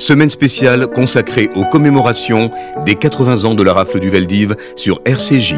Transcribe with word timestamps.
Semaine 0.00 0.30
spéciale 0.30 0.86
consacrée 0.86 1.50
aux 1.54 1.66
commémorations 1.66 2.50
des 2.86 2.94
80 2.94 3.44
ans 3.44 3.54
de 3.54 3.62
la 3.62 3.74
rafle 3.74 4.00
du 4.00 4.08
Veldiv 4.08 4.56
sur 4.74 5.02
RCJ. 5.04 5.56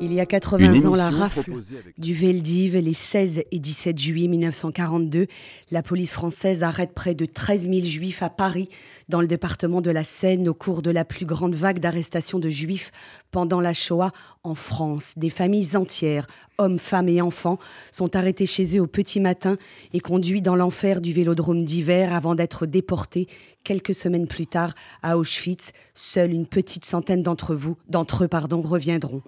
Il 0.00 0.14
y 0.14 0.20
a 0.20 0.26
80 0.26 0.88
ans, 0.88 0.94
la 0.94 1.10
rafle 1.10 1.52
du 1.98 2.14
Veldiv, 2.14 2.76
les 2.76 2.94
16 2.94 3.42
et 3.50 3.58
17 3.58 3.98
juillet 3.98 4.28
1942, 4.28 5.26
la 5.72 5.82
police 5.82 6.12
française 6.12 6.62
arrête 6.62 6.92
près 6.94 7.16
de 7.16 7.26
13 7.26 7.68
000 7.68 7.84
juifs 7.84 8.22
à 8.22 8.30
Paris, 8.30 8.68
dans 9.08 9.20
le 9.20 9.26
département 9.26 9.80
de 9.80 9.90
la 9.90 10.04
Seine, 10.04 10.48
au 10.48 10.54
cours 10.54 10.82
de 10.82 10.92
la 10.92 11.04
plus 11.04 11.26
grande 11.26 11.56
vague 11.56 11.80
d'arrestations 11.80 12.38
de 12.38 12.48
juifs 12.48 12.92
pendant 13.32 13.60
la 13.60 13.74
Shoah 13.74 14.12
en 14.42 14.54
France. 14.54 15.14
Des 15.16 15.28
familles 15.28 15.76
entières, 15.76 16.26
hommes, 16.56 16.78
femmes 16.78 17.08
et 17.08 17.20
enfants, 17.20 17.58
sont 17.92 18.16
arrêtés 18.16 18.46
chez 18.46 18.76
eux 18.76 18.80
au 18.80 18.86
petit 18.86 19.20
matin 19.20 19.58
et 19.92 20.00
conduits 20.00 20.40
dans 20.40 20.56
l'enfer 20.56 21.00
du 21.00 21.12
vélodrome 21.12 21.64
d'hiver 21.64 22.14
avant 22.14 22.34
d'être 22.34 22.64
déportés 22.64 23.28
quelques 23.64 23.94
semaines 23.94 24.26
plus 24.26 24.46
tard 24.46 24.74
à 25.02 25.18
Auschwitz. 25.18 25.72
Seule 25.94 26.32
une 26.32 26.46
petite 26.46 26.86
centaine 26.86 27.22
d'entre 27.22 27.54
vous, 27.54 27.76
d'entre 27.88 28.24
eux, 28.24 28.28
pardon, 28.28 28.62
reviendront. 28.62 29.20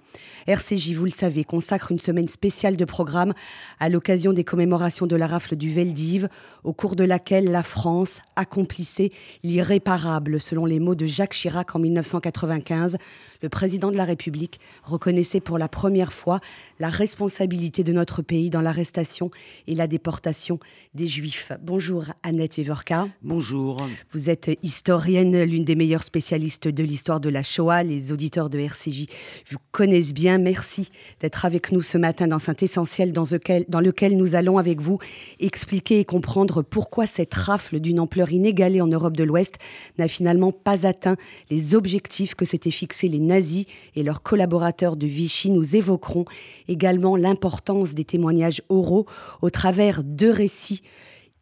RCJ, 0.47 0.93
vous 0.93 1.05
le 1.05 1.11
savez, 1.11 1.43
consacre 1.43 1.91
une 1.91 1.99
semaine 1.99 2.27
spéciale 2.27 2.75
de 2.75 2.85
programme 2.85 3.33
à 3.79 3.89
l'occasion 3.89 4.33
des 4.33 4.43
commémorations 4.43 5.05
de 5.05 5.15
la 5.15 5.27
rafle 5.27 5.55
du 5.55 5.69
Veldiv, 5.69 6.27
au 6.63 6.73
cours 6.73 6.95
de 6.95 7.03
laquelle 7.03 7.51
la 7.51 7.61
France 7.61 8.21
accomplissait 8.35 9.11
l'irréparable, 9.43 10.41
selon 10.41 10.65
les 10.65 10.79
mots 10.79 10.95
de 10.95 11.05
Jacques 11.05 11.33
Chirac 11.33 11.75
en 11.75 11.79
1995. 11.79 12.97
Le 13.43 13.49
président 13.49 13.91
de 13.91 13.97
la 13.97 14.05
République 14.05 14.59
reconnaissait 15.03 15.41
pour 15.41 15.57
la 15.57 15.67
première 15.67 16.13
fois 16.13 16.39
la 16.83 16.89
responsabilité 16.89 17.85
de 17.85 17.93
notre 17.93 18.21
pays 18.21 18.49
dans 18.49 18.59
l'arrestation 18.59 19.31
et 19.67 19.73
la 19.73 19.87
déportation 19.87 20.59
des 20.93 21.07
Juifs. 21.07 21.53
Bonjour 21.61 22.07
Annette 22.23 22.59
Evorka. 22.59 23.07
Bonjour. 23.21 23.77
Vous 24.11 24.29
êtes 24.29 24.51
historienne, 24.63 25.43
l'une 25.43 25.63
des 25.63 25.75
meilleures 25.75 26.03
spécialistes 26.03 26.67
de 26.67 26.83
l'histoire 26.83 27.21
de 27.21 27.29
la 27.29 27.41
Shoah. 27.41 27.83
Les 27.83 28.11
auditeurs 28.11 28.49
de 28.49 28.59
RCJ 28.59 29.05
vous 29.49 29.59
connaissent 29.71 30.13
bien. 30.13 30.39
Merci 30.39 30.89
d'être 31.21 31.45
avec 31.45 31.71
nous 31.71 31.81
ce 31.81 31.97
matin 31.97 32.27
dans 32.27 32.37
cet 32.37 32.63
essentiel 32.63 33.13
dans 33.13 33.23
lequel, 33.31 33.63
dans 33.69 33.79
lequel 33.79 34.17
nous 34.17 34.35
allons 34.35 34.57
avec 34.57 34.81
vous 34.81 34.99
expliquer 35.39 36.01
et 36.01 36.05
comprendre 36.05 36.63
pourquoi 36.63 37.07
cette 37.07 37.33
rafle 37.33 37.79
d'une 37.79 38.01
ampleur 38.01 38.33
inégalée 38.33 38.81
en 38.81 38.87
Europe 38.87 39.15
de 39.15 39.23
l'Ouest 39.23 39.55
n'a 39.97 40.09
finalement 40.09 40.51
pas 40.51 40.85
atteint 40.85 41.15
les 41.49 41.75
objectifs 41.75 42.35
que 42.35 42.43
s'étaient 42.43 42.71
fixés 42.71 43.07
les 43.07 43.19
nazis 43.19 43.67
et 43.95 44.03
leurs 44.03 44.21
collaborateurs 44.21 44.97
de 44.97 45.07
Vichy. 45.07 45.49
Nous 45.49 45.77
évoquerons 45.77 46.25
également 46.73 47.15
l'importance 47.15 47.93
des 47.93 48.03
témoignages 48.03 48.61
oraux 48.67 49.05
au 49.41 49.49
travers 49.49 50.03
de 50.03 50.27
récits 50.27 50.81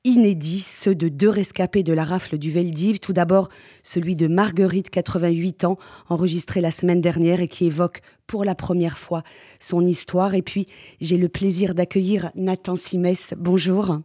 inédits, 0.04 0.62
ceux 0.62 0.96
de 0.96 1.10
deux 1.10 1.30
rescapés 1.30 1.84
de 1.84 1.94
la 1.94 2.04
rafle 2.04 2.38
du 2.38 2.50
Veldiv. 2.50 3.00
Tout 3.00 3.14
d'abord, 3.14 3.50
celui 3.84 4.16
de 4.16 4.28
Marguerite, 4.28 4.90
88 4.90 5.66
ans, 5.66 5.78
enregistré 6.10 6.62
la 6.62 6.72
semaine 6.72 7.02
dernière 7.02 7.40
et 7.40 7.48
qui 7.48 7.66
évoque 7.66 8.02
pour 8.26 8.44
la 8.46 8.56
première 8.56 8.98
fois 8.98 9.24
son 9.60 9.86
histoire. 9.86 10.34
Et 10.34 10.42
puis, 10.42 10.68
j'ai 11.02 11.18
le 11.18 11.30
plaisir 11.30 11.76
d'accueillir 11.76 12.32
Nathan 12.36 12.76
Simès. 12.76 13.34
Bonjour. 13.38 14.00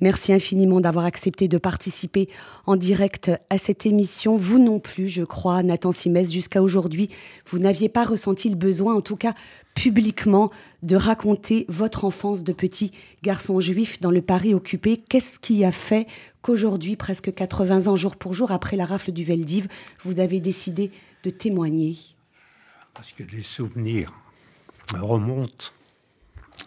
Merci 0.00 0.32
infiniment 0.32 0.80
d'avoir 0.80 1.04
accepté 1.04 1.48
de 1.48 1.58
participer 1.58 2.28
en 2.66 2.76
direct 2.76 3.32
à 3.50 3.58
cette 3.58 3.84
émission. 3.84 4.36
Vous 4.36 4.58
non 4.58 4.78
plus, 4.78 5.08
je 5.08 5.24
crois, 5.24 5.62
Nathan 5.62 5.90
Simès, 5.90 6.32
jusqu'à 6.32 6.62
aujourd'hui, 6.62 7.10
vous 7.46 7.58
n'aviez 7.58 7.88
pas 7.88 8.04
ressenti 8.04 8.48
le 8.48 8.54
besoin, 8.54 8.94
en 8.94 9.00
tout 9.00 9.16
cas 9.16 9.34
publiquement, 9.74 10.50
de 10.82 10.94
raconter 10.94 11.64
votre 11.68 12.04
enfance 12.04 12.44
de 12.44 12.52
petit 12.52 12.92
garçon 13.22 13.60
juif 13.60 14.00
dans 14.00 14.10
le 14.10 14.22
Paris 14.22 14.54
occupé. 14.54 14.96
Qu'est-ce 15.08 15.38
qui 15.40 15.64
a 15.64 15.72
fait 15.72 16.06
qu'aujourd'hui, 16.42 16.94
presque 16.94 17.34
80 17.34 17.88
ans 17.88 17.96
jour 17.96 18.16
pour 18.16 18.34
jour 18.34 18.52
après 18.52 18.76
la 18.76 18.86
rafle 18.86 19.10
du 19.10 19.24
Veldiv, 19.24 19.66
vous 20.04 20.20
avez 20.20 20.38
décidé 20.38 20.92
de 21.24 21.30
témoigner? 21.30 21.96
Parce 22.94 23.12
que 23.12 23.24
les 23.24 23.42
souvenirs 23.42 24.12
remontent 24.94 25.72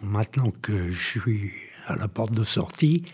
maintenant 0.02 0.52
que 0.62 0.90
je 0.90 1.20
suis 1.20 1.52
à 1.86 1.96
la 1.96 2.08
porte 2.08 2.32
de 2.32 2.44
sortie. 2.44 3.04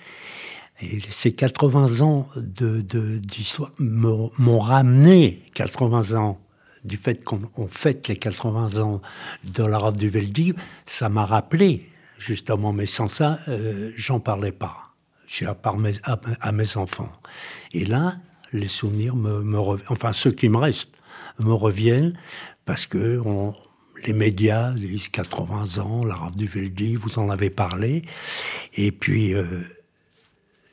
Et 0.80 1.00
ces 1.08 1.32
80 1.32 2.02
ans 2.02 2.28
d'histoire 2.36 3.72
de, 3.78 3.84
m'ont 3.84 4.58
ramené 4.58 5.42
80 5.54 6.16
ans 6.18 6.40
du 6.84 6.96
fait 6.96 7.24
qu'on 7.24 7.68
fête 7.68 8.06
les 8.08 8.16
80 8.16 8.80
ans 8.80 9.02
de 9.44 9.64
la 9.64 9.78
rave 9.78 9.96
du 9.96 10.08
Veldiv, 10.08 10.54
ça 10.86 11.08
m'a 11.08 11.26
rappelé 11.26 11.90
justement, 12.18 12.72
mais 12.72 12.86
sans 12.86 13.08
ça, 13.08 13.40
euh, 13.48 13.92
j'en 13.96 14.20
parlais 14.20 14.52
pas. 14.52 14.84
À 15.44 15.54
part 15.54 15.76
mes, 15.76 15.92
à, 16.04 16.52
mes 16.52 16.76
enfants. 16.78 17.12
Et 17.74 17.84
là, 17.84 18.16
les 18.54 18.66
souvenirs 18.66 19.14
me, 19.14 19.42
me 19.42 19.58
enfin 19.90 20.14
ceux 20.14 20.32
qui 20.32 20.48
me 20.48 20.56
restent, 20.56 20.96
me 21.38 21.52
reviennent 21.52 22.18
parce 22.64 22.86
que 22.86 23.20
on, 23.22 23.54
les 24.06 24.12
médias, 24.12 24.72
les 24.74 24.98
80 24.98 25.78
ans, 25.82 26.04
la 26.04 26.14
rave 26.14 26.36
du 26.36 26.46
Veldi, 26.46 26.96
vous 26.96 27.18
en 27.18 27.30
avez 27.30 27.50
parlé. 27.50 28.02
Et 28.74 28.92
puis, 28.92 29.34
euh, 29.34 29.60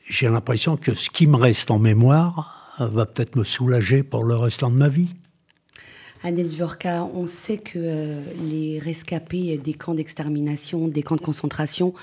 j'ai 0.08 0.30
l'impression 0.30 0.78
que 0.78 0.94
ce 0.94 1.10
qui 1.10 1.28
me 1.28 1.38
reste 1.38 1.72
en 1.72 1.80
mémoire 1.80 2.76
va 2.80 3.06
peut-être 3.06 3.36
me 3.36 3.44
soulager 3.44 4.04
pour 4.04 4.24
le 4.24 4.36
restant 4.36 4.70
de 4.70 4.76
ma 4.76 4.90
vie. 4.90 5.10
Annette 6.24 6.56
Vorka, 6.56 7.04
on 7.04 7.28
sait 7.28 7.60
que 7.60 7.74
euh, 7.78 8.22
les 8.42 8.80
rescapés 8.80 9.58
des 9.58 9.74
camps 9.74 9.94
d'extermination, 9.94 10.88
des 10.88 11.04
camps 11.04 11.18
de 11.18 11.22
concentration, 11.22 11.94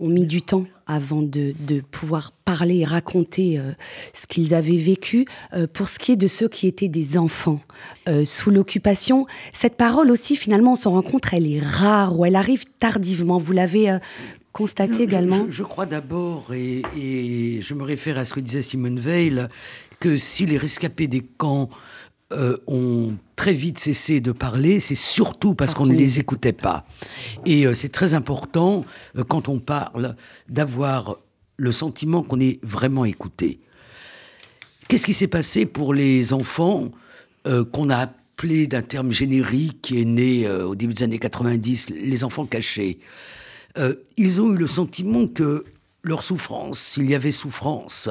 ont 0.00 0.08
mis 0.08 0.26
du 0.26 0.42
temps 0.42 0.64
avant 0.86 1.22
de, 1.22 1.54
pouvoir 1.90 2.32
parler 2.44 2.78
et 2.78 2.84
raconter 2.84 3.58
euh, 3.58 3.72
ce 4.12 4.26
qu'ils 4.26 4.54
avaient 4.54 4.76
vécu. 4.76 5.26
Euh, 5.52 5.66
pour 5.72 5.88
ce 5.88 5.98
qui 5.98 6.12
est 6.12 6.16
de 6.16 6.26
ceux 6.26 6.48
qui 6.48 6.66
étaient 6.66 6.88
des 6.88 7.16
enfants 7.16 7.60
euh, 8.08 8.24
sous 8.24 8.50
l'occupation, 8.50 9.26
cette 9.52 9.76
parole 9.76 10.10
aussi, 10.10 10.34
finalement, 10.34 10.72
on 10.72 10.76
se 10.76 10.88
rend 10.88 11.02
compte, 11.02 11.26
elle 11.32 11.46
est 11.46 11.60
rare 11.60 12.18
ou 12.18 12.24
elle 12.24 12.36
arrive 12.36 12.64
tardivement. 12.80 13.38
Vous 13.38 13.52
l'avez 13.52 13.98
constaté 14.52 15.02
également 15.02 15.46
je, 15.48 15.62
crois 15.62 15.86
d'abord, 15.86 16.52
et, 16.52 16.82
et, 16.96 17.60
je 17.62 17.74
me 17.74 17.84
réfère 17.84 18.18
à 18.18 18.24
ce 18.24 18.32
que 18.32 18.40
disait 18.40 18.62
Simone 18.62 18.98
Veil, 18.98 19.46
que 20.00 20.16
si 20.16 20.46
les 20.46 20.58
rescapés 20.58 21.06
des 21.06 21.20
camps 21.20 21.68
euh, 22.32 22.58
ont 22.68 23.16
très 23.34 23.52
vite 23.52 23.80
cessé 23.80 24.20
de 24.20 24.30
parler, 24.30 24.78
c'est 24.78 24.94
surtout 24.94 25.56
parce, 25.56 25.74
qu'on 25.74 25.86
ne 25.86 25.96
les 25.96 26.20
écoutait 26.20 26.52
pas. 26.52 26.86
Et 27.44 27.66
euh, 27.66 27.74
c'est 27.74 27.88
très 27.88 28.14
important, 28.14 28.84
euh, 29.16 29.24
quand 29.24 29.48
on 29.48 29.58
parle, 29.58 30.14
d'avoir 30.48 31.16
le 31.56 31.72
sentiment 31.72 32.22
qu'on 32.22 32.38
est 32.38 32.64
vraiment 32.64 33.04
écouté. 33.04 33.58
Qu'est-ce 34.86 35.06
qui 35.06 35.12
s'est 35.12 35.26
passé 35.26 35.66
pour 35.66 35.92
les 35.92 36.32
enfants 36.32 36.90
qu'on 37.44 37.90
a 37.90 37.96
appelé 37.96 38.66
d'un 38.66 38.82
terme 38.82 39.10
générique 39.12 39.82
qui 39.82 40.00
est 40.00 40.04
né 40.04 40.48
au 40.48 40.74
début 40.74 40.94
des 40.94 41.02
années 41.02 41.18
90, 41.18 41.90
les 41.90 42.24
enfants 42.24 42.46
cachés? 42.46 42.98
Ils 44.16 44.40
ont 44.40 44.52
eu 44.52 44.56
le 44.56 44.66
sentiment 44.66 45.26
que 45.26 45.64
leur 46.02 46.22
souffrance, 46.22 46.80
s'il 46.80 47.08
y 47.08 47.14
avait 47.14 47.30
souffrance, 47.30 48.08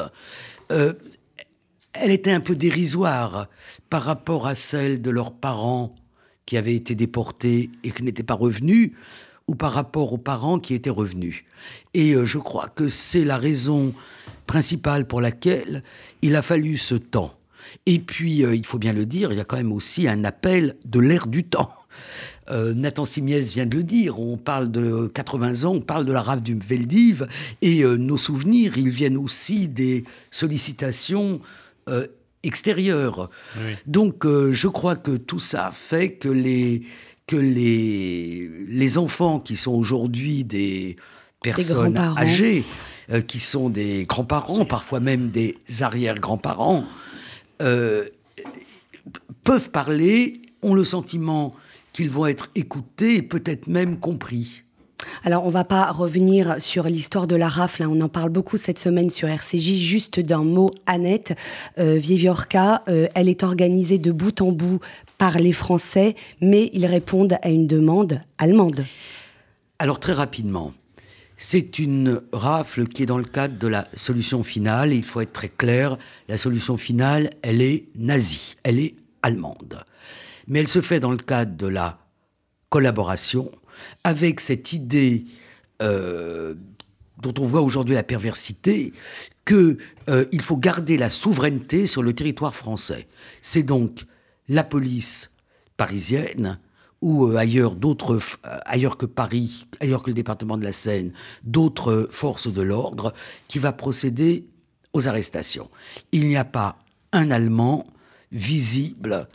elle 2.00 2.12
était 2.12 2.32
un 2.32 2.40
peu 2.40 2.56
dérisoire 2.56 3.48
par 3.90 4.04
rapport 4.04 4.48
à 4.48 4.56
celle 4.56 5.02
de 5.02 5.10
leurs 5.10 5.34
parents 5.34 5.96
qui 6.46 6.58
avaient 6.58 6.76
été 6.76 6.96
déportés 6.96 7.70
et 7.84 7.92
qui 7.92 8.04
n'étaient 8.04 8.24
pas 8.24 8.34
revenus, 8.34 8.94
ou 9.48 9.56
par 9.56 9.72
rapport 9.72 10.14
aux 10.14 10.18
parents 10.18 10.60
qui 10.60 10.74
étaient 10.74 10.90
revenus. 10.90 11.44
Et 11.94 12.14
euh, 12.14 12.26
je 12.26 12.38
crois 12.38 12.70
que 12.70 12.88
c'est 12.88 13.26
la 13.26 13.38
raison 13.38 13.94
principale 14.46 15.06
pour 15.06 15.22
laquelle 15.22 15.84
il 16.22 16.36
a 16.36 16.42
fallu 16.42 16.78
ce 16.78 16.96
temps. 16.96 17.34
Et 17.86 18.00
puis, 18.00 18.44
euh, 18.44 18.56
il 18.56 18.66
faut 18.66 18.80
bien 18.80 18.94
le 18.94 19.06
dire, 19.06 19.32
il 19.32 19.38
y 19.38 19.42
a 19.42 19.46
quand 19.46 19.58
même 19.58 19.72
aussi 19.72 20.08
un 20.08 20.24
appel 20.24 20.76
de 20.86 21.00
l'ère 21.00 21.28
du 21.28 21.44
temps. 21.44 21.72
Euh, 22.50 22.74
Nathan 22.74 23.06
Simiès 23.06 23.52
vient 23.52 23.66
de 23.66 23.78
le 23.78 23.84
dire, 23.84 24.20
on 24.20 24.38
parle 24.38 24.72
de 24.72 25.08
80 25.14 25.66
ans, 25.66 25.74
on 25.76 25.82
parle 25.82 26.06
de 26.06 26.12
la 26.12 26.22
rave 26.22 26.42
du 26.42 26.56
Veldiv, 26.56 27.28
et 27.62 27.84
nos 27.84 28.18
souvenirs, 28.18 28.78
ils 28.78 28.90
viennent 28.90 29.18
aussi 29.18 29.68
des 29.68 30.04
sollicitations 30.32 31.42
euh, 31.90 32.08
extérieure. 32.44 33.30
Donc 33.86 34.26
euh, 34.26 34.54
je 34.54 34.70
crois 34.70 34.96
que 34.96 35.18
tout 35.18 35.40
ça 35.40 35.72
fait 35.74 36.14
que 36.14 36.30
les, 36.30 36.84
que 37.28 37.36
les, 37.36 38.50
les 38.68 38.98
enfants 38.98 39.42
qui 39.42 39.58
sont 39.58 39.74
aujourd'hui 39.74 40.46
des 40.46 40.96
personnes 41.42 41.98
âgées, 41.98 42.64
euh, 43.12 43.20
qui 43.20 43.40
sont 43.40 43.70
des 43.70 44.04
grands-parents, 44.08 44.64
parfois 44.64 45.02
même 45.02 45.32
des 45.32 45.54
arrière-grands-parents, 45.82 46.86
peuvent 49.44 49.72
parler, 49.72 50.42
ont 50.62 50.74
le 50.74 50.86
sentiment 50.86 51.56
qu'ils 51.92 52.10
vont 52.10 52.26
être 52.26 52.50
écoutés 52.56 53.18
et 53.18 53.22
peut-être 53.22 53.68
même 53.68 54.00
compris. 54.00 54.64
Alors, 55.24 55.46
on 55.46 55.50
va 55.50 55.64
pas 55.64 55.92
revenir 55.92 56.58
sur 56.60 56.86
l'histoire 56.86 57.28
de 57.28 57.36
la 57.36 57.50
rafle. 57.50 57.84
Hein. 57.84 57.90
On 57.92 58.02
en 58.02 58.10
parle 58.10 58.30
beaucoup 58.30 58.58
cette 58.58 58.80
semaine 58.80 59.10
sur 59.10 59.28
RCJ. 59.28 59.80
Juste 59.80 60.20
d'un 60.20 60.44
mot, 60.44 60.72
Annette 60.86 61.36
euh, 61.78 61.96
Vieviorca, 61.96 62.84
euh, 62.88 63.08
elle 63.16 63.30
est 63.30 63.44
organisée 63.44 63.98
de 63.98 64.12
bout 64.12 64.42
en 64.42 64.52
bout 64.52 64.80
par 65.18 65.38
les 65.38 65.54
Français, 65.54 66.16
mais 66.42 66.70
ils 66.74 66.86
répondent 66.86 67.38
à 67.42 67.50
une 67.50 67.68
demande 67.68 68.22
allemande. 68.38 68.86
Alors, 69.80 70.00
très 70.00 70.14
rapidement, 70.14 70.74
C'est 71.42 71.80
une 71.80 72.22
rafle 72.34 72.88
qui 72.88 73.04
est 73.04 73.06
dans 73.06 73.18
le 73.18 73.24
cadre 73.24 73.58
de 73.58 73.68
la 73.70 73.88
solution 73.94 74.44
finale. 74.44 74.92
il 74.92 75.06
faut 75.06 75.22
être 75.22 75.32
très 75.32 75.48
clair, 75.48 75.98
la 76.28 76.38
solution 76.38 76.76
finale, 76.76 77.30
elle 77.42 77.62
est 77.62 77.86
nazie, 77.96 78.58
elle 78.64 78.78
est 78.78 78.96
allemande. 79.22 79.86
Mais 80.48 80.60
elle 80.60 80.68
se 80.68 80.82
fait 80.82 81.00
dans 81.00 81.12
le 81.12 81.18
cadre 81.18 81.56
de 81.56 81.68
la 81.68 82.00
collaboration 82.70 83.52
avec 84.04 84.40
cette 84.40 84.74
idée 84.74 85.26
euh, 85.82 86.56
dont 87.22 87.34
on 87.38 87.46
voit 87.46 87.62
aujourd'hui 87.62 87.96
la 87.96 88.04
perversité, 88.04 88.94
qu'il 89.46 89.78
euh, 90.10 90.26
faut 90.42 90.56
garder 90.56 90.98
la 90.98 91.10
souveraineté 91.10 91.86
sur 91.86 92.02
le 92.02 92.14
territoire 92.14 92.56
français. 92.56 93.08
C'est 93.42 93.64
donc 93.64 94.06
la 94.48 94.64
police 94.64 95.30
parisienne 95.76 96.60
ou 97.02 97.26
euh, 97.26 97.36
ailleurs 97.36 97.76
ailleurs 98.66 98.98
que 98.98 99.06
Paris, 99.06 99.68
ailleurs 99.82 100.02
que 100.02 100.12
le 100.12 100.14
département 100.14 100.58
de 100.58 100.64
la 100.64 100.72
Seine, 100.72 101.12
d'autres 101.44 102.08
forces 102.10 102.52
de 102.52 102.62
l'ordre 102.62 103.14
qui 103.50 103.60
va 103.60 103.74
procéder 103.74 104.46
aux 104.94 105.10
arrestations. 105.10 105.70
Il 106.14 106.28
n'y 106.28 106.38
a 106.38 106.46
pas 106.46 106.78
un 107.12 107.32
Allemand 107.32 107.86
visible 108.32 109.28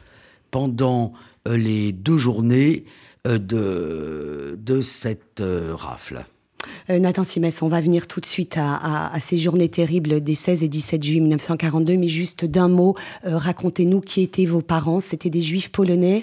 pendant 0.50 1.12
les 1.46 1.92
deux 1.92 2.16
journées 2.16 2.86
de, 3.26 4.58
de 4.58 4.80
cette 4.80 5.42
rafle. 5.42 6.24
Nathan 6.88 7.24
Simès, 7.24 7.62
on 7.62 7.68
va 7.68 7.80
venir 7.80 8.06
tout 8.06 8.20
de 8.20 8.26
suite 8.26 8.56
à, 8.58 9.12
ces 9.20 9.36
journées 9.36 9.68
terribles 9.68 10.22
des 10.22 10.34
16 10.34 10.62
et 10.62 10.68
17 10.68 11.02
juillet 11.02 11.20
1942, 11.20 11.96
mais 11.96 12.08
juste 12.08 12.44
d'un 12.44 12.68
mot, 12.68 12.94
racontez-nous 13.22 14.00
qui 14.00 14.22
étaient 14.22 14.46
vos 14.46 14.62
parents. 14.62 15.00
C'était 15.00 15.30
des 15.30 15.42
juifs 15.42 15.70
polonais? 15.70 16.22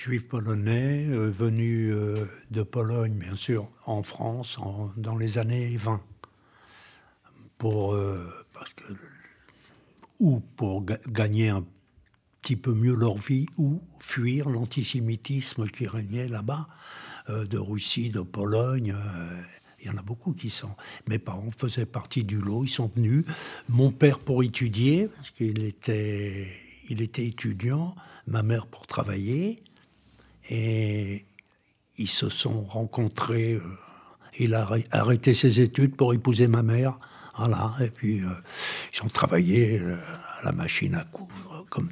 Juifs 0.00 0.28
polonais 0.28 1.04
euh, 1.10 1.28
venus 1.28 1.92
euh, 1.92 2.24
de 2.50 2.62
Pologne, 2.62 3.12
bien 3.12 3.34
sûr, 3.34 3.68
en 3.84 4.02
France 4.02 4.58
dans 4.96 5.14
les 5.14 5.36
années 5.36 5.76
20. 5.76 6.00
Pour, 7.58 7.92
euh, 7.92 8.26
parce 8.54 8.72
que, 8.72 8.84
ou 10.18 10.40
pour 10.56 10.86
gagner 11.06 11.50
un 11.50 11.66
petit 12.42 12.56
peu 12.56 12.72
mieux 12.72 12.94
leur 12.94 13.16
vie, 13.16 13.46
ou 13.56 13.82
fuir 14.00 14.48
l'antisémitisme 14.48 15.68
qui 15.68 15.86
régnait 15.86 16.28
là-bas, 16.28 16.68
de 17.28 17.58
Russie, 17.58 18.10
de 18.10 18.22
Pologne. 18.22 18.96
il 19.80 19.86
y 19.86 19.90
en 19.90 19.96
a 19.96 20.02
beaucoup 20.02 20.32
qui 20.32 20.50
sont. 20.50 20.74
Mes 21.06 21.18
parents 21.18 21.50
faisaient 21.56 21.86
partie 21.86 22.24
du 22.24 22.40
lot, 22.40 22.64
ils 22.64 22.70
sont 22.70 22.88
venus. 22.88 23.24
Mon 23.68 23.92
père 23.92 24.18
pour 24.18 24.42
étudier, 24.42 25.06
parce 25.06 25.30
qu'il 25.30 25.62
était, 25.64 26.48
il 26.88 27.02
était 27.02 27.26
étudiant, 27.26 27.94
ma 28.26 28.42
mère 28.42 28.66
pour 28.66 28.86
travailler. 28.86 29.62
Et 30.48 31.24
ils 32.00 32.08
se 32.08 32.28
sont 32.28 32.62
rencontrés. 32.62 33.54
Euh, 33.54 33.62
il 34.38 34.54
a 34.54 34.68
arrêté 34.90 35.34
ses 35.34 35.60
études 35.60 35.96
pour 35.96 36.14
épouser 36.14 36.48
ma 36.48 36.62
mère. 36.62 36.98
Voilà. 37.36 37.74
Et 37.80 37.90
puis, 37.90 38.20
euh, 38.20 38.28
ils 38.94 39.02
ont 39.04 39.08
travaillé 39.08 39.78
euh, 39.78 39.96
à 40.40 40.44
la 40.44 40.52
machine 40.52 40.94
à 40.94 41.04
coudre, 41.04 41.66
comme 41.70 41.90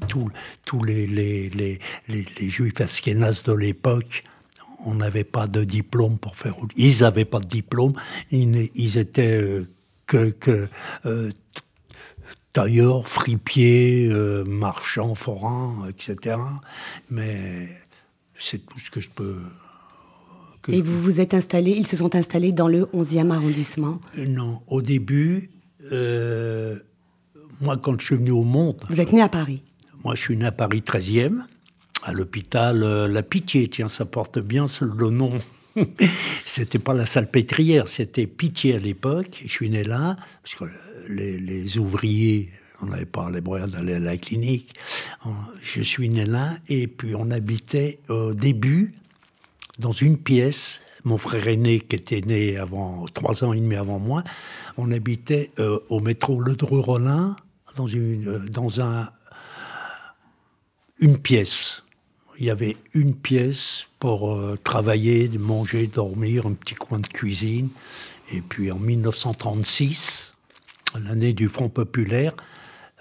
tous 0.64 0.82
les, 0.84 1.06
les, 1.06 1.50
les, 1.50 1.78
les, 2.08 2.48
juifs 2.48 2.80
askénazes 2.80 3.42
de 3.42 3.52
l'époque. 3.52 4.24
On 4.84 4.94
n'avait 4.94 5.24
pas 5.24 5.46
de 5.46 5.64
diplôme 5.64 6.18
pour 6.18 6.36
faire. 6.36 6.54
Ils 6.76 7.00
n'avaient 7.00 7.24
pas 7.24 7.40
de 7.40 7.48
diplôme. 7.48 7.94
Ils, 8.30 8.70
ils 8.74 8.96
étaient 8.96 9.64
que, 10.06 10.30
que 10.30 10.68
tailleurs, 12.52 13.08
fripiers, 13.08 14.08
marchands, 14.46 15.14
forains, 15.14 15.88
etc. 15.88 16.36
Mais 17.10 17.68
c'est 18.38 18.64
tout 18.64 18.78
ce 18.78 18.90
que 18.90 19.00
je 19.00 19.08
peux. 19.10 19.40
Et 20.68 20.82
vous 20.82 21.00
vous 21.00 21.20
êtes 21.20 21.34
installé, 21.34 21.70
ils 21.70 21.86
se 21.86 21.96
sont 21.96 22.14
installés 22.14 22.52
dans 22.52 22.68
le 22.68 22.84
11e 22.86 23.30
arrondissement 23.30 24.00
euh, 24.18 24.26
Non, 24.26 24.60
au 24.66 24.82
début, 24.82 25.50
euh, 25.92 26.78
moi 27.60 27.76
quand 27.76 28.00
je 28.00 28.06
suis 28.06 28.16
venu 28.16 28.30
au 28.30 28.44
monde. 28.44 28.80
Vous 28.88 29.00
êtes 29.00 29.12
né 29.12 29.22
à 29.22 29.28
Paris 29.28 29.62
Moi 30.04 30.14
je 30.14 30.22
suis 30.22 30.36
né 30.36 30.46
à 30.46 30.52
Paris 30.52 30.80
13e, 30.80 31.40
à 32.02 32.12
l'hôpital 32.12 32.82
euh, 32.82 33.08
La 33.08 33.22
Pitié, 33.22 33.68
tiens, 33.68 33.88
ça 33.88 34.04
porte 34.04 34.38
bien 34.38 34.66
le 34.80 35.10
nom. 35.10 35.38
c'était 36.44 36.78
pas 36.78 36.94
la 36.94 37.06
salpêtrière, 37.06 37.88
c'était 37.88 38.26
Pitié 38.26 38.76
à 38.76 38.78
l'époque. 38.78 39.42
Je 39.44 39.50
suis 39.50 39.70
né 39.70 39.84
là, 39.84 40.16
parce 40.42 40.54
que 40.54 40.64
les, 41.08 41.38
les 41.38 41.78
ouvriers 41.78 42.50
on 42.80 42.86
n'avait 42.86 43.06
pas 43.06 43.30
les 43.30 43.40
moyens 43.40 43.72
d'aller 43.72 43.94
à 43.94 43.98
la 43.98 44.16
clinique. 44.16 44.74
Je 45.62 45.82
suis 45.82 46.08
né 46.08 46.26
là 46.26 46.56
et 46.68 46.86
puis 46.86 47.14
on 47.14 47.30
habitait 47.30 47.98
au 48.08 48.34
début 48.34 48.94
dans 49.78 49.92
une 49.92 50.16
pièce. 50.16 50.80
Mon 51.04 51.16
frère 51.16 51.48
aîné, 51.48 51.80
qui 51.80 51.96
était 51.96 52.20
né 52.20 52.56
avant 52.56 53.06
trois 53.06 53.44
ans 53.44 53.52
et 53.52 53.60
demi 53.60 53.76
avant 53.76 53.98
moi, 53.98 54.24
on 54.76 54.90
habitait 54.90 55.52
euh, 55.58 55.78
au 55.88 56.00
métro 56.00 56.40
Le 56.40 56.54
Dreux-Rollin 56.54 57.36
dans 57.78 57.86
une 57.86 58.28
euh, 58.28 58.48
dans 58.48 58.80
un 58.80 59.08
une 60.98 61.18
pièce. 61.18 61.84
Il 62.38 62.46
y 62.46 62.50
avait 62.50 62.76
une 62.92 63.14
pièce 63.14 63.84
pour 64.00 64.32
euh, 64.32 64.58
travailler, 64.62 65.28
manger, 65.38 65.86
dormir, 65.86 66.46
un 66.46 66.54
petit 66.54 66.74
coin 66.74 66.98
de 66.98 67.06
cuisine. 67.06 67.68
Et 68.32 68.40
puis 68.40 68.72
en 68.72 68.78
1936, 68.78 70.34
l'année 71.04 71.32
du 71.32 71.48
Front 71.48 71.68
populaire, 71.68 72.34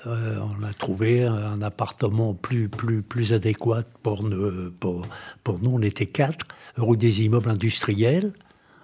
euh, 0.05 0.39
on 0.39 0.63
a 0.63 0.73
trouvé 0.73 1.23
un 1.23 1.61
appartement 1.63 2.35
plus, 2.35 2.69
plus, 2.69 3.01
plus 3.01 3.33
adéquat 3.33 3.83
pour 4.03 4.23
nous, 4.23 4.71
pour, 4.79 5.07
pour 5.43 5.59
nous. 5.59 5.71
On 5.71 5.81
était 5.81 6.05
quatre, 6.05 6.45
rue 6.77 6.97
des 6.97 7.23
immeubles 7.23 7.49
industriels, 7.49 8.31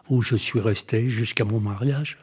où 0.10 0.22
je 0.24 0.36
suis 0.36 0.60
resté 0.60 1.08
jusqu'à 1.10 1.46
mon 1.46 1.60
mariage. 1.60 2.18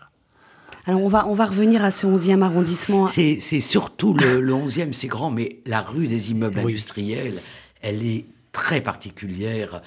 Alors 0.87 1.03
on 1.03 1.09
va, 1.09 1.27
on 1.29 1.35
va 1.35 1.47
revenir 1.47 1.85
à 1.85 1.91
ce 1.91 2.07
11e 2.07 2.43
arrondissement. 2.43 3.09
C'est 3.09 3.39
surtout 3.61 4.15
le, 4.15 4.41
le, 4.41 4.53
11e, 4.53 4.93
c'est 4.93 5.07
grand, 5.07 5.31
mais 5.31 5.59
la 5.67 5.81
rue 5.81 6.07
des 6.07 6.31
immeubles 6.31 6.61
industriels, 6.61 7.41
elle 7.83 8.05
est 8.05 8.27
très 8.53 8.81
particulière. 8.81 9.83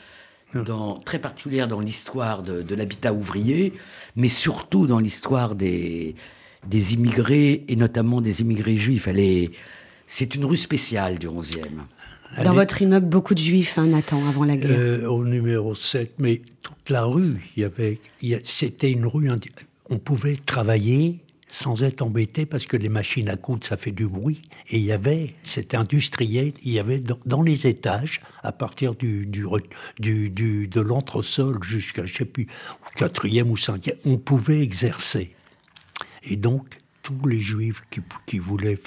Dans, 0.54 1.00
très 1.00 1.18
particulière 1.18 1.68
dans 1.68 1.80
l'histoire 1.80 2.44
de, 2.44 2.62
de 2.62 2.76
l'habitat 2.76 3.12
ouvrier, 3.12 3.74
mais 4.16 4.30
surtout 4.30 4.86
dans 4.86 5.00
l'histoire 5.00 5.56
des, 5.56 6.14
des 6.68 6.94
immigrés, 6.94 7.66
et 7.68 7.76
notamment 7.76 8.22
des 8.22 8.42
immigrés 8.42 8.78
juifs. 8.78 9.08
Elle 9.08 9.50
c'est 10.06 10.36
une 10.36 10.46
rue 10.46 10.58
spéciale 10.58 11.18
du 11.18 11.28
11e. 11.28 11.64
Dans 12.44 12.54
votre 12.54 12.82
immeuble, 12.82 13.08
beaucoup 13.08 13.34
de 13.34 13.40
juifs, 13.40 13.78
hein, 13.78 13.88
Nathan, 13.88 14.20
avant 14.28 14.44
la 14.44 14.58
guerre. 14.58 14.70
Euh, 14.72 15.08
au 15.08 15.24
numéro 15.24 15.76
7, 15.76 16.16
mais 16.20 16.42
toute 16.62 16.90
la 16.90 17.04
rue, 17.04 17.38
il 17.56 17.64
y 17.64 17.66
avait, 17.66 18.00
c'était 18.46 18.92
une 18.92 19.06
rue, 19.06 19.30
on 19.94 20.00
pouvait 20.00 20.38
travailler 20.38 21.20
sans 21.48 21.84
être 21.84 22.02
embêté 22.02 22.48
parce 22.48 22.66
que 22.66 22.76
les 22.76 22.90
machines 22.90 23.30
à 23.30 23.36
coudre, 23.36 23.64
ça 23.64 23.78
fait 23.78 23.92
du 23.92 24.08
bruit. 24.08 24.42
Et 24.70 24.78
il 24.78 24.84
y 24.84 24.92
avait, 24.92 25.36
c'était 25.44 25.78
industriel, 25.78 26.54
il 26.64 26.72
y 26.72 26.80
avait 26.80 27.00
dans, 27.00 27.44
les 27.44 27.68
étages, 27.68 28.22
à 28.42 28.52
partir 28.52 28.96
du, 28.96 29.28
du, 29.28 29.46
du, 30.00 30.68
de 30.68 30.82
l'entresol 30.82 31.64
jusqu'à, 31.64 32.08
je 32.08 32.16
sais 32.16 32.26
plus, 32.26 32.48
quatrième 32.96 33.52
ou 33.52 33.58
cinquième, 33.58 33.98
on 34.04 34.18
pouvait 34.18 34.62
exercer. 34.62 35.36
Et 36.24 36.38
donc, 36.38 36.80
tous 37.04 37.28
les 37.28 37.40
juifs 37.40 37.84
qui, 37.92 38.02
qui 38.26 38.40
voulaient, 38.40 38.80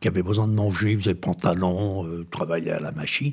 qui 0.00 0.08
avaient 0.08 0.22
besoin 0.22 0.48
de 0.48 0.52
manger, 0.52 0.96
faisaient 0.96 1.14
pantalon, 1.14 2.06
euh, 2.06 2.26
travaillaient 2.30 2.72
à 2.72 2.80
la 2.80 2.90
machine. 2.90 3.32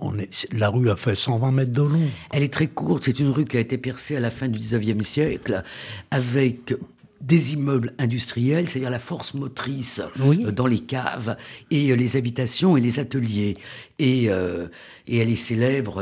On 0.00 0.18
est, 0.18 0.50
la 0.52 0.70
rue 0.70 0.90
a 0.90 0.96
fait 0.96 1.14
120 1.14 1.52
mètres 1.52 1.72
de 1.72 1.82
long. 1.82 2.08
Elle 2.30 2.42
est 2.42 2.52
très 2.52 2.66
courte. 2.66 3.04
C'est 3.04 3.20
une 3.20 3.28
rue 3.28 3.44
qui 3.44 3.58
a 3.58 3.60
été 3.60 3.78
percée 3.78 4.16
à 4.16 4.20
la 4.20 4.30
fin 4.30 4.48
du 4.48 4.58
19e 4.58 5.02
siècle 5.02 5.62
avec 6.10 6.74
des 7.20 7.52
immeubles 7.52 7.94
industriels, 7.98 8.68
c'est-à-dire 8.68 8.90
la 8.90 9.00
force 9.00 9.34
motrice 9.34 10.00
euh, 10.20 10.52
dans 10.52 10.68
les 10.68 10.78
caves 10.78 11.36
et 11.70 11.90
euh, 11.90 11.94
les 11.94 12.16
habitations 12.16 12.76
et 12.76 12.80
les 12.80 13.00
ateliers. 13.00 13.54
Et, 13.98 14.26
et 14.26 15.18
elle 15.18 15.28
est 15.28 15.34
célèbre 15.34 16.00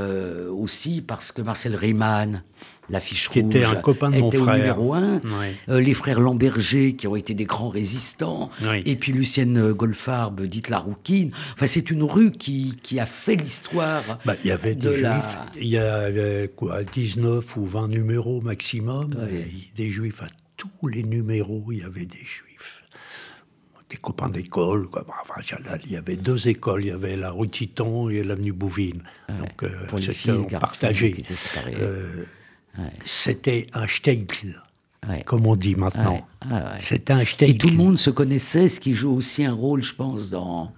aussi 0.50 1.00
parce 1.00 1.32
que 1.32 1.40
Marcel 1.40 1.74
Reymann, 1.74 2.42
l'affiche 2.90 3.28
qui 3.28 3.40
était 3.40 3.64
un 3.64 3.76
copain 3.76 4.10
de 4.10 4.18
mon 4.18 4.30
frère. 4.30 4.56
numéro 4.56 4.94
un. 4.94 5.20
Euh, 5.68 5.80
les 5.80 5.94
frères 5.94 6.20
Lamberger, 6.20 6.94
qui 6.94 7.06
ont 7.06 7.16
été 7.16 7.34
des 7.34 7.44
grands 7.44 7.68
résistants. 7.68 8.50
Et 8.84 8.96
puis 8.96 9.12
Lucienne 9.12 9.72
Golfarbe, 9.72 10.42
dite 10.42 10.68
la 10.68 10.78
Rouquine. 10.78 11.32
Enfin, 11.54 11.66
c'est 11.66 11.90
une 11.90 12.02
rue 12.02 12.32
qui, 12.32 12.76
qui 12.82 13.00
a 13.00 13.06
fait 13.06 13.36
l'histoire. 13.36 14.02
Bah, 14.24 14.34
il 14.44 14.48
y 14.48 14.52
avait 14.52 14.74
des 14.74 14.96
juifs. 14.96 15.36
Il 15.60 15.68
y 15.68 15.78
avait 15.78 16.50
quoi, 16.54 16.84
19 16.84 17.56
ou 17.56 17.64
20 17.64 17.88
numéros 17.88 18.40
maximum. 18.40 19.14
des 19.76 19.90
juifs 19.90 20.22
à 20.22 20.26
tous 20.56 20.88
les 20.88 21.02
numéros, 21.02 21.64
il 21.70 21.78
y 21.78 21.82
avait 21.82 22.06
des 22.06 22.18
juifs 22.18 22.46
des 23.88 23.96
copains 23.96 24.28
d'école. 24.28 24.88
Enfin, 24.92 25.40
il 25.84 25.92
y 25.92 25.96
avait 25.96 26.16
deux 26.16 26.48
écoles, 26.48 26.84
il 26.84 26.88
y 26.88 26.90
avait 26.90 27.16
la 27.16 27.30
rue 27.30 27.48
Titon 27.48 28.08
et 28.08 28.22
l'avenue 28.22 28.52
Bouvine. 28.52 29.02
Donc, 29.28 29.62
euh, 29.62 29.86
c'était 29.98 30.58
partagé. 30.58 31.24
C'était 33.04 33.66
un 33.72 33.86
shtetl, 33.86 34.60
comme 35.24 35.46
on 35.46 35.56
dit 35.56 35.74
maintenant. 35.76 36.26
C'était 36.78 37.12
un 37.12 37.24
shtetl. 37.24 37.50
Et 37.52 37.58
tout 37.58 37.68
le 37.68 37.76
monde 37.76 37.98
se 37.98 38.10
connaissait, 38.10 38.68
ce 38.68 38.80
qui 38.80 38.92
joue 38.92 39.14
aussi 39.14 39.44
un 39.44 39.54
rôle, 39.54 39.82
je 39.82 39.94
pense, 39.94 40.30
dans, 40.30 40.72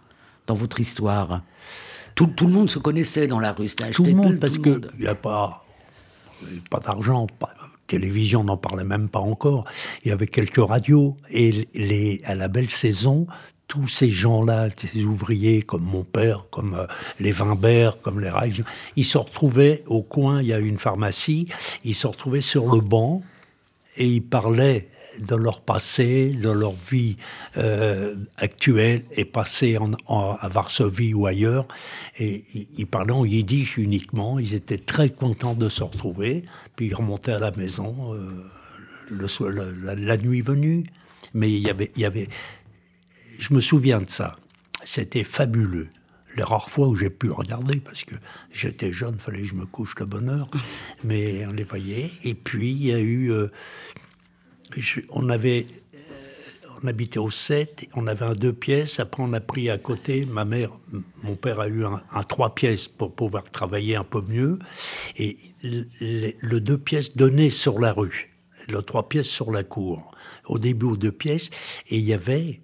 dans 0.46 0.54
votre 0.54 0.80
histoire. 0.80 1.42
Tout, 2.14 2.26
tout 2.26 2.46
le 2.46 2.52
monde 2.52 2.68
se 2.68 2.78
connaissait 2.78 3.26
dans 3.26 3.38
la 3.38 3.52
rue. 3.52 3.68
Tout 3.92 4.04
le 4.04 4.14
monde, 4.14 4.40
parce 4.40 4.58
qu'il 4.58 4.80
n'y 4.98 5.06
a 5.06 5.14
pas, 5.14 5.64
pas 6.70 6.80
d'argent, 6.80 7.26
télévision 7.86 8.44
n'en 8.44 8.56
parlait 8.56 8.84
même 8.84 9.08
pas 9.08 9.18
encore. 9.18 9.64
Il 10.04 10.08
y 10.08 10.12
avait 10.12 10.28
quelques 10.28 10.64
radios. 10.64 11.16
Et 11.30 11.68
les, 11.74 12.20
à 12.24 12.36
la 12.36 12.46
belle 12.48 12.70
saison, 12.70 13.26
tous 13.68 13.86
ces 13.86 14.08
gens-là, 14.08 14.70
ces 14.76 15.04
ouvriers 15.04 15.62
comme 15.62 15.84
mon 15.84 16.02
père, 16.02 16.46
comme 16.50 16.74
euh, 16.74 16.86
les 17.20 17.32
Wimbert, 17.32 18.00
comme 18.00 18.18
les 18.18 18.30
Reich, 18.30 18.62
ils 18.96 19.04
se 19.04 19.18
retrouvaient 19.18 19.84
au 19.86 20.02
coin, 20.02 20.40
il 20.40 20.48
y 20.48 20.52
a 20.54 20.58
une 20.58 20.78
pharmacie, 20.78 21.48
ils 21.84 21.94
se 21.94 22.06
retrouvaient 22.06 22.40
sur 22.40 22.74
le 22.74 22.80
banc 22.80 23.22
et 23.96 24.06
ils 24.06 24.22
parlaient 24.22 24.88
de 25.20 25.34
leur 25.34 25.60
passé, 25.60 26.30
de 26.30 26.50
leur 26.50 26.74
vie 26.90 27.16
euh, 27.56 28.14
actuelle 28.36 29.04
et 29.12 29.24
passée 29.24 29.76
à 30.08 30.48
Varsovie 30.48 31.14
ou 31.14 31.26
ailleurs. 31.26 31.66
Et 32.18 32.44
ils 32.76 32.86
parlaient 32.86 33.12
en 33.12 33.24
yiddish 33.24 33.78
uniquement. 33.78 34.38
Ils 34.38 34.54
étaient 34.54 34.78
très 34.78 35.10
contents 35.10 35.54
de 35.54 35.68
se 35.68 35.82
retrouver. 35.82 36.44
Puis 36.76 36.86
ils 36.86 36.94
remontaient 36.94 37.32
à 37.32 37.38
la 37.38 37.50
maison 37.50 38.14
euh, 38.14 38.44
le, 39.10 39.94
la, 39.94 40.16
nuit 40.16 40.40
venue. 40.40 40.84
Mais 41.34 41.50
il 41.50 41.66
y 41.66 41.70
avait, 41.70 41.90
il 41.96 42.02
y 42.02 42.04
avait, 42.04 42.28
je 43.38 43.54
me 43.54 43.60
souviens 43.60 44.00
de 44.00 44.10
ça. 44.10 44.36
C'était 44.84 45.24
fabuleux. 45.24 45.88
Les 46.36 46.42
rares 46.42 46.70
fois 46.70 46.88
où 46.88 46.94
j'ai 46.94 47.10
pu 47.10 47.30
regarder, 47.30 47.80
parce 47.80 48.04
que 48.04 48.14
j'étais 48.52 48.92
jeune, 48.92 49.14
il 49.14 49.20
fallait 49.20 49.42
que 49.42 49.48
je 49.48 49.54
me 49.54 49.66
couche 49.66 49.94
de 49.94 50.04
bonne 50.04 50.28
heure, 50.28 50.50
mais 51.04 51.46
on 51.46 51.52
les 51.52 51.64
voyait. 51.64 52.10
Et 52.24 52.34
puis, 52.34 52.70
il 52.70 52.86
y 52.86 52.92
a 52.92 52.98
eu... 52.98 53.32
Euh, 53.32 53.48
on 55.08 55.28
avait... 55.30 55.66
Euh, 55.94 55.98
on 56.82 56.86
habitait 56.86 57.18
au 57.18 57.30
7, 57.30 57.88
on 57.94 58.06
avait 58.06 58.24
un 58.24 58.34
deux 58.34 58.52
pièces, 58.52 59.00
après 59.00 59.20
on 59.22 59.32
a 59.32 59.40
pris 59.40 59.68
à 59.68 59.78
côté, 59.78 60.26
ma 60.26 60.44
mère, 60.44 60.70
mon 61.24 61.34
père 61.34 61.58
a 61.58 61.66
eu 61.66 61.84
un, 61.84 62.22
trois 62.22 62.54
pièces 62.54 62.86
pour 62.86 63.12
pouvoir 63.16 63.42
travailler 63.50 63.96
un 63.96 64.04
peu 64.04 64.22
mieux, 64.22 64.60
et 65.16 65.38
le, 65.64 66.58
deux 66.60 66.78
pièces 66.78 67.16
donnait 67.16 67.50
sur 67.50 67.80
la 67.80 67.92
rue, 67.92 68.30
le 68.68 68.80
trois 68.82 69.08
pièces 69.08 69.26
sur 69.26 69.50
la 69.50 69.64
cour. 69.64 70.12
Au 70.46 70.60
début, 70.60 70.86
aux 70.86 70.96
deux 70.96 71.10
pièces, 71.10 71.50
et 71.88 71.98
il 71.98 72.04
y 72.04 72.14
avait 72.14 72.60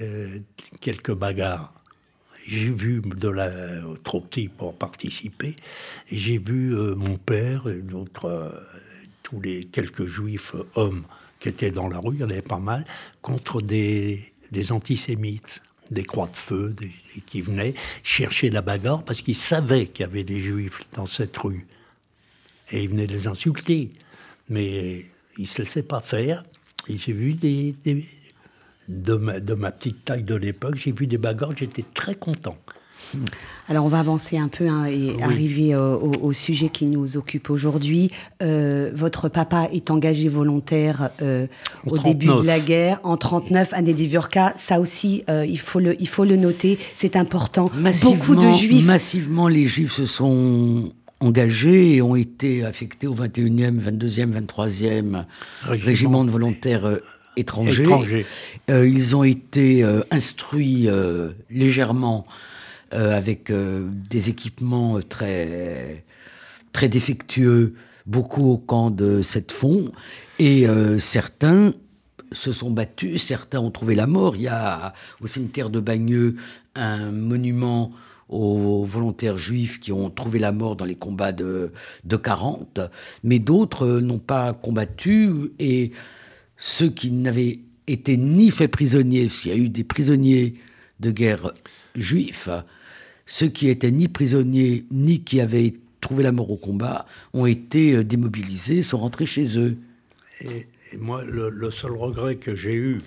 euh, 0.00 0.38
quelques 0.80 1.12
bagarres. 1.12 1.72
J'ai 2.46 2.70
vu, 2.70 3.02
de 3.04 3.28
la, 3.28 3.50
trop 4.02 4.20
petit 4.20 4.48
pour 4.48 4.74
participer, 4.74 5.56
j'ai 6.10 6.38
vu 6.38 6.74
euh, 6.74 6.94
mon 6.94 7.16
père 7.16 7.68
et 7.68 7.76
d'autres, 7.76 8.24
euh, 8.24 8.50
tous 9.22 9.40
les 9.40 9.64
quelques 9.64 10.06
juifs 10.06 10.54
hommes 10.74 11.04
qui 11.38 11.48
étaient 11.48 11.70
dans 11.70 11.88
la 11.88 11.98
rue, 11.98 12.16
il 12.16 12.20
y 12.20 12.24
en 12.24 12.30
avait 12.30 12.42
pas 12.42 12.58
mal, 12.58 12.84
contre 13.20 13.60
des, 13.60 14.32
antisémites, 14.70 15.62
des 15.90 16.04
croix 16.04 16.28
de 16.28 16.36
feu, 16.36 16.74
qui 17.26 17.42
venaient 17.42 17.74
chercher 18.02 18.50
la 18.50 18.62
bagarre 18.62 19.02
parce 19.04 19.22
qu'ils 19.22 19.36
savaient 19.36 19.86
qu'il 19.86 20.04
y 20.04 20.08
avait 20.08 20.24
des 20.24 20.40
juifs 20.40 20.86
dans 20.94 21.06
cette 21.06 21.36
rue. 21.36 21.66
Et 22.70 22.84
ils 22.84 22.88
venaient 22.88 23.06
les 23.06 23.26
insulter. 23.26 23.90
Mais 24.48 25.06
ils 25.36 25.42
ne 25.42 25.46
se 25.46 25.62
laissaient 25.62 25.82
pas 25.82 26.00
faire. 26.00 26.44
Et 26.88 26.98
j'ai 26.98 27.12
vu 27.12 27.34
des, 27.34 27.74
de 28.90 29.54
ma, 29.54 29.70
petite 29.70 30.04
taille 30.04 30.24
de 30.24 30.34
l'époque, 30.34 30.74
j'ai 30.76 30.92
vu 30.92 31.06
des 31.06 31.18
bagarres, 31.18 31.56
j'étais 31.56 31.84
très 31.94 32.14
content. 32.14 32.56
Alors 33.68 33.86
on 33.86 33.88
va 33.88 33.98
avancer 33.98 34.36
un 34.36 34.48
peu 34.48 34.68
hein, 34.68 34.84
et 34.84 35.20
arriver 35.22 35.74
euh, 35.74 35.96
au, 35.96 36.32
sujet 36.32 36.68
qui 36.68 36.86
nous 36.86 37.16
occupe 37.16 37.50
aujourd'hui. 37.50 38.10
Euh, 38.42 38.90
votre 38.94 39.28
papa 39.28 39.68
est 39.72 39.90
engagé 39.90 40.28
volontaire 40.28 41.10
euh, 41.22 41.46
au 41.86 41.98
début 41.98 42.26
de 42.26 42.42
la 42.42 42.60
guerre, 42.60 43.00
en 43.02 43.16
39, 43.16 43.72
année 43.72 43.94
des 43.94 44.06
Vurka. 44.06 44.52
Ça 44.56 44.80
aussi, 44.80 45.24
il, 45.28 45.58
faut 45.58 45.80
le, 45.80 46.00
il 46.00 46.08
faut 46.08 46.24
le 46.24 46.36
noter, 46.36 46.78
c'est 46.96 47.16
important. 47.16 47.70
Beaucoup 48.02 48.36
de 48.36 48.50
juifs... 48.50 48.84
Massivement, 48.84 49.48
les 49.48 49.66
juifs 49.66 49.92
se 49.92 50.06
sont 50.06 50.92
engagés 51.20 51.96
et 51.96 52.02
ont 52.02 52.16
été 52.16 52.64
affectés 52.64 53.06
au 53.06 53.14
21e, 53.14 53.80
22e, 53.80 54.46
23e 54.46 55.24
régiment 55.64 56.24
de 56.24 56.30
volontaires 56.30 57.00
étrangers. 57.40 58.26
Euh, 58.70 58.88
ils 58.88 59.16
ont 59.16 59.24
été 59.24 59.82
euh, 59.82 60.02
instruits 60.10 60.88
euh, 60.88 61.30
légèrement 61.50 62.26
avec 62.92 63.52
des 63.52 64.30
équipements 64.30 64.98
très, 65.00 66.02
très 66.72 66.88
défectueux, 66.88 67.74
beaucoup 68.04 68.50
au 68.50 68.56
camp 68.56 68.90
de 68.90 69.22
cette 69.22 69.52
fond. 69.52 69.92
Et 70.40 70.66
certains 70.98 71.72
se 72.32 72.50
sont 72.50 72.72
battus, 72.72 73.22
certains 73.22 73.60
ont 73.60 73.70
trouvé 73.70 73.94
la 73.94 74.08
mort. 74.08 74.34
Il 74.34 74.42
y 74.42 74.48
a 74.48 74.92
au 75.20 75.28
cimetière 75.28 75.70
de 75.70 75.78
Bagneux 75.78 76.34
un 76.74 77.12
monument 77.12 77.92
aux 78.28 78.84
volontaires 78.84 79.38
juifs 79.38 79.78
qui 79.78 79.92
ont 79.92 80.10
trouvé 80.10 80.40
la 80.40 80.50
mort 80.50 80.74
dans 80.74 80.84
les 80.84 80.96
combats 80.96 81.30
de, 81.30 81.70
de 82.02 82.16
40, 82.16 82.80
mais 83.22 83.38
d'autres 83.38 84.00
n'ont 84.00 84.18
pas 84.18 84.52
combattu 84.52 85.52
et 85.60 85.92
ceux 86.60 86.90
qui 86.90 87.10
n'avaient 87.10 87.58
été 87.86 88.16
ni 88.16 88.50
faits 88.50 88.70
prisonniers, 88.70 89.26
parce 89.26 89.40
qu'il 89.40 89.50
y 89.50 89.54
a 89.54 89.58
eu 89.58 89.68
des 89.68 89.82
prisonniers 89.82 90.54
de 91.00 91.10
guerre 91.10 91.52
juifs, 91.96 92.48
ceux 93.26 93.48
qui 93.48 93.68
étaient 93.68 93.90
ni 93.90 94.08
prisonniers 94.08 94.84
ni 94.90 95.22
qui 95.22 95.40
avaient 95.40 95.74
trouvé 96.00 96.22
la 96.22 96.32
mort 96.32 96.50
au 96.50 96.56
combat 96.56 97.06
ont 97.34 97.46
été 97.46 97.92
euh, 97.92 98.04
démobilisés, 98.04 98.82
sont 98.82 98.98
rentrés 98.98 99.26
chez 99.26 99.58
eux. 99.58 99.76
Et, 100.40 100.66
moi, 100.98 101.22
le, 101.24 101.70
seul 101.70 101.92
regret 101.92 102.36
que 102.36 102.54
j'ai 102.54 102.74
eu 102.74 103.00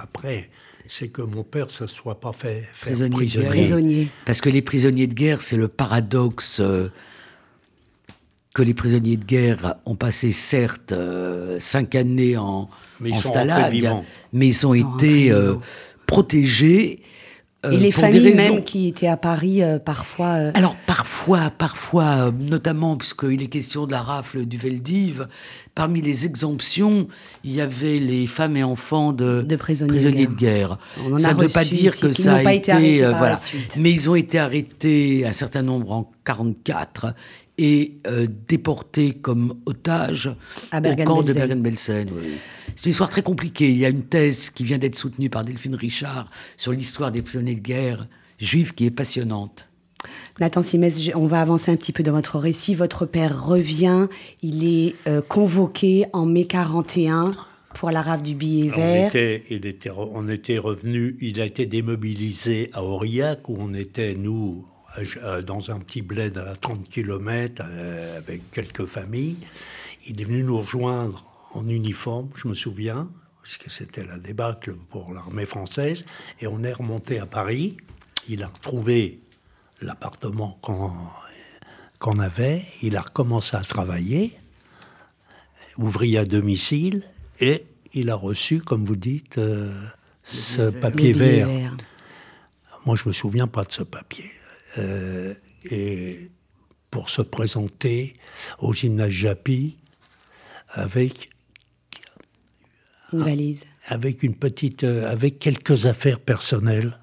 après, 0.00 0.50
c'est 0.86 1.08
que 1.08 1.22
mon 1.22 1.44
père 1.44 1.66
ne 1.66 1.70
se 1.70 1.86
soit 1.86 2.18
pas 2.18 2.32
fait 2.32 2.68
prisonnier. 2.80 4.08
Parce 4.24 4.40
que 4.40 4.48
les 4.48 4.62
prisonniers 4.62 5.06
de 5.06 5.14
guerre, 5.14 5.42
c'est 5.42 5.56
le 5.56 5.68
paradoxe. 5.68 6.58
Euh, 6.60 6.88
que 8.56 8.62
les 8.62 8.72
prisonniers 8.72 9.18
de 9.18 9.24
guerre 9.26 9.74
ont 9.84 9.96
passé 9.96 10.32
certes 10.32 10.92
euh, 10.92 11.58
cinq 11.60 11.94
années 11.94 12.38
en, 12.38 12.70
mais 13.00 13.12
en 13.12 14.02
mais 14.32 14.48
ils 14.48 14.66
ont 14.66 14.72
été 14.72 15.30
euh, 15.30 15.56
protégés. 16.06 17.02
Euh, 17.66 17.72
et 17.72 17.76
les 17.76 17.92
familles 17.92 18.32
même 18.34 18.64
qui 18.64 18.88
étaient 18.88 19.08
à 19.08 19.18
Paris 19.18 19.60
parfois. 19.84 20.52
Alors 20.54 20.74
parfois, 20.86 21.50
parfois, 21.50 22.32
notamment 22.32 22.96
puisqu'il 22.96 23.42
est 23.42 23.48
question 23.48 23.86
de 23.86 23.92
la 23.92 24.00
rafle 24.00 24.46
du 24.46 24.56
Veldiv, 24.56 25.28
parmi 25.76 26.00
les 26.00 26.26
exemptions, 26.26 27.06
il 27.44 27.52
y 27.52 27.60
avait 27.60 28.00
les 28.00 28.26
femmes 28.26 28.56
et 28.56 28.64
enfants 28.64 29.12
de, 29.12 29.42
de 29.42 29.56
prisonniers, 29.56 30.26
de 30.26 30.34
guerre. 30.34 30.78
ça 31.18 31.34
ne 31.34 31.40
veut 31.40 31.48
pas 31.48 31.64
dire 31.64 31.96
que 31.96 32.10
ça 32.10 32.36
a 32.36 32.52
été, 32.52 32.98
voilà. 33.06 33.38
Mais 33.76 33.92
ils 33.92 34.10
ont 34.10 34.16
été 34.16 34.40
arrêtés 34.40 35.24
un 35.24 35.32
certain 35.32 35.62
nombre 35.62 35.92
en 35.92 36.10
44 36.24 37.14
et 37.58 37.98
euh, 38.06 38.26
déportés 38.48 39.14
comme 39.14 39.54
otages 39.66 40.30
au 40.72 41.04
camp 41.04 41.22
de 41.22 41.32
Bergen-Belsen. 41.32 42.08
C'est 42.74 42.86
une 42.86 42.90
histoire 42.90 43.10
très 43.10 43.22
compliquée. 43.22 43.70
Il 43.70 43.78
y 43.78 43.84
a 43.84 43.88
une 43.88 44.04
thèse 44.04 44.50
qui 44.50 44.64
vient 44.64 44.78
d'être 44.78 44.96
soutenue 44.96 45.30
par 45.30 45.44
Delphine 45.44 45.74
Richard 45.74 46.30
sur 46.56 46.72
l'histoire 46.72 47.12
des 47.12 47.22
prisonniers 47.22 47.54
de 47.54 47.60
guerre 47.60 48.08
juifs 48.38 48.74
qui 48.74 48.86
est 48.86 48.90
passionnante. 48.90 49.65
Nathan 50.40 50.62
Simès, 50.62 51.10
on 51.14 51.26
va 51.26 51.40
avancer 51.40 51.70
un 51.70 51.76
petit 51.76 51.92
peu 51.92 52.02
dans 52.02 52.12
votre 52.12 52.38
récit. 52.38 52.74
Votre 52.74 53.06
père 53.06 53.46
revient, 53.46 54.08
il 54.42 54.64
est 54.64 54.94
euh, 55.06 55.22
convoqué 55.22 56.06
en 56.12 56.26
mai 56.26 56.46
41 56.46 57.34
pour 57.74 57.90
la 57.90 58.02
rave 58.02 58.22
du 58.22 58.34
billet 58.34 58.68
vert. 58.68 59.04
On 59.04 59.08
était, 59.08 59.42
il 59.50 59.66
était, 59.66 59.90
on 59.90 60.28
était 60.28 60.58
revenu, 60.58 61.16
il 61.20 61.40
a 61.40 61.44
été 61.44 61.66
démobilisé 61.66 62.70
à 62.72 62.82
Aurillac 62.82 63.48
où 63.48 63.56
on 63.58 63.74
était, 63.74 64.14
nous, 64.14 64.66
euh, 65.22 65.42
dans 65.42 65.70
un 65.70 65.78
petit 65.80 66.02
bled 66.02 66.38
à 66.38 66.54
30 66.56 66.88
km 66.88 67.62
euh, 67.66 68.18
avec 68.18 68.50
quelques 68.50 68.86
familles. 68.86 69.36
Il 70.06 70.20
est 70.20 70.24
venu 70.24 70.42
nous 70.42 70.58
rejoindre 70.58 71.24
en 71.52 71.68
uniforme, 71.68 72.30
je 72.34 72.48
me 72.48 72.54
souviens, 72.54 73.08
parce 73.42 73.58
que 73.58 73.70
c'était 73.70 74.06
la 74.06 74.18
débâcle 74.18 74.74
pour 74.90 75.12
l'armée 75.12 75.46
française, 75.46 76.04
et 76.40 76.46
on 76.46 76.62
est 76.62 76.72
remonté 76.72 77.18
à 77.18 77.26
Paris. 77.26 77.76
Il 78.28 78.42
a 78.42 78.48
retrouvé 78.48 79.20
l'appartement 79.80 80.58
qu'on 81.98 82.18
avait, 82.18 82.64
il 82.82 82.96
a 82.96 83.00
recommencé 83.00 83.56
à 83.56 83.60
travailler, 83.60 84.36
ouvrier 85.76 86.18
à 86.18 86.24
domicile, 86.24 87.04
et 87.40 87.66
il 87.92 88.10
a 88.10 88.14
reçu, 88.14 88.60
comme 88.60 88.84
vous 88.84 88.96
dites, 88.96 89.38
euh, 89.38 89.72
ce 90.22 90.70
papier 90.70 91.12
vert. 91.12 91.46
vert. 91.46 91.76
Moi, 92.84 92.96
je 92.96 93.08
me 93.08 93.12
souviens 93.12 93.46
pas 93.46 93.64
de 93.64 93.72
ce 93.72 93.82
papier. 93.82 94.30
Euh, 94.78 95.34
et 95.70 96.30
pour 96.90 97.10
se 97.10 97.22
présenter 97.22 98.14
au 98.58 98.72
gymnase 98.72 99.10
Japy 99.10 99.76
avec 100.70 101.30
une 103.12 103.22
valise, 103.22 103.64
avec 103.86 104.22
une 104.22 104.34
petite, 104.34 104.84
euh, 104.84 105.10
avec 105.10 105.38
quelques 105.38 105.86
affaires 105.86 106.20
personnelles. 106.20 106.98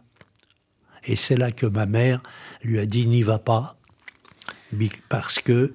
Et 1.05 1.15
c'est 1.15 1.35
là 1.35 1.51
que 1.51 1.65
ma 1.65 1.85
mère 1.85 2.21
lui 2.63 2.79
a 2.79 2.85
dit 2.85 3.07
n'y 3.07 3.23
va 3.23 3.39
pas 3.39 3.77
parce 5.09 5.39
que 5.39 5.73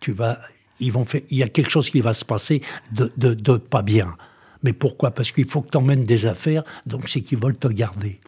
tu 0.00 0.12
vas, 0.12 0.40
il 0.80 0.92
y 1.30 1.42
a 1.42 1.48
quelque 1.48 1.70
chose 1.70 1.90
qui 1.90 2.00
va 2.00 2.14
se 2.14 2.24
passer 2.24 2.62
de, 2.92 3.56
pas 3.56 3.82
bien. 3.82 4.16
Mais 4.62 4.72
pourquoi? 4.72 5.10
Parce 5.10 5.32
qu'il 5.32 5.46
faut 5.46 5.62
que 5.62 5.70
tu 5.70 5.76
emmènes 5.76 6.04
des 6.04 6.26
affaires, 6.26 6.64
donc 6.86 7.08
c'est 7.08 7.20
qu'ils 7.20 7.38
veulent 7.38 7.58
te 7.58 7.68
garder. 7.68 8.20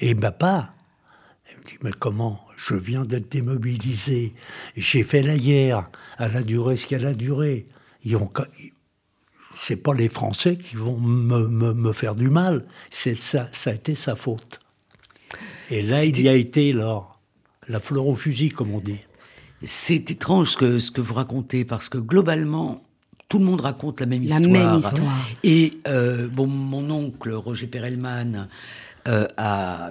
Et 0.00 0.14
papa, 0.14 0.74
dit, 1.66 1.74
mais 1.82 1.92
comment? 1.92 2.40
Je 2.56 2.74
viens 2.74 3.02
d'être 3.02 3.30
démobilisé, 3.30 4.34
j'ai 4.76 5.02
fait 5.02 5.22
la 5.22 5.36
guerre, 5.36 5.88
elle 6.18 6.36
a 6.36 6.42
duré 6.42 6.76
ce 6.76 6.86
qu'elle 6.86 7.06
a 7.06 7.14
duré. 7.14 7.66
Ils 8.04 8.16
ont, 8.16 8.30
c'est 9.54 9.76
pas 9.76 9.94
les 9.94 10.08
Français 10.08 10.56
qui 10.56 10.76
vont 10.76 10.98
me, 10.98 11.46
me, 11.46 11.92
faire 11.92 12.14
du 12.14 12.30
mal, 12.30 12.64
c'est 12.90 13.18
ça, 13.18 13.48
ça 13.52 13.70
a 13.70 13.74
été 13.74 13.94
sa 13.94 14.16
faute. 14.16 14.60
Et 15.70 15.82
là, 15.82 16.04
il 16.04 16.20
y 16.20 16.28
a 16.28 16.34
été 16.34 16.72
là, 16.72 17.02
la 17.68 17.80
fleur 17.80 18.06
au 18.06 18.16
fusil, 18.16 18.50
comme 18.50 18.72
on 18.74 18.80
dit. 18.80 19.00
C'est 19.62 20.10
étrange 20.10 20.50
ce 20.50 20.56
que, 20.56 20.78
ce 20.78 20.90
que 20.90 21.00
vous 21.00 21.14
racontez, 21.14 21.64
parce 21.64 21.88
que 21.88 21.98
globalement, 21.98 22.82
tout 23.28 23.38
le 23.38 23.44
monde 23.44 23.62
raconte 23.62 24.00
la 24.00 24.06
même 24.06 24.22
histoire. 24.22 24.40
La 24.40 24.48
même 24.48 24.78
histoire. 24.78 25.28
Et 25.42 25.72
euh, 25.88 26.28
bon, 26.28 26.46
mon 26.46 26.90
oncle, 26.90 27.32
Roger 27.32 27.66
Perelman, 27.66 28.48
euh, 29.08 29.26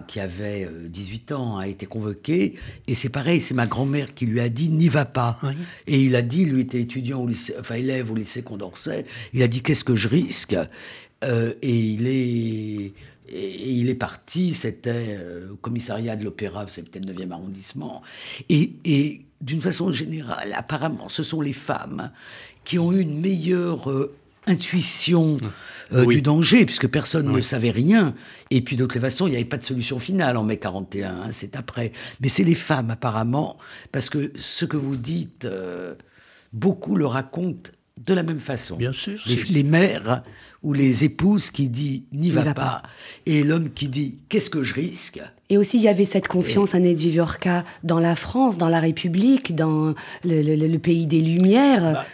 qui 0.07 0.19
avait 0.19 0.69
18 0.85 1.31
euh, 1.31 1.35
ans, 1.35 1.57
a 1.57 1.67
été 1.67 1.85
convoqué. 1.85 2.55
Et 2.87 2.95
c'est 2.95 3.09
pareil, 3.09 3.41
c'est 3.41 3.53
ma 3.53 3.67
grand-mère 3.67 4.13
qui 4.13 4.25
lui 4.25 4.39
a 4.39 4.49
dit 4.49 4.69
n'y 4.69 4.89
va 4.89 5.05
pas. 5.05 5.39
Et 5.87 6.01
il 6.01 6.15
a 6.15 6.21
dit, 6.21 6.45
lui 6.45 6.61
était 6.61 6.81
étudiant 6.81 7.21
au 7.21 7.27
lycée, 7.27 7.53
enfin 7.59 7.75
élève 7.75 8.11
au 8.11 8.15
lycée 8.15 8.43
Condorcet, 8.43 9.05
il 9.33 9.41
a 9.43 9.47
dit 9.47 9.61
qu'est-ce 9.61 9.83
que 9.83 9.95
je 9.95 10.07
risque? 10.07 10.55
Et 11.21 11.79
il 11.79 12.07
est. 12.07 12.93
Et 13.29 13.71
il 13.71 13.89
est 13.89 13.95
parti, 13.95 14.53
c'était 14.53 15.17
au 15.51 15.55
commissariat 15.55 16.15
de 16.15 16.23
l'Opéra, 16.23 16.65
c'était 16.69 16.99
le 16.99 17.13
9e 17.13 17.31
arrondissement. 17.31 18.01
Et, 18.49 18.73
et 18.85 19.21
d'une 19.43 19.61
façon 19.61 19.91
générale, 19.91 20.53
apparemment, 20.55 21.09
ce 21.09 21.21
sont 21.21 21.41
les 21.41 21.53
femmes 21.53 22.11
qui 22.63 22.79
ont 22.79 22.93
eu 22.93 22.99
une 22.99 23.19
meilleure 23.19 23.89
euh, 23.89 24.15
intuition 24.47 25.37
euh, 25.91 26.05
du 26.05 26.21
danger, 26.21 26.65
puisque 26.65 26.87
personne 26.87 27.31
ne 27.31 27.41
savait 27.41 27.71
rien. 27.71 28.15
Et 28.51 28.61
puis, 28.61 28.75
de 28.75 28.85
toute 28.85 29.01
façon, 29.01 29.27
il 29.27 29.31
n'y 29.31 29.35
avait 29.35 29.45
pas 29.45 29.57
de 29.57 29.63
solution 29.63 29.99
finale 29.99 30.37
en 30.37 30.43
mai 30.43 30.57
41, 30.57 31.09
hein, 31.09 31.27
c'est 31.31 31.55
après. 31.55 31.91
Mais 32.21 32.29
c'est 32.29 32.43
les 32.43 32.55
femmes, 32.55 32.89
apparemment, 32.89 33.57
parce 33.91 34.09
que 34.09 34.31
ce 34.35 34.65
que 34.65 34.77
vous 34.77 34.95
dites, 34.95 35.45
euh, 35.45 35.95
beaucoup 36.53 36.95
le 36.95 37.05
racontent 37.05 37.69
de 38.01 38.13
la 38.13 38.23
même 38.23 38.39
façon. 38.39 38.75
Bien 38.75 38.91
sûr. 38.91 39.19
Les, 39.49 39.63
mères 39.63 40.23
ou 40.63 40.73
les 40.73 41.03
épouses 41.03 41.51
qui 41.51 41.69
disent 41.69 42.03
n'y 42.11 42.31
va, 42.31 42.53
pas. 42.53 42.83
et 43.25 43.43
l'homme 43.43 43.69
qui 43.73 43.87
dit 43.87 44.17
qu'est-ce 44.29 44.49
que 44.49 44.63
je 44.63 44.73
risque? 44.73 45.21
Et 45.49 45.57
aussi, 45.57 45.77
il 45.77 45.83
y 45.83 45.87
avait 45.87 46.05
cette 46.05 46.27
confiance, 46.27 46.73
Annette 46.73 46.97
Viviorca, 46.97 47.63
dans 47.83 47.99
la 47.99 48.15
France, 48.15 48.57
dans 48.57 48.69
la 48.69 48.79
République, 48.79 49.55
dans 49.55 49.93
le, 50.23 50.77
pays 50.77 51.05
des 51.05 51.21
Lumières. 51.21 51.93
Bah, 51.93 52.05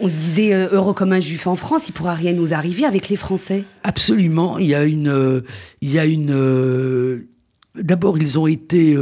on 0.00 0.08
se 0.08 0.14
disait, 0.14 0.54
euh, 0.54 0.68
heureux 0.70 0.94
comme 0.94 1.12
un 1.12 1.18
juif 1.18 1.48
en 1.48 1.56
France, 1.56 1.88
il 1.88 1.92
pourra 1.92 2.14
rien 2.14 2.32
nous 2.32 2.54
arriver 2.54 2.84
avec 2.84 3.08
les 3.08 3.16
Français. 3.16 3.64
Absolument. 3.82 4.58
Il 4.58 4.68
y 4.68 4.74
a 4.74 4.84
une. 4.84 5.08
Euh, 5.08 5.40
il 5.80 5.90
y 5.90 5.98
a 5.98 6.04
une 6.04 6.30
euh, 6.30 7.26
D'abord, 7.74 8.18
ils 8.18 8.38
ont 8.38 8.46
été. 8.46 8.96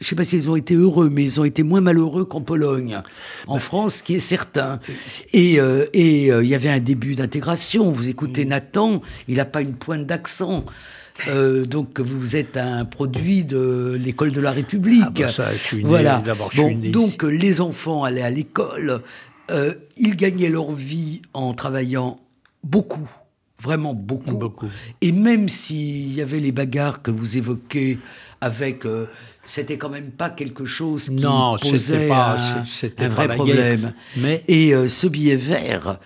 Je 0.00 0.06
ne 0.06 0.08
sais 0.08 0.16
pas 0.16 0.24
s'ils 0.24 0.50
ont 0.50 0.56
été 0.56 0.74
heureux, 0.74 1.10
mais 1.10 1.22
ils 1.22 1.40
ont 1.40 1.44
été 1.44 1.62
moins 1.62 1.80
malheureux 1.80 2.24
qu'en 2.24 2.40
Pologne. 2.40 3.00
En 3.46 3.54
bah, 3.54 3.60
France, 3.60 3.96
ce 3.96 4.02
qui 4.02 4.14
est 4.14 4.18
certain. 4.18 4.80
Et 5.32 5.58
et 5.92 6.26
il 6.26 6.48
y 6.48 6.54
avait 6.54 6.70
un 6.70 6.80
début 6.80 7.14
d'intégration. 7.14 7.92
Vous 7.92 8.08
écoutez 8.08 8.44
mm. 8.44 8.48
Nathan, 8.48 9.02
il 9.28 9.36
n'a 9.36 9.44
pas 9.44 9.60
une 9.60 9.74
pointe 9.74 10.06
d'accent. 10.06 10.64
donc 11.66 12.00
vous 12.00 12.36
êtes 12.36 12.56
un 12.56 12.84
produit 12.84 13.44
de 13.44 13.98
l'école 14.02 14.32
de 14.32 14.40
la 14.40 14.50
République. 14.50 15.02
Ah 15.06 15.10
bah 15.14 15.28
ça, 15.28 15.52
je 15.52 15.58
suis 15.58 15.82
voilà. 15.82 16.22
donc 16.92 17.22
les 17.22 17.60
enfants 17.60 18.04
allaient 18.04 18.22
à 18.22 18.30
l'école. 18.30 19.02
Euh, 19.50 19.74
ils 19.96 20.16
gagnaient 20.16 20.48
leur 20.48 20.72
vie 20.72 21.22
en 21.34 21.54
travaillant 21.54 22.20
beaucoup, 22.62 23.08
vraiment 23.60 23.94
beaucoup. 23.94 24.32
beaucoup. 24.32 24.68
Et 25.00 25.12
même 25.12 25.48
s'il 25.48 26.12
y 26.12 26.20
avait 26.20 26.40
les 26.40 26.52
bagarres 26.52 27.02
que 27.02 27.10
vous 27.10 27.36
évoquez 27.36 27.98
avec... 28.40 28.86
Euh, 28.86 29.06
c'était 29.46 29.78
quand 29.78 29.88
même 29.88 30.12
pas 30.12 30.30
quelque 30.30 30.64
chose 30.64 31.08
qui 31.08 31.24
posait 31.70 32.08
pas, 32.08 32.36
un, 32.98 33.08
vrai 33.08 33.34
problème. 33.34 33.94
Mais... 34.16 34.44
Et 34.48 34.74
euh, 34.74 34.86
ce 34.86 35.06
billet 35.06 35.36
vert, 35.36 35.98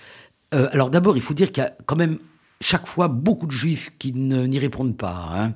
alors 0.50 0.88
d'abord, 0.88 1.16
il 1.16 1.22
faut 1.22 1.34
dire 1.34 1.50
qu'il 1.50 1.62
y 1.62 1.66
a 1.66 1.76
quand 1.84 1.96
même 1.96 2.18
chaque 2.60 2.86
fois 2.86 3.08
beaucoup 3.08 3.46
de 3.46 3.52
juifs 3.52 3.90
qui 3.98 4.12
n'y 4.12 4.58
répondent 4.58 4.96
pas. 4.96 5.28
Hein. 5.34 5.54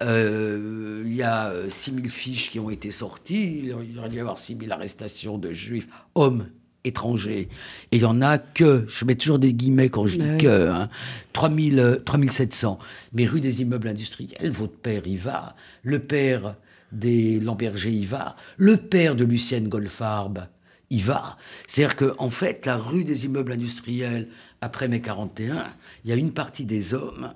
il 0.00 1.14
y 1.14 1.22
a 1.22 1.52
6000 1.68 2.08
fiches 2.08 2.50
qui 2.50 2.60
ont 2.60 2.70
été 2.70 2.90
sorties, 2.90 3.64
il 3.66 3.98
aurait 3.98 4.08
dû 4.08 4.16
y 4.16 4.20
avoir 4.20 4.38
6000 4.38 4.70
arrestations 4.72 5.36
de 5.36 5.52
juifs, 5.52 5.88
hommes 6.14 6.46
étrangers. 6.86 7.48
Et 7.92 7.96
il 7.96 8.02
y 8.02 8.04
en 8.04 8.22
a 8.22 8.38
que, 8.38 8.84
je 8.88 9.04
mets 9.04 9.16
toujours 9.16 9.38
des 9.38 9.52
guillemets 9.52 9.88
quand 9.88 10.06
je 10.06 10.18
dis 10.18 10.38
que, 10.38 10.68
hein, 10.68 10.88
3000, 11.32 12.02
3700. 12.04 12.78
Mais 13.12 13.26
rue 13.26 13.40
des 13.40 13.62
immeubles 13.62 13.88
industriels, 13.88 14.50
votre 14.50 14.76
père 14.76 15.06
y 15.06 15.16
va, 15.16 15.56
le 15.82 15.98
père 15.98 16.56
des 16.92 17.40
Lamberger 17.40 17.90
y 17.90 18.06
va, 18.06 18.36
le 18.56 18.76
père 18.76 19.16
de 19.16 19.24
Lucienne 19.24 19.68
Goldfarb 19.68 20.46
y 20.90 21.00
va. 21.00 21.36
C'est-à-dire 21.66 21.96
qu'en 21.96 22.26
en 22.26 22.30
fait, 22.30 22.64
la 22.66 22.76
rue 22.76 23.04
des 23.04 23.24
immeubles 23.24 23.52
industriels, 23.52 24.28
après 24.60 24.88
mai 24.88 25.00
41, 25.00 25.66
il 26.04 26.10
y 26.10 26.12
a 26.12 26.16
une 26.16 26.32
partie 26.32 26.64
des 26.64 26.94
hommes 26.94 27.32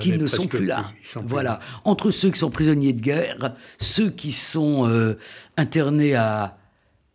qui 0.00 0.12
ne 0.12 0.26
sont 0.26 0.46
plus 0.46 0.66
là. 0.66 0.90
voilà. 1.14 1.60
Entre 1.84 2.10
ceux 2.10 2.30
qui 2.30 2.38
sont 2.38 2.50
prisonniers 2.50 2.92
de 2.92 3.00
guerre, 3.00 3.54
ceux 3.80 4.10
qui 4.10 4.32
sont 4.32 4.88
euh, 4.88 5.18
internés 5.56 6.14
à, 6.14 6.57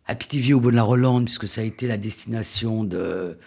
à 0.06 0.14
Pithiviers 0.14 0.54
au 0.54 0.60
bout 0.60 0.70
de 0.70 0.76
la 0.76 0.82
Rolande, 0.82 1.26
puisque 1.26 1.48
ça 1.48 1.60
a 1.60 1.64
été 1.64 1.86
la 1.86 1.96
destination 1.96 2.84
de, 2.84 3.38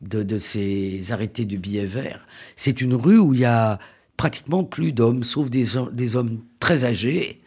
de, 0.00 0.38
ces 0.38 1.12
arrêtés 1.12 1.44
du 1.44 1.58
billet 1.58 1.86
vert, 1.86 2.26
c'est 2.56 2.80
une 2.80 2.94
rue 2.94 3.18
où 3.18 3.34
il 3.34 3.40
y 3.40 3.44
a 3.44 3.78
pratiquement 4.16 4.64
plus 4.64 4.92
d'hommes, 4.92 5.22
sauf 5.22 5.48
des, 5.50 5.64
des 5.92 6.16
hommes 6.16 6.40
très 6.60 6.84
âgés 6.84 7.40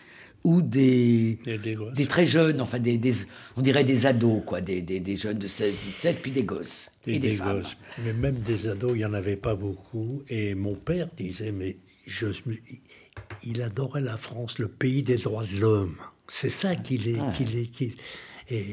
ou 0.45 0.61
des, 0.61 1.39
des, 1.43 2.05
très 2.05 2.27
jeunes, 2.27 2.61
enfin 2.61 2.77
des, 2.77 2.99
on 3.57 3.61
dirait 3.61 3.83
des 3.83 4.05
ados, 4.05 4.43
quoi, 4.45 4.61
des, 4.61 4.81
des 4.81 5.15
jeunes 5.15 5.39
de 5.39 5.47
16, 5.47 5.73
17, 5.83 6.21
puis 6.21 6.31
des 6.31 6.43
gosses. 6.43 6.91
et 7.07 7.17
des, 7.17 7.35
Gosses. 7.35 7.75
Mais 8.03 8.13
même 8.13 8.35
des 8.35 8.67
ados, 8.67 8.91
il 8.93 8.97
n'y 8.97 9.05
en 9.05 9.13
avait 9.13 9.37
pas 9.37 9.55
beaucoup. 9.55 10.21
Et 10.29 10.53
mon 10.53 10.75
père 10.75 11.07
disait, 11.17 11.51
mais 11.51 11.77
je, 12.05 12.27
il 13.43 13.61
adorait 13.63 14.01
la 14.01 14.17
France, 14.17 14.59
le 14.59 14.67
pays 14.67 15.01
des 15.01 15.17
droits 15.17 15.45
de 15.45 15.57
l'homme. 15.57 15.95
C'est 16.27 16.49
ça 16.49 16.75
qu'il 16.75 17.07
est, 17.07 17.29
qu'il 17.35 17.57
est, 17.57 17.95
et 18.49 18.65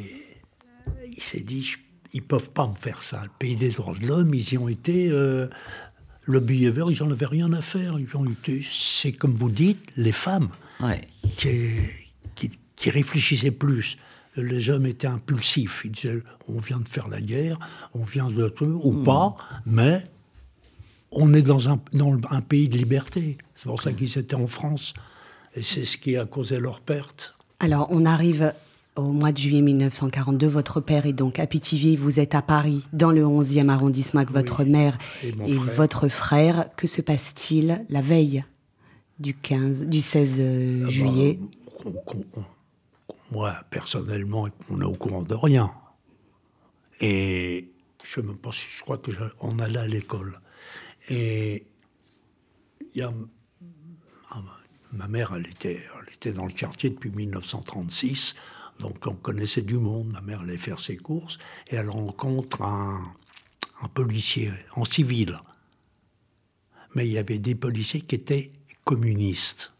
il 1.06 1.22
s'est 1.22 1.42
dit, 1.42 1.74
ils 2.12 2.22
peuvent 2.22 2.50
pas 2.50 2.66
me 2.66 2.74
faire 2.74 3.02
ça. 3.02 3.22
Le 3.22 3.30
pays 3.38 3.56
des 3.56 3.70
droits 3.70 3.94
de 3.94 4.06
l'homme, 4.06 4.34
ils 4.34 4.52
y 4.52 4.58
ont 4.58 4.68
été. 4.68 5.08
Euh, 5.10 5.48
le 6.24 6.40
billet 6.40 6.70
vert, 6.70 6.90
ils 6.90 7.02
n'en 7.02 7.10
avaient 7.10 7.26
rien 7.26 7.52
à 7.52 7.62
faire. 7.62 7.98
Ils 7.98 8.16
ont 8.16 8.26
été, 8.26 8.64
c'est 8.70 9.12
comme 9.12 9.34
vous 9.34 9.50
dites, 9.50 9.92
les 9.96 10.12
femmes 10.12 10.50
qui, 11.36 12.50
qui, 12.76 12.90
réfléchissaient 12.90 13.50
plus. 13.50 13.96
Les 14.36 14.70
hommes 14.70 14.86
étaient 14.86 15.08
impulsifs. 15.08 15.82
Ils 15.84 15.92
disaient, 15.92 16.22
on 16.48 16.58
vient 16.58 16.78
de 16.78 16.88
faire 16.88 17.08
la 17.08 17.20
guerre, 17.20 17.58
on 17.94 18.04
vient 18.04 18.30
de... 18.30 18.52
ou 18.60 18.92
hmm. 18.92 19.04
pas, 19.04 19.36
mais 19.66 20.06
on 21.10 21.32
est 21.32 21.42
dans 21.42 21.68
un, 21.68 21.80
dans 21.92 22.18
un 22.30 22.40
pays 22.40 22.68
de 22.68 22.78
liberté. 22.78 23.38
C'est 23.54 23.66
pour 23.66 23.82
ça 23.82 23.92
qu'ils 23.92 24.16
étaient 24.18 24.34
en 24.34 24.46
France. 24.46 24.94
Et 25.54 25.62
c'est 25.62 25.84
ce 25.84 25.98
qui 25.98 26.16
a 26.16 26.24
causé 26.24 26.58
leur 26.58 26.80
perte. 26.80 27.36
Alors, 27.60 27.88
on 27.90 28.06
arrive 28.06 28.54
au 28.96 29.10
mois 29.12 29.32
de 29.32 29.38
juillet 29.38 29.62
1942, 29.62 30.46
votre 30.46 30.80
père 30.80 31.06
est 31.06 31.12
donc 31.12 31.38
à 31.38 31.46
Pithiviers, 31.46 31.96
vous 31.96 32.20
êtes 32.20 32.34
à 32.34 32.42
Paris, 32.42 32.82
dans 32.92 33.10
le 33.10 33.22
11e 33.22 33.68
arrondissement 33.68 34.20
avec 34.20 34.32
votre 34.32 34.64
mère 34.64 34.98
et, 35.22 35.54
votre 35.54 36.08
frère. 36.08 36.68
Que 36.76 36.86
se 36.86 37.00
passe-t-il 37.00 37.84
la 37.88 38.00
veille 38.00 38.44
du, 39.18 39.34
15, 39.34 39.84
du 39.84 40.00
16 40.00 40.36
euh, 40.38 40.80
ah 40.80 40.84
bah, 40.84 40.90
juillet? 40.90 41.38
Moi, 43.30 43.54
personnellement, 43.70 44.48
on 44.68 44.80
est 44.80 44.84
au 44.84 44.92
courant 44.92 45.22
de 45.22 45.34
rien. 45.34 45.72
Et 47.00 47.70
je 48.04 48.20
me 48.20 48.34
pense, 48.34 48.60
je 48.60 48.82
crois 48.82 48.98
qu'on 49.38 49.58
allait 49.58 49.78
à 49.78 49.88
l'école. 49.88 50.38
Et 51.08 51.66
il 52.94 53.00
y 53.00 53.02
a 53.02 53.12
ah, 54.30 54.42
ma 54.92 55.08
mère, 55.08 55.32
elle 55.34 55.46
était, 55.46 55.82
elle 55.98 56.14
était 56.14 56.32
dans 56.32 56.46
le 56.46 56.52
quartier 56.52 56.90
depuis 56.90 57.10
1936. 57.10 58.34
Donc 58.80 59.06
on 59.06 59.14
connaissait 59.14 59.62
du 59.62 59.78
monde. 59.78 60.08
Ma 60.12 60.20
mère 60.20 60.40
allait 60.40 60.56
faire 60.56 60.80
ses 60.80 60.96
courses 60.96 61.38
et 61.68 61.76
elle 61.76 61.90
rencontre 61.90 62.62
un, 62.62 63.14
policier 63.94 64.52
en 64.76 64.84
civil. 64.84 65.38
Mais 66.94 67.06
il 67.06 67.12
y 67.12 67.18
avait 67.18 67.38
des 67.38 67.54
policiers 67.54 68.00
qui 68.00 68.14
étaient 68.14 68.52
communistes. 68.84 69.72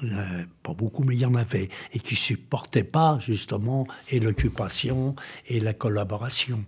pas 0.00 0.74
beaucoup, 0.74 1.04
mais 1.04 1.14
il 1.14 1.20
y 1.20 1.26
en 1.26 1.34
avait. 1.34 1.68
Et 1.92 1.98
qui 1.98 2.14
supportaient 2.14 2.84
pas, 2.84 3.18
justement, 3.18 3.86
et 4.08 4.20
l'occupation 4.20 5.16
et 5.46 5.60
la 5.60 5.74
collaboration. 5.74 6.64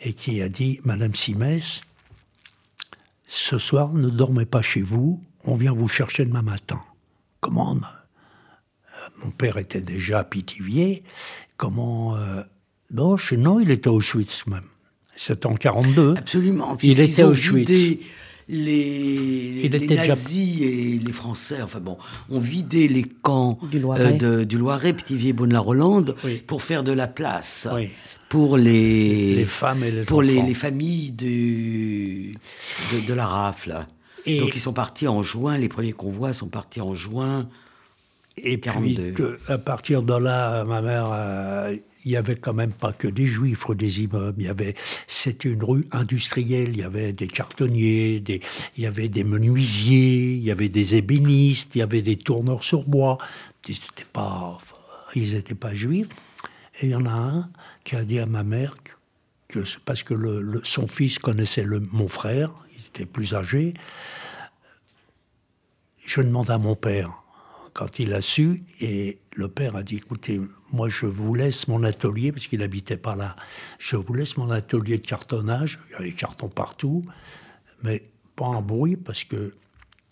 Et 0.00 0.14
qui 0.14 0.40
a 0.42 0.48
dit 0.48 0.80
Madame 0.84 1.14
Simès, 1.14 1.82
ce 3.26 3.58
soir, 3.58 3.92
ne 3.92 4.08
dormez 4.08 4.46
pas 4.46 4.62
chez 4.62 4.80
vous, 4.80 5.22
on 5.44 5.54
vient 5.54 5.72
vous 5.72 5.88
chercher 5.88 6.24
demain 6.24 6.42
matin. 6.42 6.82
Comment 7.40 7.76
mon 9.24 9.30
père 9.30 9.58
était 9.58 9.80
déjà 9.80 10.24
pitivier. 10.24 11.02
Comment. 11.56 12.16
Euh, 12.16 12.42
non, 12.90 13.16
il 13.60 13.70
était 13.70 13.88
à 13.88 13.92
Auschwitz 13.92 14.46
même. 14.46 14.62
C'était 15.16 15.46
en 15.46 15.54
42. 15.54 16.14
Absolument. 16.16 16.78
Il 16.82 17.00
était 17.00 17.22
à 17.22 17.28
Auschwitz. 17.28 17.98
les, 18.48 19.68
nazis 20.06 20.60
et 20.62 20.98
les 20.98 21.12
Français, 21.12 21.60
enfin 21.60 21.80
bon, 21.80 21.98
ont 22.30 22.40
vidé 22.40 22.88
les 22.88 23.02
camps 23.02 23.58
du 23.70 23.78
Loiret, 23.78 24.22
euh, 24.22 24.44
du 24.44 24.56
Loiret 24.56 24.94
Petit 24.94 25.34
la 25.50 25.60
Rolande, 25.60 26.16
pour 26.46 26.62
faire 26.62 26.82
de 26.82 26.92
la 26.92 27.08
place 27.08 27.68
pour 28.28 28.56
les, 28.56 29.44
femmes 29.46 29.82
et 29.82 29.90
les 29.90 30.04
pour 30.04 30.22
les, 30.22 30.54
familles 30.54 31.10
du, 31.12 32.32
de, 33.06 33.14
la 33.14 33.26
rafle. 33.26 33.86
Et 34.26 34.40
Donc 34.40 34.54
ils 34.54 34.60
sont 34.60 34.72
partis 34.72 35.08
en 35.08 35.22
juin, 35.22 35.56
les 35.56 35.68
premiers 35.68 35.92
convois 35.92 36.32
sont 36.32 36.48
partis 36.48 36.80
en 36.80 36.94
juin. 36.94 37.48
Et 38.44 38.58
puis, 38.58 38.98
à 39.48 39.58
partir 39.58 40.02
de 40.02 40.14
là, 40.14 40.64
ma 40.64 40.80
mère, 40.80 41.08
euh, 41.12 41.76
il 42.04 42.12
n'y 42.12 42.16
avait 42.16 42.36
quand 42.36 42.54
même 42.54 42.72
pas 42.72 42.92
que 42.92 43.08
des 43.08 43.26
juifs 43.26 43.68
ou 43.68 43.74
des 43.74 44.02
immeubles. 44.02 44.40
Il 44.40 44.46
y 44.46 44.48
avait, 44.48 44.74
c'était 45.06 45.48
une 45.48 45.62
rue 45.62 45.86
industrielle. 45.92 46.70
Il 46.70 46.78
y 46.78 46.82
avait 46.82 47.12
des 47.12 47.28
cartonniers, 47.28 48.20
des, 48.20 48.40
il 48.76 48.84
y 48.84 48.86
avait 48.86 49.08
des 49.08 49.24
menuisiers, 49.24 50.34
il 50.34 50.42
y 50.42 50.50
avait 50.50 50.68
des 50.68 50.94
ébénistes, 50.94 51.74
il 51.74 51.78
y 51.78 51.82
avait 51.82 52.02
des 52.02 52.16
tourneurs 52.16 52.64
sur 52.64 52.84
bois. 52.84 53.18
Ils 53.68 53.72
n'étaient 53.74 54.10
pas, 54.10 54.58
ils 55.14 55.42
pas 55.42 55.74
juifs. 55.74 56.08
Et 56.80 56.86
il 56.86 56.90
y 56.90 56.94
en 56.94 57.06
a 57.06 57.10
un 57.10 57.50
qui 57.84 57.96
a 57.96 58.04
dit 58.04 58.20
à 58.20 58.26
ma 58.26 58.44
mère 58.44 58.76
que, 59.48 59.60
parce 59.84 60.02
que 60.02 60.14
le, 60.14 60.60
son 60.64 60.86
fils 60.86 61.18
connaissait 61.18 61.64
le, 61.64 61.80
mon 61.92 62.08
frère, 62.08 62.52
il 62.74 62.86
était 62.86 63.06
plus 63.06 63.34
âgé. 63.34 63.74
Je 66.04 66.22
demande 66.22 66.50
à 66.50 66.58
mon 66.58 66.74
père 66.74 67.22
quand 67.78 68.00
il 68.00 68.12
a 68.12 68.20
su, 68.20 68.64
et 68.80 69.20
le 69.36 69.46
père 69.46 69.76
a 69.76 69.84
dit, 69.84 69.98
écoutez, 69.98 70.40
moi 70.72 70.88
je 70.88 71.06
vous 71.06 71.32
laisse 71.32 71.68
mon 71.68 71.84
atelier, 71.84 72.32
parce 72.32 72.48
qu'il 72.48 72.58
n'habitait 72.58 72.96
pas 72.96 73.14
là, 73.14 73.36
je 73.78 73.94
vous 73.94 74.14
laisse 74.14 74.36
mon 74.36 74.50
atelier 74.50 74.98
de 74.98 75.06
cartonnage, 75.06 75.78
il 75.88 75.92
y 75.92 75.94
a 75.94 76.02
des 76.02 76.12
cartons 76.12 76.48
partout, 76.48 77.04
mais 77.84 78.02
pas 78.34 78.46
un 78.46 78.62
bruit, 78.62 78.96
parce 78.96 79.22
que 79.22 79.54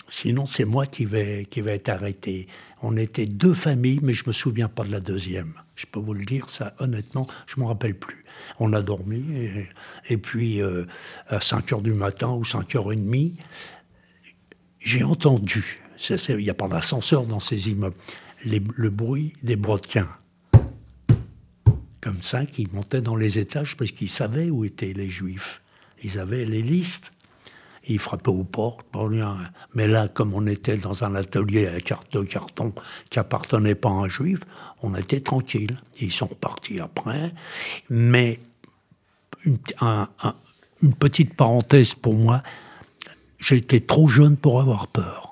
sinon 0.09 0.47
c'est 0.47 0.65
moi 0.65 0.87
qui 0.87 1.07
vais, 1.07 1.45
qui 1.51 1.61
vais 1.61 1.75
être 1.75 1.89
arrêté. 1.89 2.47
On 2.83 2.97
était 2.97 3.27
deux 3.27 3.55
familles, 3.55 3.99
mais 4.01 4.13
je 4.13 4.23
me 4.29 4.33
souviens 4.33 4.69
pas 4.69 4.85
de 4.85 4.93
la 4.93 5.01
deuxième. 5.01 5.55
Je 5.75 5.87
peux 5.87 5.99
vous 5.99 6.15
le 6.15 6.25
dire, 6.25 6.49
ça, 6.49 6.73
honnêtement, 6.79 7.27
je 7.49 7.59
m'en 7.59 7.67
rappelle 7.67 7.99
plus. 7.99 8.25
On 8.61 8.75
a 8.75 8.81
dormi, 8.81 9.25
et, 10.09 10.17
puis 10.19 10.63
euh, 10.63 10.87
à 11.27 11.41
5 11.41 11.73
heures 11.73 11.83
du 11.83 11.95
matin 11.95 12.29
ou 12.29 12.45
5 12.45 12.77
heures 12.77 12.93
et 12.93 12.97
demie, 12.97 13.35
j'ai 14.79 15.03
entendu 15.03 15.81
il 16.29 16.37
n'y 16.37 16.51
a 16.51 16.55
pas 16.55 16.69
d'ascenseur 16.69 17.27
dans 17.27 17.41
ces 17.41 17.71
immeubles. 17.71 17.97
le 18.45 18.89
bruit 18.91 19.35
des 19.43 19.57
brodequins. 19.57 20.09
Comme 22.01 22.23
ça, 22.23 22.47
qui 22.47 22.69
montaient 22.73 23.01
dans 23.01 23.17
les 23.17 23.39
étages 23.39 23.77
parce 23.77 23.91
qu'ils 23.91 24.09
savaient 24.09 24.49
où 24.49 24.65
étaient 24.65 24.93
les 24.93 25.09
juifs. 25.09 25.61
Ils 26.05 26.19
avaient 26.19 26.45
les 26.45 26.63
listes. 26.63 27.11
Ils 27.89 27.99
frappaient 27.99 28.31
aux 28.31 28.45
portes. 28.45 28.87
Mais 29.75 29.89
là, 29.89 30.09
comme 30.09 30.35
on 30.35 30.47
était 30.47 30.77
dans 30.77 31.05
un 31.05 31.15
atelier 31.15 31.67
à 31.67 31.79
de 31.79 32.23
carton 32.25 32.73
qui 33.11 33.19
appartenait 33.19 33.75
pas 33.75 33.89
à 33.89 33.93
un 33.93 34.09
juif, 34.09 34.41
on 34.83 34.95
était 34.95 35.21
tranquille. 35.21 35.79
Ils 36.01 36.13
sont 36.13 36.27
repartis 36.27 36.81
après. 36.81 37.33
Mais 37.91 38.41
une 39.45 40.95
petite 40.99 41.35
parenthèse 41.35 41.95
pour 41.95 42.15
moi, 42.15 42.43
j'étais 43.39 43.81
trop 43.81 44.07
jeune 44.09 44.37
pour 44.37 44.61
avoir 44.61 44.89
peur. 44.89 45.26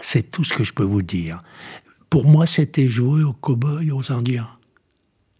C'est 0.00 0.30
tout 0.30 0.44
ce 0.44 0.54
que 0.54 0.64
je 0.64 0.72
peux 0.72 0.84
vous 0.84 1.02
dire. 1.02 1.42
Pour 2.10 2.26
moi, 2.26 2.46
c'était 2.46 2.88
jouer 2.88 3.22
aux 3.22 3.32
cow-boys, 3.32 3.92
aux 3.92 4.12
Indiens. 4.12 4.48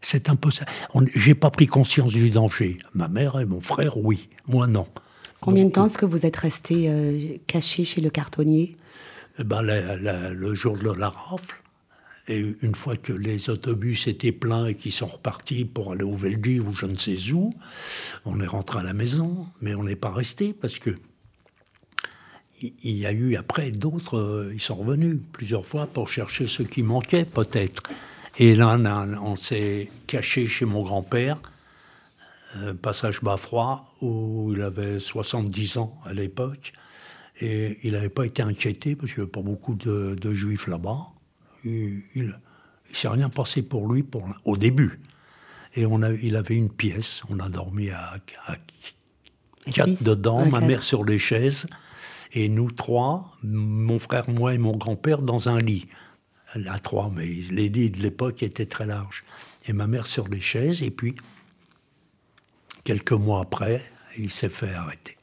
C'est 0.01 0.29
impossible. 0.29 0.66
J'ai 1.14 1.35
pas 1.35 1.51
pris 1.51 1.66
conscience 1.66 2.12
du 2.12 2.31
danger. 2.31 2.79
Ma 2.94 3.09
mère 3.09 3.40
et 3.40 3.44
mon 3.44 3.61
frère, 3.61 3.97
oui. 3.99 4.29
Moi, 4.47 4.66
non. 4.66 4.87
Combien 5.40 5.64
de 5.64 5.71
temps 5.71 5.87
est-ce 5.87 5.99
que 5.99 6.07
vous 6.07 6.27
êtes 6.27 6.37
resté 6.37 6.88
euh, 6.88 7.37
caché 7.47 7.85
chez 7.85 8.01
le 8.01 8.11
cartonnier? 8.11 8.77
Eh 9.38 9.44
ben, 9.44 9.62
Le 9.62 10.55
jour 10.55 10.77
de 10.77 10.90
la 10.90 11.11
rafle. 11.11 11.62
Et 12.29 12.44
une 12.61 12.75
fois 12.75 12.97
que 12.97 13.12
les 13.12 13.49
autobus 13.49 14.07
étaient 14.07 14.33
pleins 14.33 14.66
et 14.66 14.75
qu'ils 14.75 14.92
sont 14.92 15.07
repartis 15.07 15.64
pour 15.64 15.92
aller 15.92 16.05
au 16.05 16.14
Veldi 16.14 16.61
ou 16.61 16.75
je 16.75 16.85
ne 16.85 16.97
sais 16.97 17.33
où, 17.33 17.51
on 18.27 18.38
est 18.40 18.47
rentré 18.47 18.81
à 18.81 18.83
la 18.83 18.92
maison, 18.92 19.47
mais 19.62 19.75
on 19.75 19.85
n'est 19.85 19.97
pas 19.97 20.11
resté 20.11 20.53
parce 20.53 20.79
que 20.79 20.90
il 22.61 22.99
y 22.99 23.07
a 23.07 23.12
eu 23.12 23.37
après 23.37 23.71
d'autres, 23.71 24.18
euh, 24.18 24.53
ils 24.55 24.61
sont 24.61 24.77
revenus 24.77 25.18
plusieurs 25.33 25.64
fois 25.64 25.87
pour 25.87 26.09
chercher 26.09 26.47
ce 26.47 26.62
qui 26.62 26.83
manquait 26.83 27.25
peut-être. 27.25 27.83
Et 28.38 28.55
là, 28.55 28.79
on, 29.23 29.37
s'est 29.37 29.90
caché 30.07 30.47
chez 30.47 30.64
mon 30.64 30.83
grand-père, 30.83 31.38
euh, 32.57 32.75
passage 32.75 33.21
Bas-Froid, 33.23 33.94
où 34.01 34.53
il 34.55 34.62
avait 34.62 35.01
70 35.01 35.79
ans 35.79 35.99
à 36.05 36.12
l'époque. 36.12 36.73
Et 37.40 37.79
il 37.83 37.92
n'avait 37.92 38.09
pas 38.09 38.27
été 38.27 38.42
inquiété 38.42 38.97
parce 38.97 39.12
qu'il 39.12 39.23
n'y 39.23 39.25
avait 39.25 39.33
pas 39.33 39.42
beaucoup 39.42 39.75
de, 39.75 40.33
juifs 40.33 40.66
là-bas. 40.68 41.09
Il 41.64 42.03
ne 42.14 42.33
s'est 42.92 43.09
rien 43.09 43.29
passé 43.29 43.62
pour 43.62 43.92
lui 43.92 44.03
pour, 44.03 44.29
au 44.44 44.57
début. 44.57 45.01
Et 45.75 45.85
on 45.87 46.03
a, 46.03 46.12
il 46.12 46.37
avait 46.37 46.57
une 46.57 46.71
pièce, 46.71 47.23
on 47.29 47.38
a 47.40 47.49
dormi 47.49 47.90
à, 47.90 48.16
quatre 49.73 50.03
dedans, 50.03 50.47
ma 50.47 50.61
mère 50.61 50.83
sur 50.83 51.05
les 51.05 51.18
chaises 51.18 51.66
et 52.33 52.49
nous 52.49 52.71
trois, 52.71 53.37
mon 53.43 53.99
frère, 53.99 54.29
moi 54.29 54.55
et 54.55 54.59
mon 54.59 54.73
grand-père, 54.73 55.23
dans 55.23 55.49
un 55.49 55.59
lit. 55.59 55.87
À 56.67 56.79
trois, 56.79 57.11
mais 57.14 57.27
les 57.27 57.69
lits 57.69 57.91
de 57.91 57.99
l'époque 57.99 58.43
étaient 58.43 58.67
très 58.67 58.87
larges. 58.87 59.25
Et 59.67 59.73
ma 59.73 59.87
mère 59.87 60.07
sur 60.07 60.29
les 60.29 60.41
chaises, 60.41 60.83
et 60.83 60.91
puis, 60.91 61.14
quelques 62.85 63.12
mois 63.12 63.43
après, 63.43 63.85
il 64.17 64.31
s'est 64.31 64.49
fait 64.49 64.73
arrêter. 64.73 65.18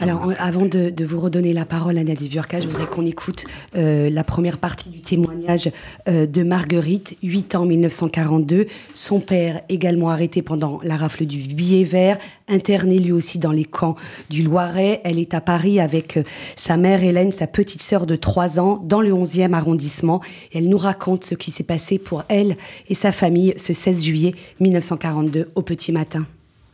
Alors, 0.00 0.32
avant 0.38 0.66
de, 0.66 0.92
vous 1.04 1.20
redonner 1.20 1.52
la 1.52 1.64
parole, 1.64 1.98
Anna 1.98 2.14
Viurka, 2.14 2.60
je 2.60 2.66
voudrais 2.66 2.86
qu'on 2.86 3.06
écoute 3.06 3.44
euh, 3.76 4.10
la 4.10 4.24
première 4.24 4.58
partie 4.58 4.88
du 4.90 5.00
témoignage 5.00 5.70
euh, 6.08 6.26
de 6.26 6.42
Marguerite, 6.42 7.16
8 7.22 7.54
ans 7.54 7.66
1942. 7.66 8.66
Son 8.94 9.20
père, 9.20 9.60
également 9.68 10.10
arrêté 10.10 10.42
pendant 10.42 10.80
la 10.82 10.96
rafle 10.96 11.26
du 11.26 11.38
billet 11.38 11.84
vert, 11.84 12.18
interné 12.48 12.98
lui 12.98 13.12
aussi 13.12 13.38
dans 13.38 13.52
les 13.52 13.64
camps 13.64 13.96
du 14.28 14.42
Loiret. 14.42 15.00
Elle 15.04 15.18
est 15.18 15.34
à 15.34 15.40
Paris 15.40 15.80
avec 15.80 16.16
euh, 16.16 16.22
sa 16.56 16.76
mère 16.76 17.02
Hélène, 17.02 17.32
sa 17.32 17.46
petite 17.46 17.82
sœur 17.82 18.06
de 18.06 18.16
3 18.16 18.58
ans, 18.58 18.80
dans 18.82 19.00
le 19.00 19.12
11e 19.12 19.52
arrondissement. 19.52 20.20
elle 20.54 20.68
nous 20.68 20.78
raconte 20.78 21.24
ce 21.24 21.34
qui 21.34 21.50
s'est 21.50 21.64
passé 21.64 21.98
pour 21.98 22.24
elle 22.28 22.56
et 22.88 22.94
sa 22.94 23.12
famille 23.12 23.54
ce 23.56 23.72
16 23.72 24.02
juillet 24.02 24.34
1942 24.60 25.50
au 25.54 25.62
petit 25.62 25.92
matin. 25.92 26.26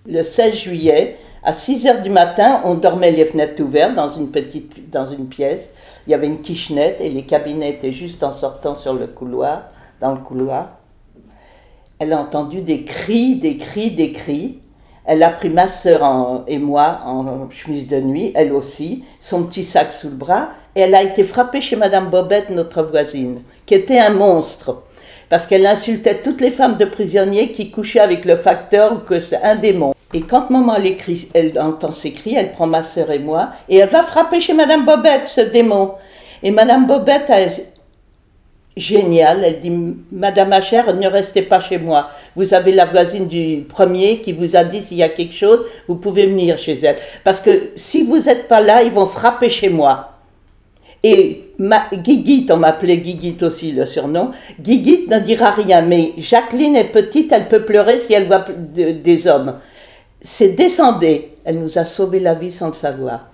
Le 0.09 0.23
16 0.23 0.55
juillet, 0.55 1.17
à 1.47 1.55
6 1.55 1.87
heures 1.87 2.03
du 2.03 2.11
matin, 2.11 2.61
on 2.65 2.75
dormait 2.75 3.13
les 3.13 3.25
fenêtres 3.25 3.63
ouvertes 3.63 3.95
dans 3.95 4.09
une 4.09 4.33
petite 4.33 4.91
dans 4.91 5.07
une 5.07 5.29
pièce. 5.29 5.71
Il 6.07 6.11
y 6.11 6.15
avait 6.15 6.27
une 6.27 6.41
kitchenette 6.41 6.97
et 7.01 7.09
les 7.09 7.23
cabinets 7.23 7.71
étaient 7.71 7.93
juste 7.93 8.25
en 8.25 8.33
sortant 8.33 8.75
sur 8.75 8.95
le 8.95 9.07
couloir, 9.07 9.63
dans 10.01 10.11
le 10.11 10.19
couloir. 10.19 10.71
Elle 12.01 12.13
a 12.13 12.21
entendu 12.21 12.63
des 12.63 12.83
cris, 12.83 13.37
des 13.37 13.59
cris, 13.59 13.93
des 13.93 14.11
cris. 14.11 14.59
Elle 15.05 15.23
a 15.23 15.31
pris 15.31 15.49
ma 15.49 15.69
sœur 15.69 16.43
et 16.49 16.59
moi 16.59 17.03
en 17.07 17.49
chemise 17.51 17.87
de 17.87 18.01
nuit, 18.01 18.33
elle 18.35 18.53
aussi, 18.53 19.05
son 19.21 19.45
petit 19.45 19.65
sac 19.65 19.93
sous 19.93 20.09
le 20.09 20.17
bras, 20.17 20.49
et 20.75 20.81
elle 20.81 20.97
a 20.97 21.03
été 21.05 21.23
frappée 21.23 21.61
chez 21.61 21.77
Madame 21.77 22.11
Bobette, 22.11 22.51
notre 22.51 22.83
voisine, 22.83 23.43
qui 23.67 23.75
était 23.75 24.01
un 24.01 24.11
monstre, 24.11 24.83
parce 25.29 25.47
qu'elle 25.47 25.65
insultait 25.65 26.23
toutes 26.25 26.41
les 26.41 26.51
femmes 26.51 26.77
de 26.77 26.87
prisonniers 26.87 27.53
qui 27.53 27.71
couchaient 27.71 28.01
avec 28.01 28.25
le 28.25 28.35
facteur 28.35 28.95
ou 28.95 28.99
que 28.99 29.21
c'est 29.21 29.41
un 29.41 29.55
démon. 29.55 29.96
Et 30.17 30.23
quand 30.23 30.49
maman 30.49 30.77
elle, 30.77 30.97
elle 31.35 31.61
entend 31.61 31.93
ces 31.93 32.11
cris, 32.13 32.37
elle 32.37 32.51
prend 32.51 32.67
ma 32.67 32.83
sœur 32.83 33.11
et 33.11 33.19
moi, 33.19 33.51
et 33.69 33.77
elle 33.77 33.89
va 33.91 34.03
frapper 34.03 34.41
chez 34.41 34.55
Madame 34.55 34.87
Bobette, 34.87 35.29
ce 35.29 35.43
démon. 35.43 35.93
Et 36.43 36.51
Madame 36.51 36.87
Bobette, 36.87 37.27
elle, 37.29 37.53
géniale, 38.79 39.45
elle 39.45 39.61
dit 39.61 39.73
Madame 40.11 40.49
ma 40.49 40.63
chère, 40.63 40.95
ne 40.95 41.07
restez 41.07 41.43
pas 41.43 41.61
chez 41.61 41.77
moi. 41.77 42.09
Vous 42.35 42.55
avez 42.55 42.73
la 42.73 42.87
voisine 42.87 43.27
du 43.27 43.67
premier 43.69 44.23
qui 44.23 44.33
vous 44.33 44.57
a 44.57 44.65
dit 44.65 44.81
s'il 44.81 44.97
y 44.97 45.03
a 45.03 45.11
quelque 45.11 45.35
chose, 45.35 45.67
vous 45.87 45.97
pouvez 45.97 46.25
venir 46.25 46.57
chez 46.57 46.79
elle. 46.83 46.97
Parce 47.23 47.41
que 47.41 47.73
si 47.77 48.03
vous 48.03 48.21
n'êtes 48.21 48.49
pas 48.49 48.63
là, 48.63 48.83
ils 48.83 48.93
vont 48.93 49.07
frapper 49.07 49.51
chez 49.51 49.69
moi. 49.69 50.13
Et 51.03 51.51
ma, 51.59 51.83
Guiguite, 51.93 52.51
on 52.51 52.57
m'appelait 52.57 52.97
Guiguite 52.97 53.43
aussi 53.43 53.73
le 53.73 53.85
surnom, 53.85 54.31
Guiguite 54.59 55.11
ne 55.11 55.19
dira 55.19 55.51
rien, 55.51 55.83
mais 55.83 56.15
Jacqueline 56.17 56.75
est 56.75 56.85
petite, 56.85 57.33
elle 57.33 57.49
peut 57.49 57.67
pleurer 57.67 57.99
si 57.99 58.15
elle 58.15 58.25
voit 58.25 58.47
des 58.49 59.27
hommes 59.27 59.57
c'est 60.27 60.49
descendé. 60.49 61.37
Elle 61.45 61.61
nous 61.61 61.79
a 61.79 61.85
sauvé 61.85 62.19
la 62.19 62.35
vie 62.35 62.51
sans 62.51 62.67
le 62.67 62.73
savoir. 62.73 63.29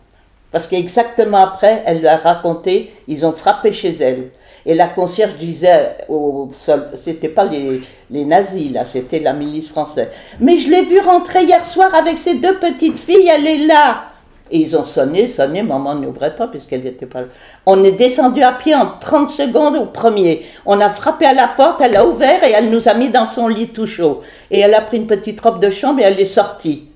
Parce 0.51 0.69
qu'exactement 0.69 1.39
après, 1.39 1.83
elle 1.87 2.01
lui 2.01 2.07
a 2.07 2.19
raconté, 2.19 2.93
ils 3.09 3.25
ont 3.25 3.33
frappé 3.33 3.73
chez 3.73 3.97
elle. 3.99 4.29
Et 4.67 4.75
la 4.75 4.87
concierge 4.89 5.37
disait 5.39 5.97
au 6.09 6.53
sol, 6.55 6.91
c'était 7.03 7.31
pas 7.31 7.47
les, 7.47 7.81
les, 8.11 8.25
nazis 8.27 8.71
là, 8.71 8.85
c'était 8.85 9.19
la 9.19 9.33
milice 9.33 9.71
française. 9.71 10.09
Mais 10.39 10.59
je 10.59 10.71
l'ai 10.71 10.83
vue 10.83 11.01
rentrer 11.01 11.45
hier 11.45 11.65
soir 11.65 11.93
avec 11.95 12.19
ses 12.19 12.35
deux 12.35 12.59
petites 12.59 12.99
filles, 12.99 13.29
elle 13.29 13.47
est 13.47 13.67
là. 13.67 14.12
Et 14.53 14.59
ils 14.59 14.77
ont 14.77 14.85
sonné, 14.85 15.27
sonné, 15.27 15.63
maman 15.63 15.95
n'ouvrait 15.95 16.37
pas 16.37 16.47
puisqu'elle 16.47 16.85
n'était 16.85 17.07
pas 17.07 17.23
là. 17.23 17.27
On 17.65 17.83
est 17.83 17.93
descendu 17.93 18.43
à 18.43 18.53
pied 18.53 18.75
en 18.75 18.99
30 19.01 19.31
secondes 19.31 19.77
au 19.77 19.87
premier. 19.87 20.43
On 20.67 20.79
a 20.79 20.91
frappé 20.91 21.25
à 21.25 21.33
la 21.33 21.49
porte, 21.49 21.81
elle 21.81 21.97
a 21.97 22.07
ouvert 22.07 22.45
et 22.45 22.53
elle 22.53 22.69
nous 22.69 22.87
a 22.87 22.93
mis 22.93 23.09
dans 23.09 23.25
son 23.25 23.49
lit 23.49 23.69
tout 23.69 23.87
chaud. 23.87 24.21
Et 24.51 24.61
elle 24.61 24.75
a 24.75 24.83
pris 24.83 24.99
une 24.99 25.07
petite 25.07 25.41
robe 25.41 25.59
de 25.59 25.71
chambre 25.71 26.01
et 26.01 26.03
elle 26.03 26.21
est 26.21 26.27
sortie. 26.27 26.89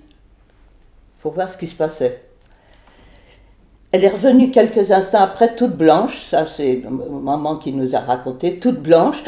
Pour 1.22 1.32
voir 1.32 1.48
ce 1.48 1.56
qui 1.56 1.66
se 1.66 1.74
passait. 1.74 2.20
Elle 3.90 4.04
est 4.04 4.10
revenue 4.10 4.50
quelques 4.50 4.90
instants 4.90 5.22
après, 5.22 5.54
toute 5.54 5.74
blanche, 5.74 6.20
ça 6.20 6.44
c'est 6.44 6.82
maman 6.86 7.56
qui 7.56 7.72
nous 7.72 7.96
a 7.96 8.00
raconté, 8.00 8.58
toute 8.58 8.82
blanche. 8.82 9.22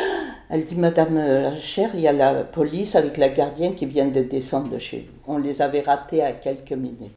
Elle 0.51 0.64
dit, 0.64 0.77
Madame 0.77 1.17
la 1.17 1.57
chère, 1.57 1.91
il 1.95 2.01
y 2.01 2.09
a 2.09 2.12
la 2.12 2.35
police 2.35 2.95
avec 2.95 3.17
la 3.17 3.31
gardienne 3.31 3.75
qui 3.75 3.87
vient 3.87 4.07
de 4.07 4.21
descendre 4.21 4.69
de 4.69 4.79
chez 4.79 5.09
vous. 5.09 5.33
On 5.35 5.38
les 5.38 5.62
avait 5.62 5.81
ratés 5.81 6.23
à 6.23 6.33
quelques 6.33 6.73
minutes. 6.73 7.12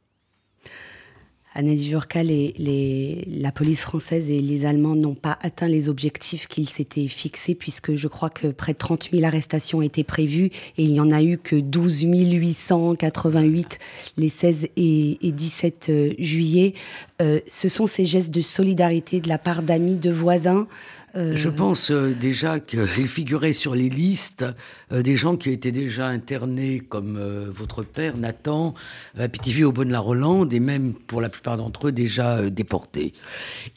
Annette 1.53 1.81
Jurka, 1.81 2.21
la 2.23 3.51
police 3.51 3.81
française 3.81 4.29
et 4.29 4.39
les 4.39 4.65
Allemands 4.65 4.95
n'ont 4.95 5.15
pas 5.15 5.37
atteint 5.41 5.67
les 5.67 5.89
objectifs 5.89 6.47
qu'ils 6.47 6.69
s'étaient 6.69 7.09
fixés, 7.09 7.55
puisque 7.55 7.95
je 7.95 8.07
crois 8.07 8.29
que 8.29 8.47
près 8.47 8.71
de 8.71 8.77
30 8.77 9.09
000 9.11 9.25
arrestations 9.25 9.81
étaient 9.81 10.05
prévues 10.05 10.45
et 10.77 10.83
il 10.83 10.93
n'y 10.93 11.01
en 11.01 11.11
a 11.11 11.21
eu 11.21 11.37
que 11.37 11.57
12 11.57 12.03
888 12.03 13.79
les 14.15 14.29
16 14.29 14.69
et, 14.77 15.17
17 15.21 15.87
euh, 15.89 16.13
juillet. 16.19 16.73
Euh, 17.21 17.41
ce 17.49 17.67
sont 17.67 17.85
ces 17.85 18.05
gestes 18.05 18.31
de 18.31 18.41
solidarité 18.41 19.19
de 19.19 19.27
la 19.27 19.37
part 19.37 19.61
d'amis, 19.61 19.97
de 19.97 20.09
voisins 20.09 20.67
euh, 21.15 21.35
Je 21.35 21.49
pense 21.49 21.91
euh, 21.91 22.13
déjà 22.13 22.59
qu'il 22.59 22.81
figurait 22.87 23.53
sur 23.53 23.75
les 23.75 23.89
listes 23.89 24.45
euh, 24.91 25.01
des 25.01 25.15
gens 25.15 25.37
qui 25.37 25.49
étaient 25.49 25.71
déjà 25.71 26.07
internés, 26.07 26.79
comme 26.79 27.19
votre 27.49 27.83
père, 27.83 28.17
Nathan, 28.17 28.73
à 29.17 29.27
Pithiviers 29.27 29.65
au 29.65 29.71
Bonne 29.71 29.91
la 29.91 29.99
Rolande, 29.99 30.53
et 30.53 30.59
même 30.59 30.93
pour 30.93 31.21
la 31.21 31.29
plupart 31.29 31.57
d'entre 31.57 31.87
eux 31.87 31.91
déjà 31.91 32.49
déportés. 32.49 33.13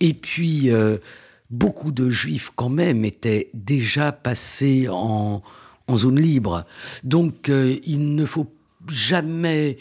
Et 0.00 0.14
puis, 0.14 0.70
beaucoup 1.50 1.92
de 1.92 2.10
juifs, 2.10 2.50
quand 2.54 2.68
même, 2.68 3.04
étaient 3.04 3.50
déjà 3.54 4.12
passés 4.12 4.88
en 4.88 5.42
zone 5.94 6.20
libre. 6.20 6.64
Donc, 7.02 7.48
il 7.48 8.14
ne 8.14 8.24
faut 8.26 8.52
jamais 8.88 9.78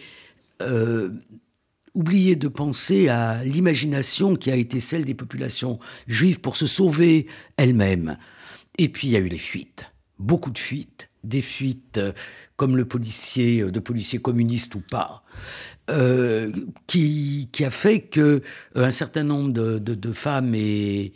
oublier 1.93 2.35
de 2.35 2.47
penser 2.47 3.07
à 3.07 3.43
l'imagination 3.43 4.35
qui 4.35 4.51
a 4.51 4.55
été 4.55 4.79
celle 4.79 5.05
des 5.05 5.13
populations 5.13 5.79
juives 6.07 6.39
pour 6.39 6.55
se 6.57 6.65
sauver 6.65 7.27
elles-mêmes. 7.57 8.17
Et 8.77 8.89
puis 8.89 9.07
il 9.07 9.11
y 9.11 9.15
a 9.15 9.19
eu 9.19 9.27
les 9.27 9.37
fuites, 9.37 9.85
beaucoup 10.17 10.49
de 10.49 10.57
fuites, 10.57 11.09
des 11.23 11.41
fuites 11.41 11.97
euh, 11.97 12.11
comme 12.55 12.77
le 12.77 12.85
policier, 12.85 13.61
euh, 13.61 13.71
de 13.71 13.79
policiers 13.79 14.19
communistes 14.19 14.75
ou 14.75 14.81
pas, 14.81 15.23
euh, 15.89 16.51
qui, 16.87 17.49
a 17.59 17.69
fait 17.69 18.01
que 18.01 18.41
un 18.75 18.91
certain 18.91 19.23
nombre 19.23 19.51
de, 19.51 20.13
femmes 20.13 20.55
et 20.55 21.13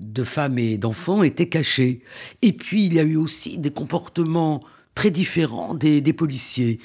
de 0.00 0.24
femmes 0.24 0.58
et 0.58 0.78
d'enfants 0.78 1.22
étaient 1.22 1.48
cachés. 1.48 2.02
Et 2.40 2.52
puis 2.52 2.86
il 2.86 2.94
y 2.94 3.00
a 3.00 3.02
eu 3.02 3.16
aussi 3.16 3.58
des 3.58 3.70
comportements 3.70 4.62
très 4.94 5.10
différents 5.10 5.74
des, 5.74 6.12
policiers. 6.12 6.80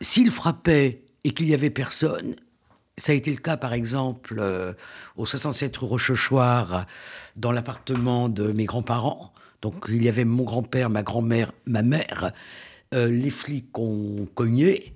S'ils 0.00 0.30
frappaient 0.30 1.02
et 1.28 1.30
qu'il 1.32 1.46
y 1.46 1.52
avait 1.52 1.68
personne. 1.68 2.36
Ça 2.96 3.12
a 3.12 3.14
été 3.14 3.30
le 3.30 3.36
cas, 3.36 3.58
par 3.58 3.74
exemple, 3.74 4.36
euh, 4.38 4.72
au 5.16 5.26
67 5.26 5.76
rue 5.76 5.86
Rochechouart, 5.86 6.86
dans 7.36 7.52
l'appartement 7.52 8.30
de 8.30 8.50
mes 8.50 8.64
grands-parents. 8.64 9.34
Donc, 9.60 9.84
il 9.90 10.02
y 10.02 10.08
avait 10.08 10.24
mon 10.24 10.44
grand-père, 10.44 10.88
ma 10.88 11.02
grand-mère, 11.02 11.52
ma 11.66 11.82
mère. 11.82 12.32
Euh, 12.94 13.08
les 13.08 13.28
flics 13.28 13.78
ont 13.78 14.26
cogné, 14.34 14.94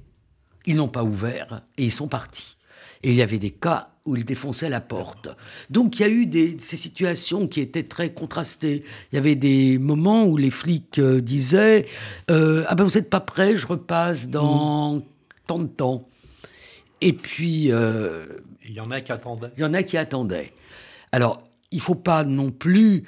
ils 0.64 0.75
n'ont 0.75 0.88
pas 0.88 1.05
ouvert 1.05 1.61
et 1.77 1.85
ils 1.85 1.92
sont 1.92 2.09
partis. 2.09 2.57
Et 3.03 3.11
il 3.11 3.14
y 3.14 3.23
avait 3.23 3.38
des 3.38 3.51
cas 3.51 3.90
où 4.07 4.16
ils 4.16 4.25
défonçaient 4.25 4.71
la 4.71 4.81
porte. 4.81 5.29
Donc 5.68 5.99
il 5.99 6.03
y 6.03 6.05
a 6.07 6.09
eu 6.09 6.25
des, 6.25 6.57
ces 6.59 6.79
situations 6.79 7.47
qui 7.47 7.61
étaient 7.61 7.83
très 7.83 8.14
contrastées. 8.14 8.85
Il 9.12 9.16
y 9.16 9.18
avait 9.18 9.35
des 9.35 9.77
moments 9.77 10.25
où 10.25 10.38
les 10.38 10.51
flics 10.51 10.99
euh, 10.99 11.21
disaient 11.21 11.87
Ah 12.29 12.75
ben 12.75 12.85
vous 12.85 12.97
n'êtes 12.97 13.11
pas 13.11 13.21
prêt, 13.21 13.59
je 13.59 13.66
repasse 13.66 14.29
dans 14.29 14.97
mmh. 14.97 15.03
tant 15.47 15.59
de 15.59 15.66
temps. 15.66 16.09
Et 17.03 17.12
puis. 17.12 17.71
Euh, 17.71 18.25
il 18.65 18.73
y 18.73 18.81
en 18.81 18.91
a 18.91 19.01
qui 19.03 19.12
attendaient. 19.12 19.51
Il 19.57 19.61
y 19.61 19.65
en 19.65 19.75
a 19.75 19.83
qui 19.83 19.99
attendaient. 19.99 20.53
Alors, 21.11 21.43
il 21.73 21.79
ne 21.79 21.83
faut 21.83 21.97
pas 21.97 22.25
non 22.25 22.51
plus 22.51 23.05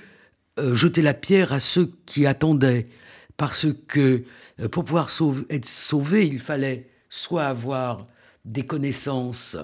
euh, 0.58 0.74
jeter 0.74 1.00
la 1.00 1.14
pierre 1.14 1.52
à 1.52 1.60
ceux 1.60 1.92
qui 2.04 2.26
attendaient. 2.26 2.88
Parce 3.36 3.66
que 3.88 4.24
euh, 4.60 4.68
pour 4.68 4.84
pouvoir 4.84 5.08
être 5.48 5.66
sauvé, 5.66 6.26
il 6.26 6.40
fallait 6.40 6.90
soit 7.08 7.46
avoir 7.46 8.06
des 8.44 8.66
connaissances 8.66 9.56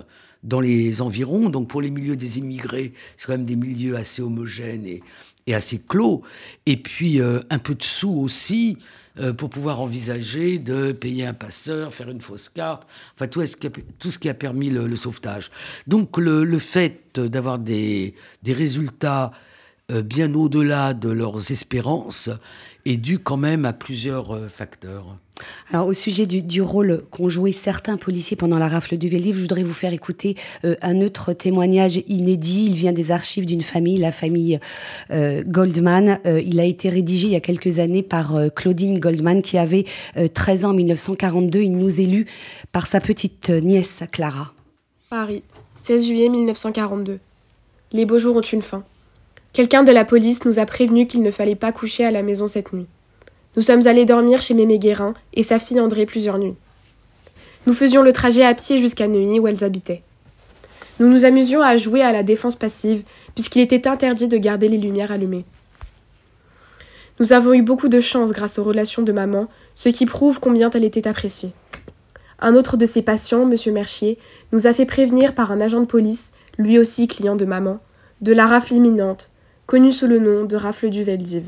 dans 0.42 0.60
les 0.60 1.02
environs, 1.02 1.50
donc 1.50 1.68
pour 1.68 1.82
les 1.82 1.90
milieux 1.90 2.16
des 2.16 2.38
immigrés, 2.38 2.94
c'est 3.16 3.26
quand 3.26 3.34
même 3.34 3.44
des 3.44 3.56
milieux 3.56 3.96
assez 3.96 4.22
homogènes 4.22 4.86
et, 4.86 5.02
et 5.46 5.54
assez 5.54 5.78
clos, 5.78 6.22
et 6.64 6.78
puis 6.78 7.20
un 7.20 7.58
peu 7.58 7.74
de 7.74 7.82
sous 7.82 8.14
aussi, 8.14 8.78
pour 9.36 9.50
pouvoir 9.50 9.80
envisager 9.80 10.58
de 10.58 10.92
payer 10.92 11.26
un 11.26 11.34
passeur, 11.34 11.92
faire 11.92 12.10
une 12.10 12.20
fausse 12.20 12.48
carte, 12.48 12.86
enfin 13.14 13.26
tout, 13.26 13.44
ce 13.44 14.18
qui 14.18 14.28
a 14.28 14.34
permis 14.34 14.70
le, 14.70 14.96
sauvetage. 14.96 15.50
Donc 15.86 16.16
le, 16.16 16.58
fait 16.58 17.18
d'avoir 17.18 17.58
des, 17.58 18.14
résultats 18.46 19.32
euh, 19.90 20.02
bien 20.02 20.32
au-delà 20.34 20.94
de 20.94 21.10
leurs 21.10 21.50
espérances 21.50 22.30
est 22.84 22.96
dû 22.96 23.18
quand 23.18 23.36
même 23.36 23.64
à 23.64 23.72
plusieurs 23.72 24.34
euh, 24.34 24.48
facteurs. 24.48 25.16
Alors, 25.72 25.86
au 25.86 25.92
sujet 25.92 26.26
du, 26.26 26.62
rôle 26.62 27.02
qu'ont 27.10 27.28
joué 27.28 27.52
certains 27.52 27.96
policiers 27.96 28.36
pendant 28.36 28.58
la 28.58 28.68
rafle 28.68 28.96
du 28.96 29.08
Veldiv, 29.08 29.36
je 29.36 29.40
voudrais 29.40 29.62
vous 29.62 29.72
faire 29.72 29.92
écouter 29.92 30.36
euh, 30.64 30.76
un 30.82 31.00
autre 31.00 31.32
témoignage 31.32 32.00
inédit. 32.08 32.66
Il 32.66 32.74
vient 32.74 32.92
des 32.92 33.10
archives 33.10 33.46
d'une 33.46 33.62
famille, 33.62 33.98
la 33.98 34.12
famille 34.12 34.58
euh, 35.10 35.42
Goldman. 35.46 36.18
Euh, 36.26 36.40
il 36.40 36.60
a 36.60 36.64
été 36.64 36.88
rédigé 36.88 37.28
il 37.28 37.32
y 37.32 37.36
a 37.36 37.40
quelques 37.40 37.78
années 37.78 38.02
par 38.02 38.34
Claudine 38.54 38.98
Goldman, 38.98 39.42
qui 39.42 39.58
avait 39.58 39.84
13 40.34 40.64
ans 40.64 40.70
en 40.70 40.74
1942. 40.74 41.60
Il 41.60 41.76
nous 41.76 42.00
est 42.00 42.06
lu 42.06 42.26
par 42.72 42.86
sa 42.86 43.00
petite 43.00 43.50
nièce, 43.50 44.02
Clara. 44.12 44.52
Paris, 45.08 45.42
16 45.82 46.06
juillet 46.06 46.28
1942. 46.28 47.18
Les 47.92 48.06
beaux 48.06 48.18
jours 48.18 48.36
ont 48.36 48.40
une 48.40 48.62
fin. 48.62 48.84
Quelqu'un 49.52 49.82
de 49.82 49.90
la 49.90 50.04
police 50.04 50.44
nous 50.44 50.58
a 50.58 50.66
prévenu 50.66 51.06
qu'il 51.06 51.22
ne 51.22 51.30
fallait 51.30 51.56
pas 51.56 51.72
coucher 51.72 52.04
à 52.04 52.10
la 52.10 52.22
maison 52.22 52.46
cette 52.46 52.72
nuit. 52.72 52.86
Nous 53.56 53.62
sommes 53.62 53.86
allés 53.88 54.04
dormir 54.04 54.40
chez 54.40 54.54
Mémé 54.54 54.78
Guérin 54.78 55.14
et 55.34 55.42
sa 55.42 55.58
fille 55.58 55.80
André 55.80 56.06
plusieurs 56.06 56.38
nuits. 56.38 56.54
Nous 57.66 57.74
faisions 57.74 58.02
le 58.02 58.12
trajet 58.12 58.44
à 58.44 58.54
pied 58.54 58.78
jusqu'à 58.78 59.08
Neuilly 59.08 59.40
où 59.40 59.48
elles 59.48 59.64
habitaient. 59.64 60.02
Nous 61.00 61.08
nous 61.08 61.24
amusions 61.24 61.60
à 61.60 61.76
jouer 61.76 62.02
à 62.02 62.12
la 62.12 62.22
défense 62.22 62.56
passive, 62.56 63.02
puisqu'il 63.34 63.60
était 63.60 63.88
interdit 63.88 64.28
de 64.28 64.36
garder 64.36 64.68
les 64.68 64.78
lumières 64.78 65.10
allumées. 65.10 65.44
Nous 67.18 67.32
avons 67.32 67.52
eu 67.52 67.62
beaucoup 67.62 67.88
de 67.88 68.00
chance 68.00 68.32
grâce 68.32 68.58
aux 68.58 68.64
relations 68.64 69.02
de 69.02 69.12
maman, 69.12 69.48
ce 69.74 69.88
qui 69.88 70.06
prouve 70.06 70.40
combien 70.40 70.70
elle 70.70 70.84
était 70.84 71.08
appréciée. 71.08 71.52
Un 72.38 72.54
autre 72.54 72.76
de 72.76 72.86
ses 72.86 73.02
patients, 73.02 73.50
M. 73.50 73.56
Mercier, 73.74 74.18
nous 74.52 74.66
a 74.66 74.72
fait 74.72 74.86
prévenir 74.86 75.34
par 75.34 75.50
un 75.52 75.60
agent 75.60 75.80
de 75.80 75.86
police, 75.86 76.30
lui 76.56 76.78
aussi 76.78 77.08
client 77.08 77.36
de 77.36 77.44
maman, 77.44 77.80
de 78.20 78.32
la 78.32 78.46
rafle 78.46 78.74
imminente, 78.74 79.30
connue 79.66 79.92
sous 79.92 80.06
le 80.06 80.18
nom 80.18 80.44
de 80.44 80.56
rafle 80.56 80.88
du 80.88 81.02
Veldiv. 81.02 81.44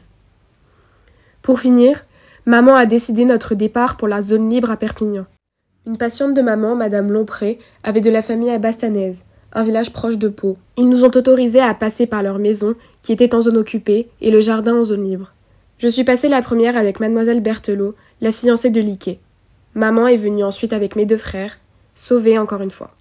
Pour 1.43 1.59
finir, 1.59 2.05
maman 2.47 2.77
a 2.77 2.87
décidé 2.87 3.25
notre 3.25 3.57
départ 3.57 3.97
pour 3.97 4.07
la 4.07 4.23
zone 4.23 4.49
libre 4.49 4.71
à 4.71 4.77
Perpignan. 4.77 5.27
Une 5.87 5.97
patiente 5.97 6.35
de 6.35 6.41
maman, 6.41 6.77
Madame 6.77 7.11
Lompré, 7.11 7.59
avait 7.83 8.01
de 8.01 8.11
la 8.11 8.23
famille 8.23 8.51
à 8.51 8.61
Bastanaise, 8.61 9.25
un 9.53 9.65
village 9.65 9.93
proche 9.93 10.19
de 10.19 10.29
Pau. 10.29 10.57
Ils 10.77 10.89
nous 10.89 11.05
ont 11.05 11.11
autorisés 11.11 11.61
à 11.61 11.75
passer 11.75 12.07
par 12.07 12.23
leur 12.23 12.39
maison, 12.39 12.77
qui 13.03 13.13
était 13.13 13.35
en 13.35 13.41
zone 13.41 13.57
occupée, 13.57 14.09
et 14.21 14.31
le 14.31 14.41
jardin 14.41 14.77
en 14.77 14.85
zone 14.85 15.03
libre. 15.03 15.33
Je 15.79 15.89
suis 15.89 16.05
passée 16.05 16.29
la 16.29 16.43
première 16.43 16.77
avec 16.77 17.01
Mademoiselle 17.01 17.41
Berthelot, 17.41 17.97
la 18.21 18.31
fiancée 18.31 18.71
de 18.71 18.81
Liquet. 18.81 19.19
Maman 19.75 20.07
est 20.07 20.17
venue 20.17 20.45
ensuite 20.45 20.73
avec 20.73 20.95
mes 20.95 21.07
deux 21.07 21.17
frères, 21.17 21.59
sauvés 21.97 22.39
encore 22.39 22.63
une 22.63 22.71
fois. 22.71 22.95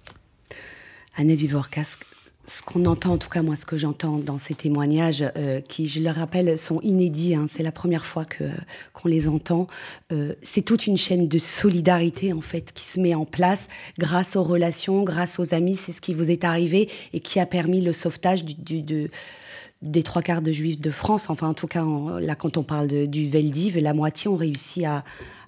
Ce 2.46 2.60
qu'on 2.62 2.86
entend, 2.86 3.12
en 3.12 3.18
tout 3.18 3.28
cas 3.28 3.42
moi, 3.42 3.54
ce 3.54 3.64
que 3.64 3.76
j'entends 3.76 4.18
dans 4.18 4.38
ces 4.38 4.54
témoignages, 4.54 5.24
euh, 5.36 5.60
qui, 5.60 5.86
je 5.86 6.00
le 6.00 6.10
rappelle, 6.10 6.58
sont 6.58 6.80
inédits, 6.80 7.34
hein, 7.34 7.46
c'est 7.54 7.62
la 7.62 7.70
première 7.70 8.04
fois 8.04 8.24
que 8.24 8.44
qu'on 8.92 9.08
les 9.08 9.28
entend. 9.28 9.68
Euh, 10.12 10.34
c'est 10.42 10.62
toute 10.62 10.86
une 10.86 10.96
chaîne 10.96 11.28
de 11.28 11.38
solidarité 11.38 12.32
en 12.32 12.40
fait 12.40 12.72
qui 12.72 12.84
se 12.84 12.98
met 12.98 13.14
en 13.14 13.24
place 13.24 13.68
grâce 13.98 14.34
aux 14.34 14.42
relations, 14.42 15.02
grâce 15.04 15.38
aux 15.38 15.54
amis. 15.54 15.76
C'est 15.76 15.92
ce 15.92 16.00
qui 16.00 16.14
vous 16.14 16.30
est 16.30 16.44
arrivé 16.44 16.88
et 17.12 17.20
qui 17.20 17.38
a 17.38 17.46
permis 17.46 17.80
le 17.80 17.92
sauvetage 17.92 18.44
des 18.44 20.02
trois 20.02 20.22
quarts 20.22 20.42
de 20.42 20.52
juifs 20.52 20.80
de 20.80 20.90
France. 20.90 21.30
Enfin, 21.30 21.48
en 21.48 21.54
tout 21.54 21.68
cas, 21.68 21.84
là, 22.20 22.34
quand 22.34 22.56
on 22.56 22.64
parle 22.64 23.06
du 23.06 23.28
Veldiv, 23.28 23.78
la 23.78 23.94
moitié 23.94 24.28
ont 24.28 24.36
réussi 24.36 24.84
à, 24.84 25.04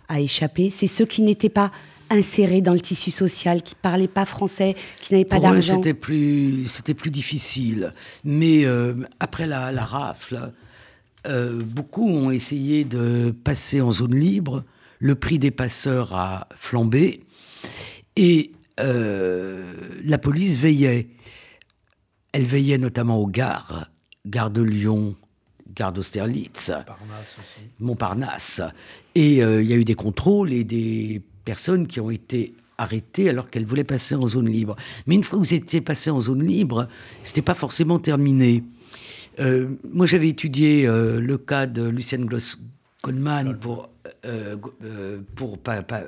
à 0.09 0.21
échapper. 0.21 0.71
C'est 0.71 0.87
ceux 0.87 1.07
qui 1.07 1.23
n'étaient 1.23 1.49
pas 1.49 1.71
insérés 2.15 2.61
dans 2.61 2.73
le 2.73 2.81
tissu 2.81 3.11
social, 3.11 3.63
qui 3.63 3.75
ne 3.75 3.81
parlaient 3.81 4.09
pas 4.09 4.25
français, 4.25 4.75
qui 5.01 5.13
n'avaient 5.13 5.25
pas 5.25 5.41
d'argent. 5.41 5.77
C'était 5.77 5.95
plus, 5.95 6.69
c'était 6.69 6.95
plus 6.95 7.11
difficile. 7.11 7.93
Mais 8.25 8.65
euh, 8.65 8.95
après 9.21 9.47
la, 9.47 9.85
rafle, 9.85 10.53
euh, 11.27 11.63
beaucoup 11.63 12.09
ont 12.09 12.31
essayé 12.31 12.85
de 12.85 13.35
passer 13.45 13.81
en 13.81 13.91
zone 13.91 14.15
libre. 14.15 14.65
Le 14.99 15.15
prix 15.15 15.39
des 15.39 15.51
passeurs 15.51 16.15
a 16.15 16.49
flambé 16.57 17.21
et 18.17 18.53
euh, 18.81 19.73
la 20.05 20.19
police 20.19 20.57
veillait. 20.57 21.09
Elle 22.33 22.47
veillait 22.47 22.79
notamment 22.79 23.19
aux 23.19 23.29
gares, 23.29 23.91
gare 24.27 24.51
de 24.51 24.63
Lyon, 24.63 25.15
gare 25.73 25.93
d'Austerlitz, 25.93 26.73
Montparnasse. 27.79 28.61
Et 29.15 29.37
il 29.37 29.67
y 29.67 29.73
a 29.73 29.77
eu 29.77 29.85
des 29.85 29.95
contrôles 29.95 30.53
et 30.53 30.65
des 30.65 31.23
personnes 31.45 31.87
qui 31.87 32.01
ont 32.01 32.11
été 32.11 32.55
arrêtée 32.79 33.29
alors 33.29 33.51
qu'elle 33.51 33.67
voulait 33.67 33.85
passer 33.85 34.15
en 34.15 34.27
zone 34.27 34.49
libre. 34.49 34.77
Mais 35.07 35.15
une 35.15 35.25
fois 35.25 35.39
que 35.39 35.45
vous 35.45 35.55
étiez 35.55 35.81
passé 35.81 36.11
en 36.11 36.21
zone 36.21 36.45
libre, 36.45 36.89
c'était 37.23 37.43
pas 37.43 37.55
forcément 37.55 37.99
terminé. 37.99 38.65
Euh, 39.41 39.71
moi, 39.93 40.07
j'avais 40.07 40.29
étudié 40.29 40.87
euh, 40.87 41.21
le 41.21 41.39
cas 41.39 41.67
de 41.67 41.83
Lucienne 41.83 42.27
Gloss 42.27 42.59
Goldman 43.03 43.59
pour 43.59 43.91
euh, 44.25 44.57
pour 45.35 45.59
pas, 45.59 45.83
pas 45.83 46.03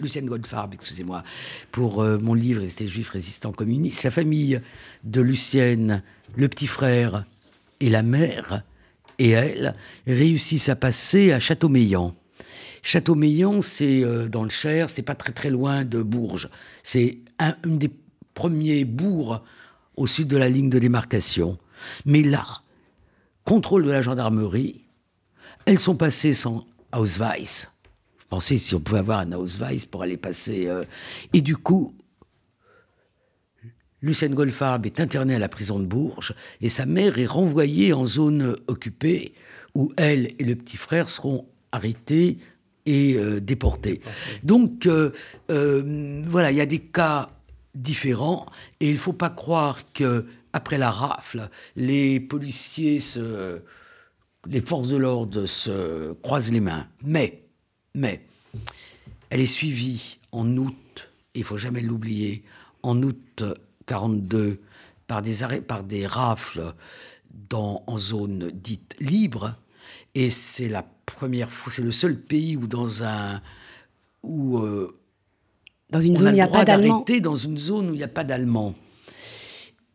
Lucienne 0.00 0.26
Goldfarb, 0.26 0.74
excusez-moi, 0.74 1.22
pour 1.70 2.02
mon 2.02 2.34
livre, 2.34 2.62
c'était 2.66 2.86
juif 2.86 3.08
résistant 3.10 3.52
communiste. 3.52 4.04
La 4.04 4.10
famille 4.10 4.60
de 5.04 5.20
Lucienne, 5.22 6.02
le 6.36 6.48
petit 6.48 6.66
frère 6.66 7.24
et 7.80 7.88
la 7.88 8.02
mère 8.02 8.62
et 9.18 9.30
elle 9.30 9.74
réussissent 10.06 10.70
à 10.70 10.76
passer 10.76 11.32
à 11.32 11.38
Châteaumeillan. 11.38 12.14
Châteaumeillan, 12.82 13.62
c'est 13.62 14.04
dans 14.28 14.42
le 14.42 14.50
Cher, 14.50 14.90
c'est 14.90 15.02
pas 15.02 15.14
très 15.14 15.32
très 15.32 15.50
loin 15.50 15.84
de 15.84 16.02
Bourges. 16.02 16.48
C'est 16.82 17.18
un, 17.38 17.54
des 17.64 17.90
premiers 18.34 18.84
bourgs 18.84 19.42
au 19.96 20.06
sud 20.06 20.28
de 20.28 20.36
la 20.36 20.48
ligne 20.48 20.70
de 20.70 20.78
démarcation. 20.78 21.58
Mais 22.06 22.22
là, 22.22 22.62
contrôle 23.44 23.84
de 23.84 23.90
la 23.90 24.02
gendarmerie, 24.02 24.84
elles 25.66 25.78
sont 25.78 25.96
passées 25.96 26.34
sans 26.34 26.66
Ausweis. 26.92 27.66
Je 28.18 28.24
pensais 28.28 28.58
si 28.58 28.74
on 28.74 28.80
pouvait 28.80 29.00
avoir 29.00 29.20
un 29.20 29.32
Ausweis 29.32 29.86
pour 29.90 30.02
aller 30.02 30.16
passer. 30.16 30.68
Euh, 30.68 30.84
et 31.32 31.42
du 31.42 31.56
coup, 31.56 31.94
Lucien 34.02 34.28
Goldfarb 34.28 34.86
est 34.86 35.00
interné 35.00 35.34
à 35.34 35.38
la 35.38 35.48
prison 35.48 35.78
de 35.78 35.84
Bourges 35.84 36.34
et 36.60 36.68
sa 36.68 36.86
mère 36.86 37.18
est 37.18 37.26
renvoyée 37.26 37.92
en 37.92 38.06
zone 38.06 38.56
occupée 38.66 39.34
où 39.74 39.92
elle 39.96 40.32
et 40.38 40.44
le 40.44 40.56
petit 40.56 40.78
frère 40.78 41.10
seront 41.10 41.46
arrêtés 41.72 42.38
et 42.86 43.14
euh, 43.14 43.40
déportés. 43.40 44.00
Donc, 44.42 44.86
euh, 44.86 45.12
voilà, 46.28 46.50
il 46.50 46.56
y 46.56 46.60
a 46.60 46.66
des 46.66 46.78
cas 46.78 47.30
différents 47.74 48.46
et 48.80 48.88
il 48.88 48.94
ne 48.94 48.98
faut 48.98 49.12
pas 49.12 49.30
croire 49.30 49.80
que 49.92 50.26
après 50.52 50.78
la 50.78 50.90
rafle, 50.90 51.48
les 51.76 52.18
policiers, 52.18 52.98
les 54.48 54.60
forces 54.60 54.88
de 54.88 54.96
l'ordre 54.96 55.46
se 55.46 56.12
croisent 56.14 56.50
les 56.50 56.60
mains. 56.60 56.88
Mais, 57.04 57.44
mais, 57.94 58.22
elle 59.28 59.40
est 59.40 59.46
suivie 59.46 60.18
en 60.32 60.56
août, 60.56 61.10
il 61.34 61.44
faut 61.44 61.56
jamais 61.56 61.82
l'oublier, 61.82 62.42
en 62.82 63.00
août 63.02 63.44
42 63.86 64.60
par 65.06 65.22
des 65.22 65.42
arrêts, 65.42 65.60
par 65.60 65.82
des 65.82 66.06
rafles 66.06 66.74
dans, 67.48 67.82
en 67.86 67.98
zone 67.98 68.50
dite 68.52 68.94
libre. 69.00 69.56
Et 70.14 70.30
c'est 70.30 70.68
la 70.68 70.84
première 71.12 71.50
fois, 71.50 71.72
c'est 71.72 71.82
le 71.82 71.90
seul 71.90 72.16
pays 72.18 72.56
où 72.56 72.66
dans 72.66 73.02
un 73.02 73.40
où 74.22 74.58
euh, 74.58 74.96
dans 75.90 76.00
une 76.00 76.16
zone 76.16 76.28
il 76.28 76.34
n'y 76.34 76.40
a 76.40 76.48
pas 76.48 76.64
d'allemand. 76.64 77.04
Dans 77.22 77.36
une 77.36 77.58
zone 77.58 77.90
où 77.90 77.94
il 77.94 77.98
n'y 77.98 78.02
a 78.02 78.08
pas 78.08 78.24
d'allemand 78.24 78.74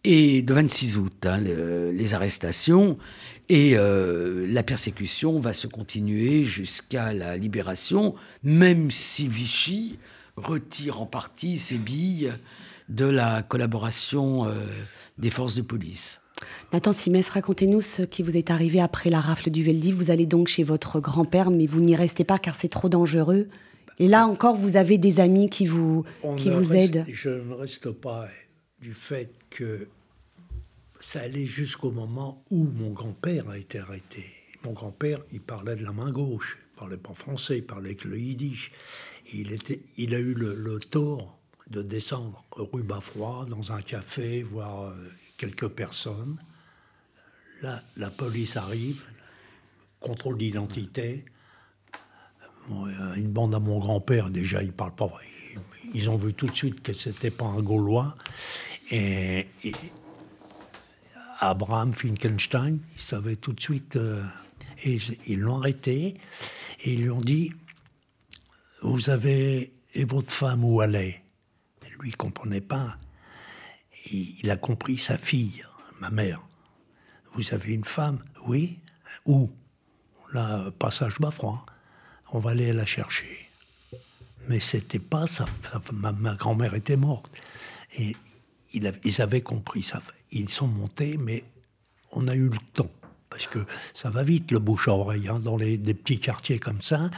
et 0.05 0.43
de 0.43 0.53
26 0.53 0.97
août, 0.97 1.25
hein, 1.25 1.39
les 1.39 2.13
arrestations. 2.13 2.97
Et 3.49 3.73
euh, 3.75 4.47
la 4.47 4.63
persécution 4.63 5.39
va 5.39 5.53
se 5.53 5.67
continuer 5.67 6.45
jusqu'à 6.45 7.13
la 7.13 7.37
libération, 7.37 8.15
même 8.43 8.89
si 8.91 9.27
Vichy 9.27 9.99
retire 10.35 11.01
en 11.01 11.05
partie 11.05 11.57
ses 11.57 11.77
billes 11.77 12.33
de 12.89 13.05
la 13.05 13.43
collaboration 13.43 14.47
euh, 14.47 14.53
des 15.17 15.29
forces 15.29 15.55
de 15.55 15.61
police. 15.61 16.21
Nathan 16.73 16.93
Simès, 16.93 17.29
racontez-nous 17.29 17.81
ce 17.81 18.01
qui 18.01 18.23
vous 18.23 18.35
est 18.35 18.51
arrivé 18.51 18.81
après 18.81 19.09
la 19.09 19.21
rafle 19.21 19.49
du 19.49 19.63
Veldiv. 19.63 19.95
Vous 19.95 20.11
allez 20.11 20.25
donc 20.25 20.47
chez 20.47 20.63
votre 20.63 20.99
grand-père, 20.99 21.51
mais 21.51 21.65
vous 21.65 21.81
n'y 21.81 21.95
restez 21.95 22.23
pas 22.23 22.39
car 22.39 22.55
c'est 22.55 22.69
trop 22.69 22.89
dangereux. 22.89 23.47
Et 23.99 24.07
là 24.07 24.27
encore, 24.27 24.55
vous 24.55 24.75
avez 24.75 24.97
des 24.97 25.19
amis 25.19 25.49
qui 25.49 25.65
vous, 25.65 26.03
qui 26.37 26.49
vous 26.49 26.75
aident. 26.75 27.05
Je 27.07 27.29
ne 27.29 27.53
reste 27.53 27.91
pas 27.91 28.27
du 28.81 28.93
fait 28.93 29.31
que 29.49 29.87
ça 30.99 31.21
allait 31.21 31.45
jusqu'au 31.45 31.91
moment 31.91 32.43
où 32.49 32.65
mon 32.65 32.91
grand-père 32.91 33.49
a 33.49 33.57
été 33.57 33.79
arrêté. 33.79 34.25
Mon 34.63 34.73
grand-père, 34.73 35.21
il 35.31 35.39
parlait 35.39 35.75
de 35.75 35.83
la 35.83 35.93
main 35.93 36.11
gauche, 36.11 36.57
il 36.73 36.79
parlait 36.79 36.97
pas 36.97 37.13
français, 37.13 37.59
il 37.59 37.65
parlait 37.65 37.89
avec 37.89 38.03
le 38.03 38.19
yiddish. 38.19 38.71
Il, 39.33 39.53
était, 39.53 39.81
il 39.97 40.13
a 40.13 40.19
eu 40.19 40.33
le, 40.33 40.79
tort 40.79 41.37
de 41.69 41.81
descendre 41.81 42.43
rue 42.51 42.83
Bafroy 42.83 43.45
dans 43.49 43.71
un 43.71 43.81
café, 43.81 44.43
voir 44.43 44.83
euh, 44.83 44.93
quelques 45.37 45.69
personnes. 45.69 46.37
La 47.97 48.09
police 48.11 48.57
arrive, 48.57 49.03
contrôle 49.99 50.37
d'identité. 50.37 51.25
une 52.69 53.31
bande 53.31 53.55
à 53.55 53.59
mon 53.59 53.79
grand-père, 53.79 54.29
déjà, 54.29 54.61
il 54.61 54.71
parle 54.71 54.93
pas. 54.95 55.11
Ils, 55.93 56.09
ont 56.09 56.17
vu 56.17 56.33
tout 56.33 56.47
de 56.47 56.55
suite 56.55 56.83
que 56.83 56.93
c'était 56.93 57.31
pas 57.31 57.45
un 57.45 57.61
Gaulois. 57.61 58.15
et 58.91 59.47
Abraham 61.39 61.93
Finkenstein, 61.93 62.79
il 62.95 63.01
savait 63.01 63.35
tout 63.35 63.53
de 63.53 63.61
suite, 63.61 63.95
euh, 63.97 64.23
et 64.83 64.99
ils 65.27 65.39
l'ont 65.39 65.57
arrêté, 65.57 66.17
et 66.83 66.93
ils 66.93 67.03
lui 67.03 67.09
ont 67.09 67.21
dit, 67.21 67.51
vous 68.81 69.09
avez, 69.09 69.73
et 69.93 70.05
votre 70.05 70.31
femme 70.31 70.63
où 70.63 70.81
elle 70.81 70.95
est? 70.95 71.21
Lui, 71.99 72.09
il 72.09 72.17
comprenait 72.17 72.61
pas. 72.61 72.97
Il 74.11 74.49
a 74.49 74.57
compris 74.57 74.97
sa 74.97 75.17
fille, 75.17 75.65
ma 75.99 76.09
mère. 76.09 76.41
Vous 77.33 77.53
avez 77.53 77.73
une 77.73 77.83
femme? 77.83 78.19
Oui. 78.45 78.79
Où? 79.25 79.49
Là, 80.33 80.71
passage 80.77 81.19
Bafroid. 81.19 81.65
On 82.31 82.39
va 82.39 82.51
aller 82.51 82.71
la 82.73 82.85
chercher. 82.85 83.49
Mais 84.47 84.59
c'était 84.59 84.99
pas 84.99 85.27
sa, 85.27 85.45
ma, 85.91 86.35
grand-mère 86.35 86.75
était 86.75 86.97
morte. 86.97 87.31
Et 87.97 88.15
ils 88.73 89.21
avaient 89.21 89.41
compris 89.41 89.83
ça 89.83 90.01
ils 90.31 90.49
sont 90.49 90.67
montés, 90.67 91.17
mais 91.17 91.43
on 92.11 92.27
a 92.27 92.35
eu 92.35 92.49
le 92.49 92.57
temps. 92.73 92.89
Parce 93.29 93.47
que 93.47 93.65
ça 93.93 94.09
va 94.09 94.23
vite, 94.23 94.51
le 94.51 94.59
bouche 94.59 94.87
à 94.87 94.93
oreille, 94.93 95.27
hein, 95.27 95.39
dans 95.39 95.57
les, 95.57 95.77
des 95.77 95.93
petits 95.93 96.19
quartiers 96.19 96.59
comme 96.59 96.81
ça, 96.81 97.09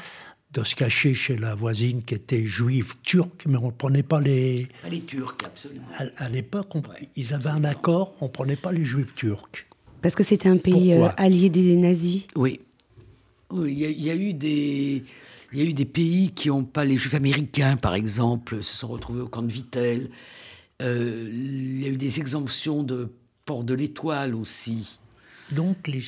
de 0.57 0.63
se 0.63 0.75
cacher 0.75 1.13
chez 1.13 1.37
la 1.37 1.53
voisine 1.53 2.01
qui 2.03 2.15
était 2.15 2.45
juive 2.45 2.95
turque, 3.03 3.45
mais 3.47 3.57
on 3.57 3.67
ne 3.67 3.71
prenait 3.71 4.03
pas 4.03 4.19
les... 4.19 4.67
les 4.89 5.01
Turcs, 5.01 5.37
absolument. 5.45 5.85
À, 6.17 6.29
l'époque, 6.29 6.73
ils 7.15 7.33
avaient 7.33 7.49
un 7.49 7.63
accord, 7.63 8.15
on 8.21 8.25
ne 8.25 8.31
prenait 8.31 8.55
pas 8.55 8.71
les 8.71 8.83
juifs 8.83 9.13
turcs. 9.13 9.67
Parce 10.01 10.15
que 10.15 10.23
c'était 10.23 10.49
un 10.49 10.57
pays 10.57 10.93
euh, 10.93 11.09
allié 11.17 11.49
des 11.49 11.75
nazis 11.75 12.23
Oui. 12.35 12.59
Il 13.53 13.71
y, 13.71 14.09
a 14.09 14.15
eu 14.15 14.33
des... 14.33 15.03
Il 15.53 15.59
y 15.59 15.61
a 15.61 15.65
eu 15.65 15.73
des 15.73 15.85
pays 15.85 16.31
qui 16.31 16.49
n'ont 16.49 16.65
pas 16.65 16.83
les 16.83 16.97
juifs 16.97 17.13
américains, 17.13 17.77
par 17.77 17.95
exemple, 17.95 18.61
se 18.63 18.77
sont 18.77 18.87
retrouvés 18.87 19.21
au 19.21 19.27
camp 19.27 19.43
de 19.43 19.51
Vittel. 19.51 20.09
Euh, 20.81 21.29
il 21.31 21.81
y 21.81 21.85
a 21.85 21.87
eu 21.87 21.97
des 21.97 22.19
exemptions 22.19 22.83
de 22.83 23.09
port 23.45 23.63
de 23.63 23.73
l'Étoile 23.73 24.35
aussi. 24.35 24.97
Donc 25.51 25.87
les, 25.87 26.01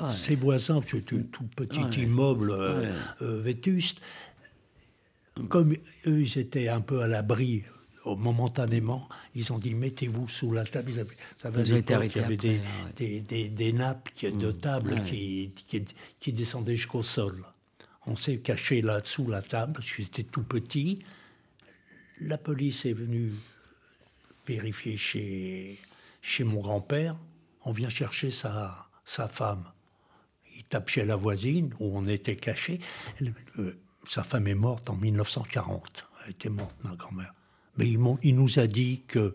ces, 0.00 0.16
ces, 0.16 0.36
voisins, 0.36 0.80
c'est 0.86 1.12
un 1.12 1.22
tout 1.22 1.44
petit 1.56 2.02
immeuble 2.02 2.50
euh, 2.50 2.92
euh, 3.22 3.40
vétuste, 3.40 4.00
comme 5.48 5.72
eux, 6.06 6.20
ils 6.20 6.38
étaient 6.38 6.68
un 6.68 6.80
peu 6.80 7.02
à 7.02 7.08
l'abri 7.08 7.64
momentanément, 8.04 9.08
ils 9.34 9.52
ont 9.52 9.58
dit 9.58 9.74
mettez-vous 9.74 10.28
sous 10.28 10.52
la 10.52 10.64
table. 10.64 10.90
Ils 10.90 11.00
avaient, 11.00 11.16
ça 11.36 11.50
il 11.54 12.16
y 12.16 12.18
avait 12.18 12.36
des, 12.36 12.60
des, 12.96 13.20
des, 13.20 13.48
des, 13.48 13.72
nappes 13.72 14.08
de 14.22 14.48
mmh. 14.48 14.58
table 14.58 15.02
qui, 15.02 15.52
qui, 15.66 15.84
qui, 16.18 16.32
descendaient 16.32 16.76
jusqu'au 16.76 17.02
sol. 17.02 17.44
On 18.06 18.16
s'est 18.16 18.38
caché 18.38 18.80
là 18.80 19.00
sous 19.04 19.28
la 19.28 19.42
table, 19.42 19.80
j'étais 19.82 20.22
tout 20.22 20.42
petit. 20.42 21.00
La 22.20 22.38
police 22.38 22.86
est 22.86 22.94
venue 22.94 23.32
vérifier 24.46 24.96
chez, 24.96 25.78
chez 26.22 26.44
mon 26.44 26.60
grand-père. 26.60 27.16
On 27.64 27.72
vient 27.72 27.90
chercher 27.90 28.30
sa, 28.30 28.88
sa 29.04 29.28
femme. 29.28 29.64
Il 30.58 30.64
tape 30.64 30.90
chez 30.90 31.06
la 31.06 31.16
voisine 31.16 31.72
où 31.80 31.96
on 31.96 32.06
était 32.06 32.36
caché. 32.36 32.80
Euh, 33.58 33.80
sa 34.06 34.22
femme 34.22 34.46
est 34.46 34.54
morte 34.54 34.90
en 34.90 34.96
1940. 34.96 36.06
Elle 36.24 36.32
était 36.32 36.50
morte, 36.50 36.76
ma 36.84 36.94
grand-mère. 36.94 37.32
Mais 37.76 37.88
il, 37.88 38.34
nous 38.34 38.58
a 38.58 38.66
dit 38.66 39.04
que 39.06 39.18
ne 39.18 39.32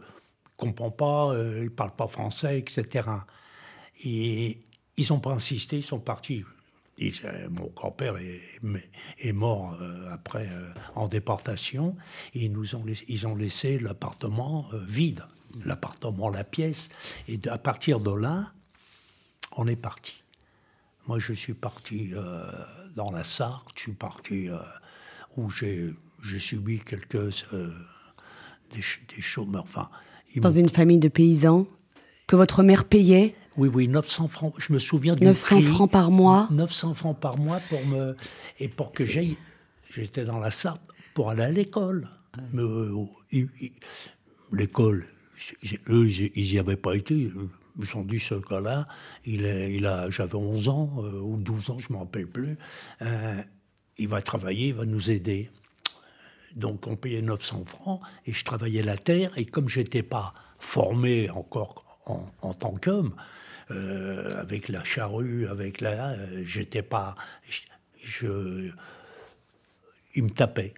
comprend 0.58 0.92
pas, 0.92 1.32
euh, 1.32 1.62
il 1.64 1.72
parle 1.72 1.96
pas 1.96 2.08
français, 2.08 2.60
etc. 2.60 3.10
Et 4.04 4.60
ils 4.98 5.08
n'ont 5.10 5.20
pas 5.20 5.32
insisté, 5.32 5.78
ils 5.78 5.84
sont 5.84 6.00
partis 6.00 6.44
mon 7.50 7.68
grand-père 7.76 8.16
est, 8.18 9.32
mort 9.34 9.78
euh, 9.82 10.14
après 10.14 10.48
euh, 10.50 10.72
en 10.96 11.08
déportation. 11.08 11.96
Ils 12.34 12.52
nous 12.52 12.76
ont 12.76 12.86
laissé, 12.86 13.06
ils 13.08 13.28
ont 13.28 13.36
laissé 13.36 13.80
l'appartement 13.80 14.68
euh, 14.74 14.84
vide, 14.88 15.26
l'appartement, 15.66 16.30
la 16.30 16.44
pièce. 16.44 16.90
Et 17.28 17.40
à 17.50 17.58
partir 17.58 18.00
de 18.00 18.12
là, 18.12 18.52
on 19.56 19.68
est 19.68 19.76
parti. 19.76 20.23
Moi, 21.08 21.20
je 21.20 21.34
suis 21.34 21.54
parti 21.54 22.12
dans 22.96 23.12
la 23.12 23.24
Sarthe, 23.24 23.68
je 23.76 23.82
suis 23.82 23.92
parti 23.94 24.48
où 25.36 25.50
j'ai 25.50 25.94
subi 26.40 26.80
quelques 26.80 27.44
des, 28.74 28.82
des 29.16 29.22
chômeurs. 29.22 29.64
Enfin, 29.64 29.90
dans 30.38 30.52
une 30.52 30.70
famille 30.70 31.00
de 31.00 31.08
paysans 31.08 31.68
que 32.28 32.36
votre 32.36 32.64
mère 32.64 32.86
payait? 32.86 33.36
Oui, 33.58 33.70
oui, 33.72 33.88
900 33.88 34.28
francs. 34.30 34.54
Je 34.58 34.74
me 34.74 34.80
souviens 34.80 35.16
du 35.16 35.26
900 35.26 35.62
francs 35.62 35.92
par 35.92 36.10
mois 36.10 36.48
900 36.52 36.96
francs 36.96 37.20
par 37.20 37.38
mois 37.38 37.60
pour 37.70 37.86
me. 37.86 38.16
Et 38.60 38.68
pour 38.68 38.92
que 38.92 39.06
j'aille. 39.06 39.38
J'étais 39.92 40.26
dans 40.26 40.40
la 40.40 40.50
Sarthe. 40.50 40.82
pour 41.14 41.30
aller 41.30 41.44
à 41.44 41.52
l'école. 41.52 42.10
Mais 42.52 42.64
euh, 42.64 43.06
l'école, 44.52 45.06
eux, 45.90 46.08
ils 46.10 46.52
n'y 46.52 46.58
avaient 46.58 46.78
pas 46.78 46.96
été. 46.96 47.32
Ont 47.96 48.04
dit 48.04 48.20
ce 48.20 48.36
gars-là, 48.36 48.88
il, 49.26 49.46
il 49.46 49.88
a, 49.88 50.10
j'avais 50.12 50.36
11 50.36 50.70
ans 50.70 50.94
euh, 51.00 51.20
ou 51.20 51.38
12 51.38 51.72
ans, 51.72 51.80
je 51.80 51.88
ne 51.90 51.96
me 51.96 52.00
rappelle 52.00 52.28
plus. 52.28 52.56
Euh, 53.02 53.42
il 53.98 54.08
va 54.08 54.22
travailler, 54.22 54.68
il 54.68 54.76
va 54.76 54.86
nous 54.86 55.10
aider. 55.10 55.50
Donc 56.56 56.86
on 56.86 56.96
payait 56.96 57.24
900 57.24 57.66
francs 57.66 58.02
et 58.28 58.34
je 58.34 58.46
travaillais 58.46 58.84
la 58.84 58.98
terre. 58.98 59.32
Et 59.38 59.46
comme 59.46 59.70
j'étais 59.70 60.04
pas 60.04 60.36
formé 60.60 61.32
encore 61.32 62.00
en, 62.06 62.54
tant 62.54 62.76
qu'homme, 62.76 63.16
euh, 63.72 64.40
avec 64.40 64.70
la 64.70 64.84
charrue, 64.84 65.48
avec 65.48 65.82
la, 65.82 66.16
j'étais 66.44 66.84
pas, 66.84 67.16
je, 68.04 68.70
il 70.14 70.24
me 70.24 70.30
tapait. 70.30 70.74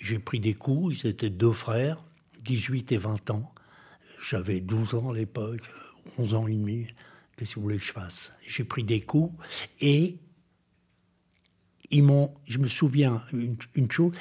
J'ai 0.00 0.18
pris 0.18 0.40
des 0.40 0.54
coups. 0.54 0.96
Ils 1.04 1.10
étaient 1.10 1.30
deux 1.30 1.52
frères, 1.52 2.04
18 2.44 2.92
et 2.92 2.98
20 2.98 3.30
ans. 3.30 3.52
J'avais 4.28 4.60
12 4.60 4.94
ans 4.94 5.10
à 5.10 5.14
l'époque, 5.14 5.62
11 6.18 6.34
ans 6.34 6.46
et 6.46 6.52
demi. 6.52 6.86
Qu'est-ce 7.36 7.50
que 7.50 7.54
vous 7.56 7.62
voulez 7.62 7.78
que 7.78 7.84
je 7.84 7.92
fasse? 7.92 8.32
J'ai 8.46 8.64
pris 8.64 8.84
des 8.84 9.00
coups 9.00 9.32
et 9.80 10.18
ils 11.90 12.02
m'ont. 12.02 12.34
Je 12.46 12.58
me 12.58 12.66
souviens 12.66 13.22
une, 13.32 13.90
chose. 13.90 14.12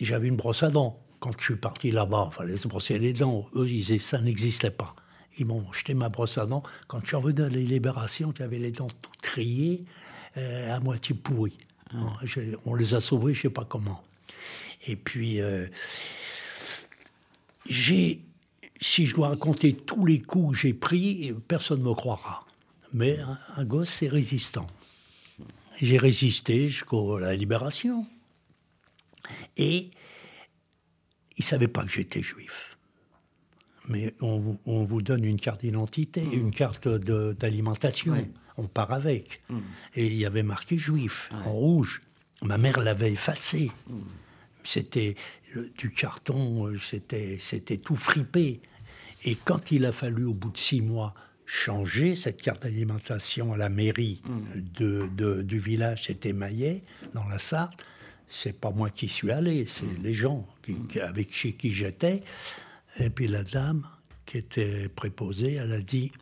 J'avais 0.00 0.28
une 0.28 0.36
brosse 0.36 0.62
à 0.62 0.70
dents. 0.70 1.02
Quand 1.18 1.32
je 1.38 1.44
suis 1.44 1.56
parti 1.56 1.90
là-bas, 1.90 2.30
il 2.30 2.36
fallait 2.36 2.56
se 2.56 2.68
brosser 2.68 2.98
les 2.98 3.12
dents. 3.12 3.48
Eux, 3.56 3.66
ils 3.66 3.78
disaient 3.78 3.98
ça 3.98 4.20
n'existait 4.20 4.70
pas. 4.70 4.94
Ils 5.38 5.46
m'ont 5.46 5.72
jeté 5.72 5.94
ma 5.94 6.08
brosse 6.08 6.38
à 6.38 6.46
dents. 6.46 6.62
Quand 6.86 7.00
je 7.00 7.08
suis 7.08 7.16
revenu 7.16 7.42
à 7.42 7.48
la 7.48 7.58
libération, 7.58 8.32
j'avais 8.36 8.58
les 8.58 8.70
dents 8.70 8.90
toutes 9.02 9.20
triées, 9.22 9.86
euh, 10.36 10.72
à 10.72 10.78
moitié 10.78 11.16
pourries. 11.16 11.58
Ah. 11.92 12.20
on 12.64 12.74
les 12.76 12.94
a 12.94 13.00
sauvés, 13.00 13.34
je 13.34 13.40
ne 13.40 13.42
sais 13.42 13.50
pas 13.50 13.64
comment. 13.64 14.04
Et 14.86 14.94
puis, 14.94 15.40
euh, 15.40 15.66
j'ai 17.66 18.24
si 18.80 19.06
je 19.06 19.14
dois 19.14 19.28
raconter 19.28 19.74
tous 19.74 20.06
les 20.06 20.20
coups 20.20 20.52
que 20.52 20.62
j'ai 20.62 20.74
pris, 20.74 21.34
personne 21.46 21.80
ne 21.80 21.88
me 21.88 21.94
croira. 21.94 22.46
Mais 22.92 23.18
un, 23.56 23.64
gosse, 23.64 23.90
c'est 23.90 24.08
résistant. 24.08 24.66
J'ai 25.80 25.98
résisté 25.98 26.68
jusqu'à 26.68 26.96
la 27.20 27.36
libération. 27.36 28.06
Et 29.56 29.90
il 31.36 31.44
ne 31.44 31.44
savait 31.44 31.68
pas 31.68 31.84
que 31.84 31.90
j'étais 31.90 32.22
juif. 32.22 32.76
Mais 33.88 34.14
on, 34.20 34.84
vous 34.84 35.02
donne 35.02 35.24
une 35.24 35.38
carte 35.38 35.62
d'identité, 35.62 36.22
mmh. 36.22 36.32
une 36.32 36.50
carte 36.50 36.88
d'alimentation. 36.88 38.26
On 38.56 38.66
part 38.66 38.92
avec. 38.92 39.42
Mmh. 39.48 39.58
Et 39.94 40.06
il 40.06 40.16
y 40.16 40.26
avait 40.26 40.42
marqué 40.42 40.78
juif 40.78 41.30
en 41.44 41.52
rouge. 41.52 42.02
Ma 42.42 42.58
mère 42.58 42.80
l'avait 42.80 43.12
effacé. 43.12 43.70
Mmh. 43.88 43.98
C'était 44.64 45.16
du 45.78 45.90
carton, 45.90 46.66
euh, 46.66 46.78
c'était 46.78 47.78
tout 47.78 47.96
fripé. 47.96 48.60
Et 49.24 49.34
quand 49.34 49.70
il 49.70 49.84
a 49.84 49.92
fallu, 49.92 50.24
au 50.24 50.34
bout 50.34 50.50
de 50.50 50.58
six 50.58 50.80
mois, 50.80 51.14
changer 51.44 52.14
cette 52.14 52.40
carte 52.40 52.62
d'alimentation 52.62 53.52
à 53.52 53.56
la 53.56 53.68
mairie 53.68 54.22
mm. 54.24 55.08
de, 55.10 55.42
du 55.42 55.58
village, 55.58 56.04
c'était 56.04 56.32
Maillet, 56.32 56.84
dans 57.12 57.24
la 57.24 57.38
Sarthe, 57.38 57.84
c'est 58.28 58.58
pas 58.58 58.70
moi 58.70 58.90
qui 58.90 59.08
suis 59.08 59.30
allé, 59.32 59.66
c'est 59.66 59.98
mm. 59.98 60.02
les 60.02 60.14
gens 60.14 60.46
qui, 60.62 61.00
avec 61.00 61.34
chez 61.34 61.54
qui 61.54 61.72
j'étais. 61.72 62.22
Et 62.98 63.10
puis 63.10 63.26
la 63.26 63.42
dame 63.42 63.86
qui 64.26 64.38
était 64.38 64.88
préposée, 64.88 65.54
elle 65.54 65.72
a 65.72 65.80
dit 65.80 66.12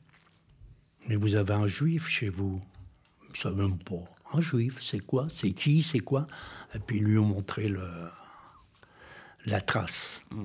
Mais 1.08 1.16
vous 1.16 1.34
avez 1.34 1.54
un 1.54 1.66
juif 1.66 2.08
chez 2.08 2.30
vous 2.30 2.60
Je 3.34 3.38
ne 3.38 3.42
savais 3.42 3.62
même 3.62 3.78
pas. 3.78 4.04
Un 4.32 4.40
juif, 4.40 4.78
c'est 4.80 5.00
quoi? 5.00 5.28
C'est 5.34 5.52
qui? 5.52 5.82
C'est 5.82 6.00
quoi? 6.00 6.26
Et 6.74 6.78
puis 6.78 6.96
ils 6.96 7.04
lui 7.04 7.18
ont 7.18 7.26
montré 7.26 7.68
le, 7.68 7.86
la 9.44 9.60
trace. 9.60 10.22
Mm. 10.30 10.44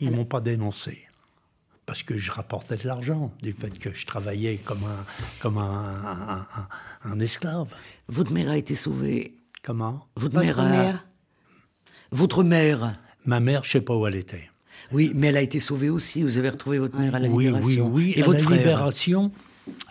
Ils 0.00 0.10
ne 0.10 0.16
m'ont 0.16 0.24
pas 0.24 0.40
dénoncé 0.40 1.06
parce 1.90 2.04
que 2.04 2.16
je 2.16 2.30
rapportais 2.30 2.76
de 2.76 2.86
l'argent, 2.86 3.32
du 3.42 3.52
fait 3.52 3.76
que 3.76 3.92
je 3.92 4.06
travaillais 4.06 4.58
comme 4.58 4.84
un, 4.84 5.04
comme 5.40 5.58
un, 5.58 6.46
un, 7.04 7.18
esclave. 7.18 7.66
Votre 8.06 8.30
mère 8.30 8.48
a 8.48 8.56
été 8.56 8.76
sauvée. 8.76 9.34
Comment? 9.64 10.06
Votre, 10.14 10.36
mère, 10.62 11.04
Votre 12.12 12.44
mère 12.44 12.96
Ma 13.26 13.40
mère, 13.40 13.64
je 13.64 13.70
ne 13.70 13.72
sais 13.72 13.80
pas 13.80 13.96
où 13.96 14.06
elle 14.06 14.14
était. 14.14 14.48
Oui, 14.92 15.10
mais 15.16 15.26
elle 15.26 15.36
a 15.36 15.42
été 15.42 15.58
sauvée 15.58 15.90
aussi. 15.90 16.22
Vous 16.22 16.38
avez 16.38 16.50
retrouvé 16.50 16.78
votre 16.78 16.96
mère 16.96 17.16
à 17.16 17.18
la 17.18 17.26
libération. 17.26 17.66
Oui, 17.66 17.80
oui, 17.80 17.90
oui. 17.90 18.14
Et 18.14 18.22
à 18.22 18.24
votre 18.24 18.48
la 18.48 18.56
libération, 18.56 19.32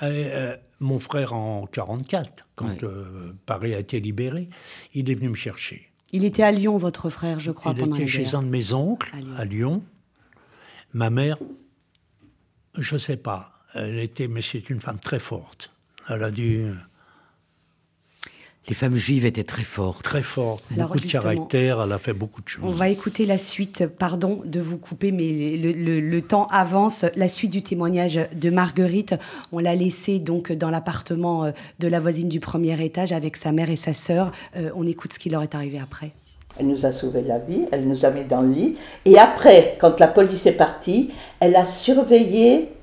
euh, 0.02 0.54
euh, 0.54 0.58
mon 0.80 1.00
frère 1.00 1.34
en 1.34 1.66
44, 1.66 2.48
quand 2.56 2.82
euh, 2.84 3.34
Paris 3.46 3.76
a 3.76 3.80
été 3.80 4.00
libéré, 4.00 4.48
il 4.94 5.12
est 5.12 5.16
venu 5.16 5.28
me 5.28 5.36
chercher. 5.36 5.90
Il 6.14 6.24
était 6.24 6.44
à 6.44 6.54
Lyon, 6.54 6.78
votre 6.78 7.10
frère, 7.10 7.42
je 7.42 7.52
crois, 7.52 7.74
il 7.78 7.84
était 7.90 8.08
chez 8.08 8.36
un 8.36 8.42
de 8.42 8.48
mes 8.48 8.72
oncles, 8.72 9.12
à 9.36 9.44
Lyon. 9.44 9.84
Ma 10.94 11.10
mère 11.10 11.38
je 12.78 12.96
ne 12.96 13.00
sais 13.00 13.18
pas. 13.18 13.52
Elle 13.74 14.00
était, 14.00 14.28
mais 14.28 14.42
c'est 14.42 14.70
une 14.70 14.82
femme 14.82 15.00
très 15.00 15.20
forte. 15.20 15.72
Elle 16.08 16.24
a 16.24 16.32
dû. 16.32 16.72
Les 18.68 18.76
femmes 18.76 18.98
juives 18.98 19.26
étaient 19.26 19.44
très 19.44 19.64
fortes. 19.64 20.04
Très 20.04 20.22
fortes, 20.22 20.64
beaucoup 20.72 21.00
de 21.00 21.06
caractère, 21.06 21.82
elle 21.82 21.92
a 21.92 21.98
fait 21.98 22.14
beaucoup 22.14 22.42
de 22.42 22.48
choses. 22.48 22.64
On 22.64 22.74
va 22.74 22.90
écouter 22.90 23.26
la 23.26 23.40
suite, 23.40 23.88
pardon 23.88 24.44
de 24.46 24.60
vous 24.60 24.78
couper, 24.78 25.12
mais 25.12 25.58
le, 25.58 26.22
temps 26.22 26.46
avance. 26.48 27.06
La 27.16 27.30
suite 27.30 27.50
du 27.52 27.64
témoignage 27.64 28.20
de 28.34 28.50
Marguerite, 28.52 29.16
on 29.52 29.60
l'a 29.60 29.74
laissée 29.74 30.20
donc 30.20 30.52
dans 30.52 30.70
l'appartement 30.70 31.46
euh, 31.46 31.52
de 31.80 31.88
la 31.88 32.00
voisine 32.00 32.30
du 32.30 32.40
premier 32.40 32.84
étage 32.84 33.12
avec 33.12 33.38
sa 33.38 33.52
mère 33.52 33.72
et 33.72 33.76
sa 33.76 33.96
sœur. 33.96 34.32
Euh, 34.56 34.70
on 34.76 34.86
écoute 34.86 35.14
ce 35.14 35.20
qui 35.20 35.30
leur 35.30 35.42
est 35.42 35.56
arrivé 35.56 35.80
après. 35.80 36.12
Elle 36.60 36.68
nous 36.68 36.86
a 36.86 36.92
sauvé 36.92 37.22
la 37.22 37.40
vie, 37.40 37.66
elle 37.72 37.88
nous 37.88 38.06
a 38.06 38.10
mis 38.10 38.26
dans 38.26 38.42
le 38.42 38.52
lit. 38.52 38.78
Et 39.06 39.18
après, 39.18 39.78
quand 39.80 39.98
la 40.00 40.08
police 40.08 40.46
est 40.46 40.52
partie, 40.52 41.12
elle 41.40 41.56
a 41.56 41.66
surveillé 41.66 42.74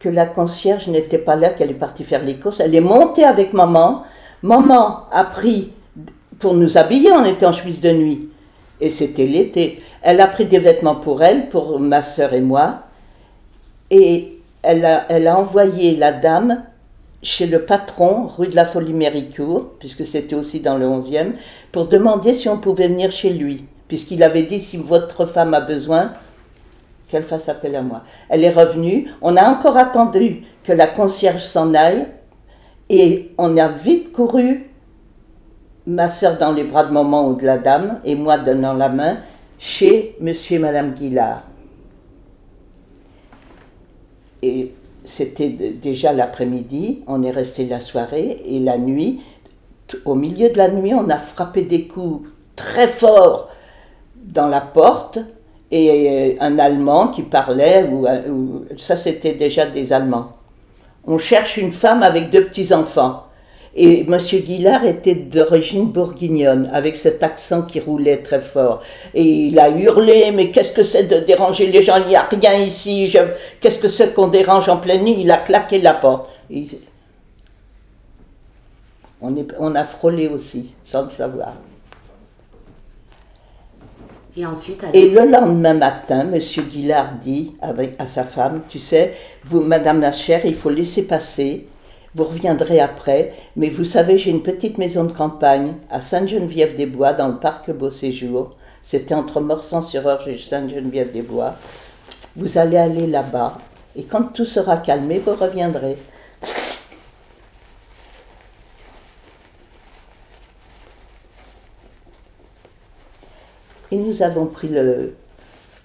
que 0.00 0.08
la 0.08 0.26
concierge 0.26 0.88
n'était 0.88 1.18
pas 1.18 1.36
là, 1.36 1.50
qu'elle 1.50 1.70
est 1.70 1.74
partie 1.74 2.02
faire 2.02 2.24
les 2.24 2.36
courses. 2.36 2.58
Elle 2.58 2.74
est 2.74 2.80
montée 2.80 3.24
avec 3.24 3.52
maman. 3.52 4.02
Maman 4.42 5.04
a 5.12 5.22
pris, 5.22 5.70
pour 6.40 6.54
nous 6.54 6.76
habiller, 6.76 7.12
on 7.12 7.24
était 7.24 7.46
en 7.46 7.52
chemise 7.52 7.80
de 7.80 7.92
nuit. 7.92 8.28
Et 8.80 8.90
c'était 8.90 9.26
l'été. 9.26 9.80
Elle 10.02 10.20
a 10.20 10.26
pris 10.26 10.46
des 10.46 10.58
vêtements 10.58 10.96
pour 10.96 11.22
elle, 11.22 11.48
pour 11.48 11.78
ma 11.78 12.02
soeur 12.02 12.34
et 12.34 12.40
moi. 12.40 12.80
Et 13.90 14.40
elle 14.62 14.84
a, 14.84 15.06
elle 15.08 15.28
a 15.28 15.38
envoyé 15.38 15.96
la 15.96 16.12
dame 16.12 16.64
chez 17.22 17.46
le 17.46 17.64
patron, 17.64 18.26
rue 18.26 18.48
de 18.48 18.56
la 18.56 18.66
Folie-Méricourt, 18.66 19.70
puisque 19.78 20.06
c'était 20.06 20.36
aussi 20.36 20.60
dans 20.60 20.78
le 20.78 20.86
11e, 20.86 21.32
pour 21.72 21.86
demander 21.86 22.34
si 22.34 22.48
on 22.48 22.58
pouvait 22.58 22.88
venir 22.88 23.10
chez 23.10 23.30
lui, 23.30 23.64
puisqu'il 23.88 24.22
avait 24.22 24.44
dit 24.44 24.60
si 24.60 24.76
votre 24.76 25.26
femme 25.26 25.54
a 25.54 25.60
besoin, 25.60 26.12
qu'elle 27.08 27.22
fasse 27.22 27.48
appel 27.48 27.76
à 27.76 27.82
moi. 27.82 28.02
Elle 28.28 28.44
est 28.44 28.50
revenue, 28.50 29.08
on 29.22 29.36
a 29.36 29.48
encore 29.48 29.76
attendu 29.76 30.42
que 30.64 30.72
la 30.72 30.86
concierge 30.86 31.42
s'en 31.42 31.74
aille, 31.74 32.06
et 32.88 33.32
on 33.38 33.56
a 33.56 33.68
vite 33.68 34.12
couru, 34.12 34.70
ma 35.86 36.08
soeur 36.08 36.36
dans 36.36 36.52
les 36.52 36.64
bras 36.64 36.84
de 36.84 36.92
maman 36.92 37.28
ou 37.28 37.34
de 37.34 37.46
la 37.46 37.58
dame, 37.58 38.00
et 38.04 38.14
moi 38.14 38.38
donnant 38.38 38.74
la 38.74 38.88
main, 38.88 39.18
chez 39.58 40.16
monsieur 40.20 40.56
et 40.56 40.60
madame 40.60 40.92
Guillard. 40.92 41.42
Et 44.42 44.72
c'était 45.06 45.48
déjà 45.48 46.12
l'après-midi, 46.12 47.02
on 47.06 47.22
est 47.22 47.30
resté 47.30 47.64
la 47.64 47.80
soirée 47.80 48.42
et 48.46 48.58
la 48.58 48.76
nuit, 48.76 49.20
au 50.04 50.14
milieu 50.14 50.50
de 50.50 50.58
la 50.58 50.68
nuit, 50.68 50.92
on 50.94 51.08
a 51.08 51.16
frappé 51.16 51.62
des 51.62 51.86
coups 51.86 52.28
très 52.56 52.88
forts 52.88 53.48
dans 54.16 54.48
la 54.48 54.60
porte 54.60 55.18
et 55.70 56.10
euh, 56.10 56.36
un 56.40 56.58
Allemand 56.58 57.08
qui 57.08 57.22
parlait, 57.22 57.84
ou, 57.84 58.06
ou 58.06 58.64
ça 58.76 58.96
c'était 58.96 59.34
déjà 59.34 59.66
des 59.66 59.92
Allemands. 59.92 60.32
On 61.06 61.18
cherche 61.18 61.56
une 61.56 61.72
femme 61.72 62.02
avec 62.02 62.30
deux 62.30 62.44
petits-enfants. 62.44 63.25
Et 63.78 64.06
M. 64.08 64.16
Guillard 64.16 64.86
était 64.86 65.14
d'origine 65.14 65.90
bourguignonne, 65.90 66.70
avec 66.72 66.96
cet 66.96 67.22
accent 67.22 67.60
qui 67.60 67.78
roulait 67.78 68.22
très 68.22 68.40
fort. 68.40 68.80
Et 69.12 69.22
il 69.22 69.58
a 69.58 69.68
hurlé, 69.68 70.30
mais 70.32 70.50
qu'est-ce 70.50 70.72
que 70.72 70.82
c'est 70.82 71.04
de 71.04 71.18
déranger 71.20 71.66
les 71.66 71.82
gens? 71.82 71.98
Il 71.98 72.08
n'y 72.08 72.16
a 72.16 72.22
rien 72.22 72.54
ici. 72.54 73.14
Qu'est-ce 73.60 73.78
que 73.78 73.90
c'est 73.90 74.14
qu'on 74.14 74.28
dérange 74.28 74.70
en 74.70 74.78
pleine 74.78 75.04
nuit? 75.04 75.16
Il 75.18 75.30
a 75.30 75.36
claqué 75.36 75.78
la 75.78 75.92
porte. 75.92 76.30
On, 79.20 79.36
est... 79.36 79.46
on 79.58 79.74
a 79.74 79.84
frôlé 79.84 80.26
aussi, 80.28 80.74
sans 80.82 81.04
le 81.04 81.10
savoir. 81.10 81.52
Et 84.38 84.44
ensuite, 84.46 84.84
Et 84.94 85.10
le 85.10 85.24
lendemain 85.30 85.74
matin, 85.74 86.26
M. 86.32 86.40
Guillard 86.70 87.12
dit 87.20 87.54
avec, 87.60 87.94
à 87.98 88.06
sa 88.06 88.24
femme, 88.24 88.62
tu 88.68 88.78
sais, 88.78 89.12
vous, 89.44 89.60
Madame 89.60 90.00
la 90.00 90.12
chère, 90.12 90.46
il 90.46 90.54
faut 90.54 90.70
laisser 90.70 91.02
passer 91.02 91.66
vous 92.16 92.24
reviendrez 92.24 92.80
après, 92.80 93.34
mais 93.56 93.68
vous 93.68 93.84
savez, 93.84 94.16
j'ai 94.16 94.30
une 94.30 94.42
petite 94.42 94.78
maison 94.78 95.04
de 95.04 95.12
campagne 95.12 95.74
à 95.90 96.00
Sainte-Geneviève-des-Bois, 96.00 97.12
dans 97.12 97.28
le 97.28 97.36
parc 97.36 97.70
Beau 97.70 97.90
Séjour. 97.90 98.56
C'était 98.82 99.14
entre 99.14 99.40
Morsan-sur-Orge 99.40 100.26
et 100.28 100.38
Sainte-Geneviève-des-Bois. 100.38 101.56
Vous 102.34 102.56
allez 102.56 102.78
aller 102.78 103.06
là-bas, 103.06 103.58
et 103.96 104.04
quand 104.04 104.32
tout 104.32 104.46
sera 104.46 104.78
calmé, 104.78 105.18
vous 105.18 105.34
reviendrez. 105.34 105.98
nous 113.92 114.22
avons 114.22 114.46
pris 114.46 114.68
le. 114.68 115.14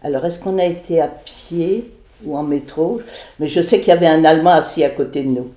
Alors, 0.03 0.25
est-ce 0.25 0.39
qu'on 0.39 0.57
a 0.59 0.65
été 0.65 1.01
à 1.01 1.07
pied 1.07 1.93
ou 2.23 2.38
en 2.38 2.43
métro? 2.43 3.01
Mais 3.39 3.47
je 3.47 3.61
sais 3.61 3.79
qu'il 3.79 3.89
y 3.89 3.91
avait 3.91 4.07
un 4.07 4.25
Allemand 4.25 4.51
assis 4.51 4.84
à 4.84 4.89
côté 4.89 5.23
de 5.23 5.29
nous, 5.29 5.51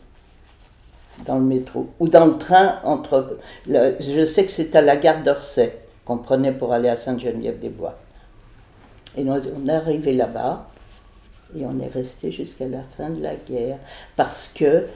dans 1.27 1.37
le 1.37 1.45
métro, 1.45 1.89
ou 2.01 2.09
dans 2.09 2.27
le 2.27 2.39
train 2.39 2.77
entre. 2.85 3.39
je 3.67 4.27
sais 4.27 4.45
que 4.45 4.51
c'est 4.51 4.75
à 4.77 4.83
la 4.83 4.97
gare 4.97 5.23
d'Orsay 5.23 5.79
qu'on 6.05 6.19
prenait 6.19 6.53
pour 6.53 6.73
aller 6.73 6.89
à 6.89 6.97
Sainte-Geneviève-des-Bois. 6.97 7.97
Et 9.17 9.25
on 9.29 9.69
est 9.69 9.73
arrivé 9.73 10.13
là-bas, 10.13 10.67
et 11.57 11.65
on 11.65 11.81
est 11.81 11.89
resté 11.89 12.31
jusqu'à 12.31 12.67
la 12.67 12.81
fin 12.97 13.11
de 13.11 13.23
la 13.23 13.35
guerre, 13.37 13.79
parce 14.17 14.51
que 14.55 14.87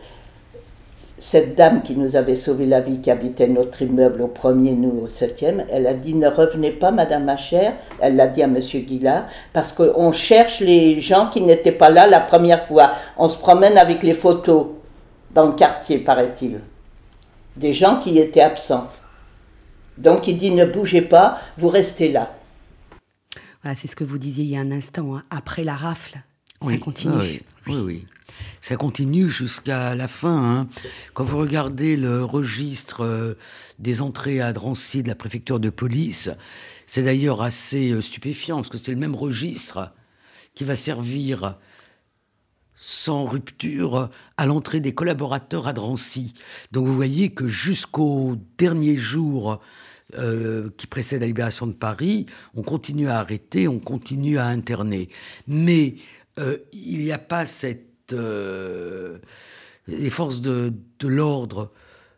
cette 1.20 1.56
dame 1.56 1.82
qui 1.82 1.96
nous 1.96 2.14
avait 2.14 2.36
sauvé 2.36 2.66
la 2.66 2.80
vie, 2.80 3.00
qui 3.00 3.10
habitait 3.10 3.48
notre 3.48 3.82
immeuble 3.82 4.22
au 4.22 4.28
premier, 4.28 4.72
nous 4.72 5.00
au 5.02 5.08
septième, 5.08 5.64
elle 5.70 5.86
a 5.86 5.94
dit 5.94 6.14
ne 6.14 6.28
revenez 6.28 6.70
pas, 6.70 6.90
Madame 6.90 7.24
ma 7.24 7.36
chère, 7.36 7.74
elle 8.00 8.16
l'a 8.16 8.28
dit 8.28 8.42
à 8.42 8.46
Monsieur 8.46 8.80
Guillard, 8.80 9.26
parce 9.52 9.72
qu'on 9.72 10.12
cherche 10.12 10.60
les 10.60 11.00
gens 11.00 11.28
qui 11.28 11.40
n'étaient 11.40 11.72
pas 11.72 11.90
là 11.90 12.06
la 12.06 12.20
première 12.20 12.66
fois. 12.66 12.92
On 13.16 13.28
se 13.28 13.36
promène 13.36 13.78
avec 13.78 14.02
les 14.02 14.14
photos 14.14 14.66
dans 15.32 15.46
le 15.46 15.52
quartier, 15.52 15.98
paraît-il, 15.98 16.60
des 17.56 17.72
gens 17.72 18.00
qui 18.00 18.18
étaient 18.18 18.40
absents. 18.40 18.90
Donc 19.96 20.28
il 20.28 20.36
dit 20.36 20.50
ne 20.50 20.64
bougez 20.64 21.02
pas, 21.02 21.40
vous 21.58 21.68
restez 21.68 22.10
là. 22.10 22.34
Voilà, 23.62 23.74
c'est 23.74 23.88
ce 23.88 23.96
que 23.96 24.04
vous 24.04 24.18
disiez 24.18 24.44
il 24.44 24.50
y 24.50 24.56
a 24.56 24.60
un 24.60 24.70
instant. 24.70 25.16
Hein. 25.16 25.24
Après 25.30 25.64
la 25.64 25.74
rafle, 25.74 26.20
ça 26.62 26.78
continue. 26.78 27.14
Ah 27.16 27.70
oui, 27.70 27.76
oui. 27.84 28.06
Ça 28.60 28.76
continue 28.76 29.28
jusqu'à 29.28 29.94
la 29.94 30.06
fin. 30.06 30.58
Hein. 30.58 30.68
Quand 31.14 31.24
vous 31.24 31.38
regardez 31.38 31.96
le 31.96 32.24
registre 32.24 33.04
euh, 33.04 33.34
des 33.78 34.00
entrées 34.00 34.40
à 34.40 34.52
Drancy 34.52 35.02
de 35.02 35.08
la 35.08 35.14
préfecture 35.14 35.58
de 35.58 35.70
police, 35.70 36.30
c'est 36.86 37.02
d'ailleurs 37.02 37.42
assez 37.42 37.90
euh, 37.90 38.00
stupéfiant 38.00 38.56
parce 38.56 38.68
que 38.68 38.78
c'est 38.78 38.92
le 38.92 38.98
même 38.98 39.14
registre 39.14 39.92
qui 40.54 40.64
va 40.64 40.76
servir 40.76 41.56
sans 42.90 43.24
rupture 43.26 44.08
à 44.36 44.46
l'entrée 44.46 44.80
des 44.80 44.94
collaborateurs 44.94 45.68
à 45.68 45.72
Drancy. 45.72 46.32
Donc 46.72 46.86
vous 46.86 46.94
voyez 46.94 47.30
que 47.30 47.46
jusqu'au 47.46 48.36
dernier 48.56 48.96
jour 48.96 49.60
euh, 50.16 50.70
qui 50.76 50.86
précède 50.86 51.20
la 51.20 51.26
libération 51.26 51.66
de 51.66 51.72
Paris, 51.72 52.26
on 52.54 52.62
continue 52.62 53.08
à 53.08 53.18
arrêter, 53.18 53.68
on 53.68 53.78
continue 53.78 54.38
à 54.38 54.46
interner. 54.46 55.10
Mais 55.46 55.96
il 56.72 57.00
n'y 57.00 57.10
a 57.10 57.18
pas 57.18 57.46
cette 57.46 57.88
euh, 58.12 59.18
les 59.86 60.10
forces 60.10 60.40
de, 60.40 60.72
l'ordre 61.02 61.72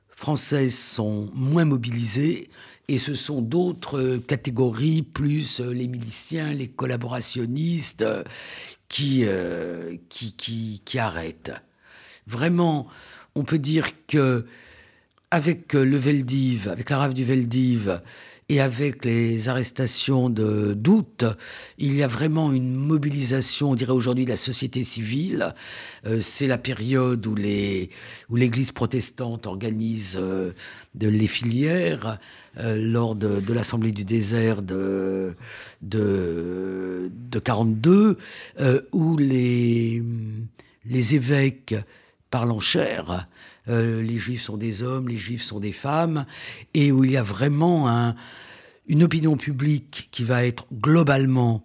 françaises 0.08 0.76
sont 0.76 1.30
moins 1.34 1.64
mobilisées 1.64 2.50
et 2.88 2.98
ce 2.98 3.14
sont 3.14 3.42
d'autres 3.42 4.16
catégories, 4.26 5.02
plus 5.02 5.60
les 5.60 5.86
miliciens, 5.86 6.52
les 6.52 6.66
collaborationnistes, 6.66 8.04
qui, 8.90 9.24
euh, 9.24 9.96
qui, 10.10 10.34
qui, 10.34 10.82
qui, 10.84 10.98
arrêtent. 10.98 11.52
Vraiment, 12.26 12.88
on 13.34 13.44
peut 13.44 13.58
dire 13.58 13.88
que 14.06 14.44
avec 15.30 15.72
le 15.72 15.96
Veldiv, 15.96 16.68
avec 16.68 16.90
la 16.90 16.98
rave 16.98 17.14
du 17.14 17.24
Veldiv, 17.24 18.02
et 18.50 18.60
avec 18.60 19.04
les 19.04 19.48
arrestations 19.48 20.28
d'août, 20.28 21.24
il 21.78 21.94
y 21.94 22.02
a 22.02 22.08
vraiment 22.08 22.52
une 22.52 22.74
mobilisation, 22.74 23.70
on 23.70 23.74
dirait 23.76 23.92
aujourd'hui, 23.92 24.24
de 24.24 24.30
la 24.30 24.36
société 24.36 24.82
civile. 24.82 25.54
Euh, 26.04 26.18
c'est 26.18 26.48
la 26.48 26.58
période 26.58 27.24
où 27.28 27.36
l'Église 27.36 28.72
protestante 28.72 29.46
organise 29.46 30.18
euh, 30.20 30.50
de, 30.96 31.06
les 31.06 31.28
filières 31.28 32.18
euh, 32.58 32.76
lors 32.76 33.14
de, 33.14 33.52
l'Assemblée 33.52 33.92
du 33.92 34.02
désert 34.02 34.62
de, 34.62 35.36
de, 35.82 37.08
de 37.12 37.38
42, 37.38 38.18
où 38.90 39.16
les, 39.16 40.02
les 40.86 41.14
évêques 41.14 41.76
parlent 42.32 42.50
en 42.50 42.60
chair. 42.60 43.28
Les 43.70 44.16
juifs 44.16 44.42
sont 44.42 44.56
des 44.56 44.82
hommes, 44.82 45.08
les 45.08 45.16
juifs 45.16 45.42
sont 45.42 45.60
des 45.60 45.72
femmes, 45.72 46.26
et 46.74 46.92
où 46.92 47.04
il 47.04 47.12
y 47.12 47.16
a 47.16 47.22
vraiment 47.22 47.88
un, 47.88 48.14
une 48.86 49.02
opinion 49.02 49.36
publique 49.36 50.08
qui 50.10 50.24
va 50.24 50.44
être 50.44 50.66
globalement 50.72 51.64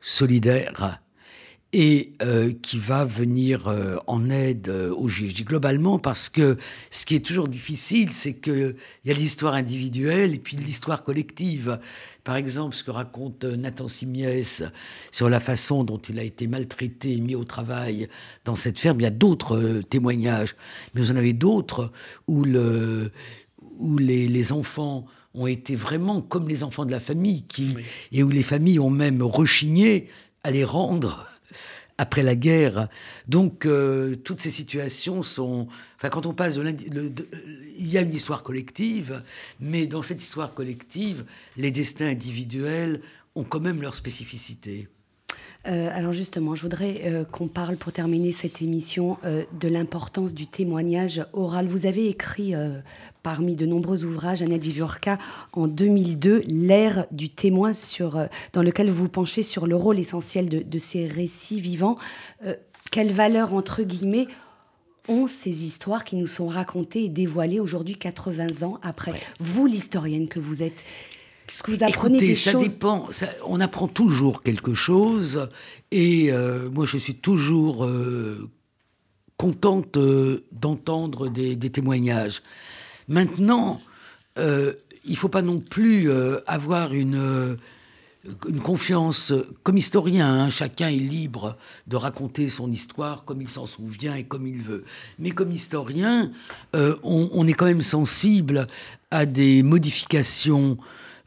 solidaire 0.00 1.00
et 1.76 2.12
euh, 2.22 2.52
qui 2.62 2.78
va 2.78 3.04
venir 3.04 3.66
euh, 3.66 3.96
en 4.06 4.30
aide 4.30 4.68
euh, 4.68 4.94
aux 4.94 5.08
Juifs. 5.08 5.30
Je 5.30 5.34
dis 5.34 5.42
globalement 5.42 5.98
parce 5.98 6.28
que 6.28 6.56
ce 6.92 7.04
qui 7.04 7.16
est 7.16 7.26
toujours 7.26 7.48
difficile, 7.48 8.12
c'est 8.12 8.34
qu'il 8.34 8.76
y 9.04 9.10
a 9.10 9.12
l'histoire 9.12 9.54
individuelle 9.54 10.34
et 10.34 10.38
puis 10.38 10.56
l'histoire 10.56 11.02
collective. 11.02 11.80
Par 12.22 12.36
exemple, 12.36 12.76
ce 12.76 12.84
que 12.84 12.92
raconte 12.92 13.42
Nathan 13.42 13.88
Simiès 13.88 14.62
sur 15.10 15.28
la 15.28 15.40
façon 15.40 15.82
dont 15.82 15.98
il 15.98 16.20
a 16.20 16.22
été 16.22 16.46
maltraité 16.46 17.12
et 17.14 17.20
mis 17.20 17.34
au 17.34 17.42
travail 17.42 18.08
dans 18.44 18.54
cette 18.54 18.78
ferme, 18.78 19.00
il 19.00 19.02
y 19.02 19.06
a 19.06 19.10
d'autres 19.10 19.82
témoignages, 19.90 20.54
mais 20.94 21.00
vous 21.00 21.10
en 21.10 21.16
avez 21.16 21.32
d'autres 21.32 21.90
où, 22.28 22.44
le, 22.44 23.10
où 23.78 23.98
les, 23.98 24.28
les 24.28 24.52
enfants 24.52 25.06
ont 25.34 25.48
été 25.48 25.74
vraiment 25.74 26.22
comme 26.22 26.48
les 26.48 26.62
enfants 26.62 26.86
de 26.86 26.92
la 26.92 27.00
famille, 27.00 27.42
qui, 27.42 27.74
et 28.12 28.22
où 28.22 28.28
les 28.28 28.42
familles 28.42 28.78
ont 28.78 28.90
même 28.90 29.22
rechigné 29.22 30.08
à 30.44 30.52
les 30.52 30.62
rendre 30.62 31.26
après 31.98 32.22
la 32.22 32.34
guerre. 32.34 32.88
Donc, 33.28 33.66
euh, 33.66 34.14
toutes 34.14 34.40
ces 34.40 34.50
situations 34.50 35.22
sont. 35.22 35.68
Enfin, 35.96 36.08
quand 36.10 36.26
on 36.26 36.34
passe 36.34 36.56
de, 36.56 37.12
Il 37.76 37.88
y 37.88 37.98
a 37.98 38.00
une 38.00 38.14
histoire 38.14 38.42
collective, 38.42 39.22
mais 39.60 39.86
dans 39.86 40.02
cette 40.02 40.22
histoire 40.22 40.54
collective, 40.54 41.24
les 41.56 41.70
destins 41.70 42.08
individuels 42.08 43.00
ont 43.34 43.44
quand 43.44 43.60
même 43.60 43.82
leur 43.82 43.94
spécificité. 43.94 44.88
Euh, 45.66 45.88
alors 45.92 46.12
justement, 46.12 46.54
je 46.54 46.62
voudrais 46.62 47.02
euh, 47.04 47.24
qu'on 47.24 47.48
parle 47.48 47.76
pour 47.76 47.92
terminer 47.92 48.32
cette 48.32 48.60
émission 48.62 49.18
de 49.24 49.68
l'importance 49.68 50.34
du 50.34 50.46
témoignage 50.46 51.24
oral. 51.32 51.66
Vous 51.66 51.86
avez 51.86 52.08
écrit 52.08 52.54
parmi 53.24 53.56
de 53.56 53.64
nombreux 53.66 54.04
ouvrages, 54.04 54.42
Annette 54.42 54.62
Viviorca, 54.62 55.18
en 55.54 55.66
2002, 55.66 56.42
L'ère 56.46 57.06
du 57.10 57.30
témoin, 57.30 57.72
sur, 57.72 58.16
euh, 58.16 58.26
dans 58.52 58.62
lequel 58.62 58.90
vous 58.90 59.08
penchez 59.08 59.42
sur 59.42 59.66
le 59.66 59.74
rôle 59.74 59.98
essentiel 59.98 60.68
de, 60.68 60.78
ces 60.78 61.08
récits 61.08 61.60
vivants. 61.60 61.96
Euh, 62.44 62.54
quelle 62.92 63.10
valeur, 63.10 63.54
entre 63.54 63.82
guillemets, 63.82 64.28
ont 65.08 65.26
ces 65.26 65.64
histoires 65.64 66.04
qui 66.04 66.16
nous 66.16 66.26
sont 66.26 66.46
racontées 66.46 67.04
et 67.04 67.08
dévoilées 67.08 67.60
aujourd'hui, 67.60 67.96
80 67.96 68.62
ans 68.62 68.78
après? 68.82 69.14
Vous, 69.40 69.66
l'historienne 69.66 70.28
que 70.28 70.38
vous 70.38 70.62
êtes, 70.62 70.84
est-ce 71.48 71.62
que 71.62 71.72
vous 71.72 71.84
apprenez 71.84 72.18
des 72.18 72.34
ça 72.34 72.52
choses 72.52 72.74
dépend. 72.74 73.08
on 73.46 73.60
apprend 73.60 73.88
toujours 73.88 74.42
quelque 74.42 74.74
chose. 74.74 75.48
Et 75.90 76.32
euh, 76.32 76.70
moi, 76.70 76.86
je 76.86 76.96
suis 76.96 77.14
toujours 77.14 77.88
contente 79.36 79.98
d'entendre 80.52 81.28
des, 81.28 81.56
des, 81.56 81.70
témoignages. 81.70 82.42
Maintenant, 83.08 83.80
euh, 84.38 84.72
il 85.04 85.12
ne 85.12 85.16
faut 85.16 85.28
pas 85.28 85.42
non 85.42 85.58
plus 85.58 86.10
euh, 86.10 86.40
avoir 86.46 86.92
une, 86.94 87.16
euh, 87.16 87.56
une, 88.48 88.60
confiance 88.60 89.32
comme 89.62 89.76
historien. 89.76 90.26
Hein. 90.26 90.48
chacun 90.48 90.88
est 90.88 90.96
libre 90.96 91.56
de 91.86 91.96
raconter 91.96 92.48
son 92.48 92.70
histoire 92.70 93.24
comme 93.24 93.42
il 93.42 93.48
s'en 93.48 93.66
souvient 93.66 94.14
et 94.14 94.24
comme 94.24 94.46
il 94.46 94.62
veut. 94.62 94.84
Mais 95.18 95.30
comme 95.30 95.50
historien, 95.50 96.32
on, 96.72 97.46
est 97.46 97.52
quand 97.52 97.66
même 97.66 97.82
sensible 97.82 98.66
à 99.10 99.26
des 99.26 99.62
modifications 99.62 100.78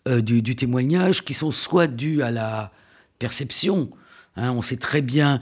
du, 0.08 0.42
du, 0.42 0.56
témoignage 0.56 1.26
qui 1.26 1.34
sont 1.34 1.52
soit 1.52 1.88
dues 1.88 2.22
à 2.22 2.32
la 2.32 2.72
perception 3.20 3.90
Hein, 4.38 4.52
on 4.52 4.62
sait 4.62 4.78
très 4.78 5.02
bien, 5.02 5.42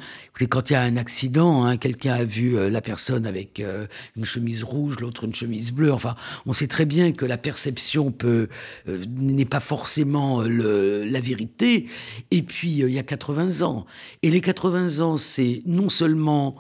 quand 0.49 0.69
il 0.69 0.73
y 0.73 0.75
a 0.77 0.81
un 0.81 0.95
accident, 0.95 1.65
hein, 1.65 1.75
quelqu'un 1.75 2.13
a 2.13 2.23
vu 2.23 2.57
euh, 2.57 2.69
la 2.69 2.79
personne 2.79 3.25
avec 3.25 3.59
euh, 3.59 3.87
une 4.15 4.23
chemise 4.23 4.63
rouge, 4.63 4.99
l'autre 5.01 5.25
une 5.25 5.35
chemise 5.35 5.73
bleue. 5.73 5.91
Enfin, 5.91 6.15
on 6.45 6.53
sait 6.53 6.67
très 6.67 6.85
bien 6.85 7.11
que 7.11 7.25
la 7.25 7.37
perception 7.37 8.11
peut 8.11 8.47
euh, 8.87 9.03
n'est 9.17 9.43
pas 9.43 9.59
forcément 9.59 10.41
la 10.41 11.19
vérité. 11.19 11.87
Et 12.31 12.41
puis 12.41 12.71
il 12.71 12.89
y 12.89 12.99
a 12.99 13.03
80 13.03 13.65
ans. 13.65 13.85
Et 14.23 14.29
les 14.29 14.39
80 14.39 15.01
ans, 15.01 15.17
c'est 15.17 15.61
non 15.65 15.89
seulement 15.89 16.55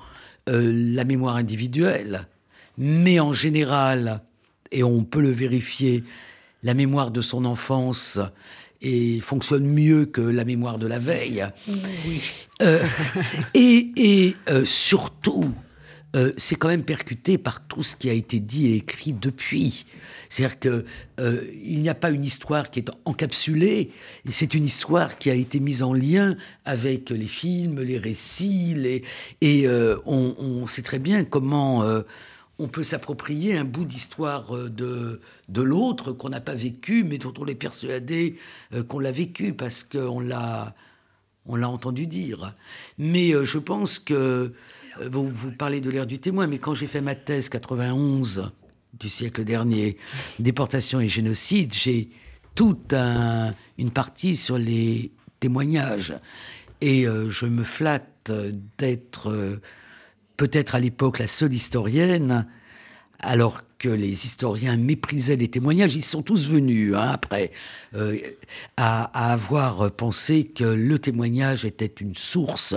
la 0.47 1.05
mémoire 1.05 1.37
individuelle, 1.37 2.27
mais 2.77 3.19
en 3.19 3.33
général, 3.33 4.21
et 4.71 4.83
on 4.83 5.03
peut 5.03 5.21
le 5.21 5.31
vérifier, 5.31 6.03
la 6.65 6.73
mémoire 6.73 7.11
de 7.11 7.21
son 7.21 7.45
enfance 7.45 8.19
et 8.81 9.19
fonctionne 9.21 9.67
mieux 9.67 10.05
que 10.05 10.21
la 10.21 10.43
mémoire 10.43 10.79
de 10.79 10.87
la 10.87 10.99
veille. 10.99 11.45
Oui. 11.67 12.21
Euh, 12.61 12.83
et, 13.53 14.35
euh, 14.49 14.65
surtout, 14.65 15.53
euh, 16.15 16.33
c'est 16.37 16.55
quand 16.55 16.67
même 16.67 16.83
percuté 16.83 17.37
par 17.37 17.67
tout 17.67 17.83
ce 17.83 17.95
qui 17.95 18.09
a 18.09 18.13
été 18.13 18.39
dit 18.39 18.67
et 18.67 18.77
écrit 18.77 19.13
depuis. 19.13 19.85
C'est-à-dire 20.27 20.59
qu'il 20.59 21.81
n'y 21.81 21.87
a 21.87 21.93
pas 21.93 22.09
une 22.09 22.25
histoire 22.25 22.71
qui 22.71 22.79
est 22.79 22.89
encapsulée, 23.05 23.91
c'est 24.27 24.55
une 24.55 24.65
histoire 24.65 25.19
qui 25.19 25.29
a 25.29 25.35
été 25.35 25.59
mise 25.59 25.83
en 25.83 25.93
lien 25.93 26.35
avec 26.65 27.11
les 27.11 27.27
films, 27.27 27.79
les 27.79 27.99
récits, 27.99 29.03
et 29.39 29.69
on, 29.69 30.35
on, 30.39 30.67
sait 30.67 30.81
très 30.81 30.97
bien 30.97 31.25
comment 31.25 31.85
on 32.57 32.67
peut 32.67 32.83
s'approprier 32.83 33.57
un 33.57 33.65
bout 33.65 33.85
d'histoire 33.85 34.55
euh, 34.55 34.69
de, 34.69 35.61
l'autre 35.61 36.11
qu'on 36.13 36.29
n'a 36.29 36.41
pas 36.41 36.55
vécu, 36.55 37.03
mais 37.03 37.17
dont 37.17 37.33
on 37.37 37.45
est 37.47 37.55
persuadé 37.55 38.37
euh, 38.73 38.83
qu'on 38.83 38.99
l'a 38.99 39.11
vécu 39.11 39.53
parce 39.53 39.83
qu'on 39.83 40.19
l'a, 40.19 40.75
on 41.45 41.55
l'a 41.55 41.69
entendu 41.69 42.07
dire. 42.07 42.55
Mais 42.97 43.33
euh, 43.33 43.43
je 43.43 43.57
pense 43.57 43.99
que, 43.99 44.53
vous, 45.11 45.27
vous 45.27 45.51
parlez 45.51 45.81
de 45.81 45.89
l'ère 45.89 46.07
du 46.07 46.19
témoin, 46.19 46.47
mais 46.47 46.57
quand 46.57 46.73
j'ai 46.73 46.87
fait 46.87 47.01
ma 47.01 47.15
thèse 47.15 47.49
91 47.49 48.51
du 48.97 49.09
siècle 49.09 49.43
dernier, 49.43 49.97
déportation 50.39 51.01
et 51.01 51.09
génocide, 51.09 51.73
j'ai 51.73 52.09
toute 52.55 52.93
une 52.93 53.91
partie 53.91 54.37
sur 54.37 54.57
les 54.57 55.11
témoignages. 55.41 56.13
Et 56.79 57.03
je 57.03 57.45
me 57.45 57.65
flatte 57.65 58.31
d'être 58.77 59.59
peut-être 60.37 60.75
à 60.75 60.79
l'époque 60.79 61.19
la 61.19 61.27
seule 61.27 61.53
historienne, 61.53 62.45
alors 63.19 63.61
que 63.77 63.89
les 63.89 64.25
historiens 64.25 64.77
méprisaient 64.77 65.35
les 65.35 65.47
témoignages, 65.47 65.95
ils 65.95 66.03
sont 66.03 66.21
tous 66.21 66.49
venus 66.49 66.95
hein, 66.95 67.09
après 67.11 67.51
euh, 67.95 68.17
à, 68.77 69.31
avoir 69.31 69.91
pensé 69.91 70.45
que 70.45 70.63
le 70.63 70.99
témoignage 70.99 71.65
était 71.65 71.93
une 71.99 72.15
source 72.15 72.75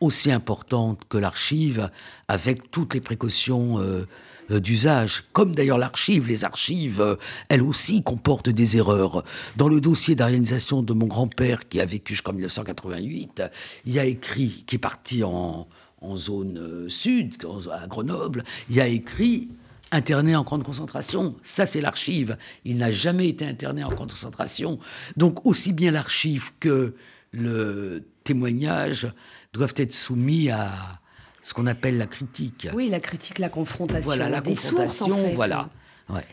aussi 0.00 0.30
importante 0.30 1.02
que 1.08 1.16
l'archive, 1.16 1.90
avec 2.28 2.70
toutes 2.70 2.94
les 2.94 3.00
précautions 3.00 3.78
euh, 3.80 4.06
euh, 4.50 4.60
d'usage, 4.60 5.24
comme 5.32 5.54
d'ailleurs 5.54 5.78
l'archive. 5.78 6.26
Les 6.28 6.44
archives, 6.44 7.16
elles 7.48 7.62
aussi, 7.62 8.02
comportent 8.02 8.50
des 8.50 8.76
erreurs. 8.76 9.24
Dans 9.56 9.68
le 9.68 9.80
dossier 9.80 10.14
d'organisation 10.14 10.82
de 10.82 10.92
mon 10.92 11.06
grand-père, 11.06 11.68
qui 11.68 11.80
a 11.80 11.86
vécu 11.86 12.14
jusqu'en 12.14 12.32
1988, 12.32 13.42
il 13.86 13.92
y 13.94 13.98
a 13.98 14.04
écrit, 14.04 14.64
qui 14.66 14.76
est 14.76 14.78
parti 14.78 15.24
en, 15.24 15.66
en 16.04 16.16
zone 16.16 16.58
euh, 16.58 16.88
sud, 16.88 17.36
à 17.72 17.86
Grenoble, 17.86 18.44
il 18.68 18.76
y 18.76 18.80
a 18.80 18.86
écrit 18.86 19.48
interné 19.90 20.34
en 20.36 20.44
camp 20.44 20.58
de 20.58 20.64
concentration. 20.64 21.36
Ça, 21.42 21.66
c'est 21.66 21.80
l'archive. 21.80 22.36
Il 22.64 22.78
n'a 22.78 22.90
jamais 22.90 23.28
été 23.28 23.46
interné 23.46 23.84
en 23.84 23.90
camp 23.90 24.06
de 24.06 24.12
concentration. 24.12 24.78
Donc, 25.16 25.46
aussi 25.46 25.72
bien 25.72 25.92
l'archive 25.92 26.50
que 26.60 26.94
le 27.32 28.04
témoignage 28.24 29.08
doivent 29.52 29.74
être 29.76 29.94
soumis 29.94 30.50
à 30.50 31.00
ce 31.42 31.54
qu'on 31.54 31.66
appelle 31.66 31.98
la 31.98 32.06
critique. 32.06 32.68
Oui, 32.74 32.88
la 32.88 33.00
critique, 33.00 33.38
la 33.38 33.48
confrontation. 33.48 34.04
Voilà, 34.04 34.28
la 34.28 34.40
confrontation, 34.40 35.32
voilà. 35.34 35.68
Ouais. 36.08 36.26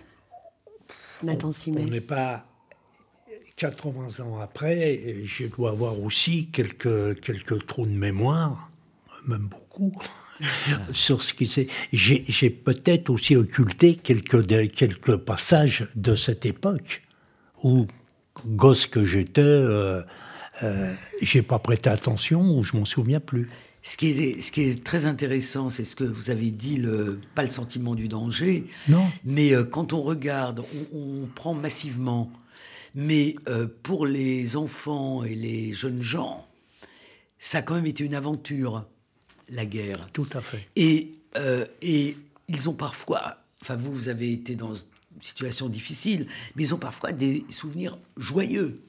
Nathan 1.22 1.52
On 1.68 1.72
n'est 1.72 2.02
pas 2.02 2.46
80 3.58 4.24
ans 4.24 4.40
après, 4.40 5.24
je 5.26 5.46
dois 5.46 5.72
avoir 5.72 6.00
aussi 6.00 6.48
quelques, 6.48 7.20
quelques 7.20 7.68
trous 7.68 7.86
de 7.86 7.96
mémoire 7.96 8.71
même 9.28 9.48
beaucoup, 9.48 9.94
sur 10.94 11.22
ce 11.22 11.34
qui 11.34 11.48
s'est. 11.48 11.68
J'ai 11.92 12.50
peut-être 12.50 13.10
aussi 13.10 13.36
occulté 13.36 13.96
quelques, 13.96 14.48
quelques 14.74 15.18
passages 15.18 15.88
de 15.96 16.16
cette 16.16 16.46
époque 16.46 17.04
où, 17.64 17.86
gosse 18.46 18.88
que 18.88 19.06
j'étais, 19.06 19.42
euh, 19.42 20.02
euh, 20.64 20.94
j'ai 21.22 21.42
pas 21.42 21.60
prêté 21.60 21.90
attention 21.90 22.58
ou 22.58 22.64
je 22.64 22.76
m'en 22.76 22.86
souviens 22.86 23.20
plus. 23.20 23.50
Ce 23.84 23.98
qui, 23.98 24.10
est, 24.10 24.42
ce 24.42 24.52
qui 24.52 24.62
est 24.62 24.84
très 24.84 25.08
intéressant, 25.08 25.72
c'est 25.72 25.84
ce 25.84 25.96
que 25.96 26.04
vous 26.04 26.30
avez 26.30 26.52
dit, 26.52 26.78
le, 26.78 27.20
pas 27.34 27.44
le 27.44 27.50
sentiment 27.50 27.96
du 27.96 28.08
danger, 28.08 28.66
non. 28.88 29.08
mais 29.26 29.54
euh, 29.54 29.64
quand 29.64 29.92
on 29.92 30.04
regarde, 30.04 30.64
on, 30.94 31.28
prend 31.34 31.56
massivement. 31.56 32.32
Mais 32.94 33.36
pour 33.84 34.06
les 34.06 34.58
enfants 34.58 35.24
et 35.24 35.34
les 35.34 35.72
jeunes 35.72 36.02
gens, 36.02 36.46
ça 37.40 37.60
a 37.60 37.62
quand 37.62 37.76
même 37.76 37.86
été 37.86 38.04
une 38.04 38.14
aventure 38.14 38.86
la 39.52 39.66
guerre. 39.66 40.10
Tout 40.12 40.28
à 40.34 40.42
fait. 40.42 40.68
Et, 40.76 41.14
euh, 41.38 41.66
et 41.82 42.18
ils 42.48 42.70
ont 42.70 42.74
parfois, 42.74 43.38
enfin 43.62 43.76
vous, 43.76 43.94
vous 43.94 44.10
avez 44.10 44.32
été 44.32 44.56
dans 44.56 44.74
une 44.74 45.22
situation 45.22 45.70
difficile, 45.70 46.26
mais 46.56 46.64
ils 46.64 46.74
ont 46.74 46.80
parfois 46.80 47.12
des 47.12 47.46
souvenirs 47.50 47.98
joyeux. 48.18 48.82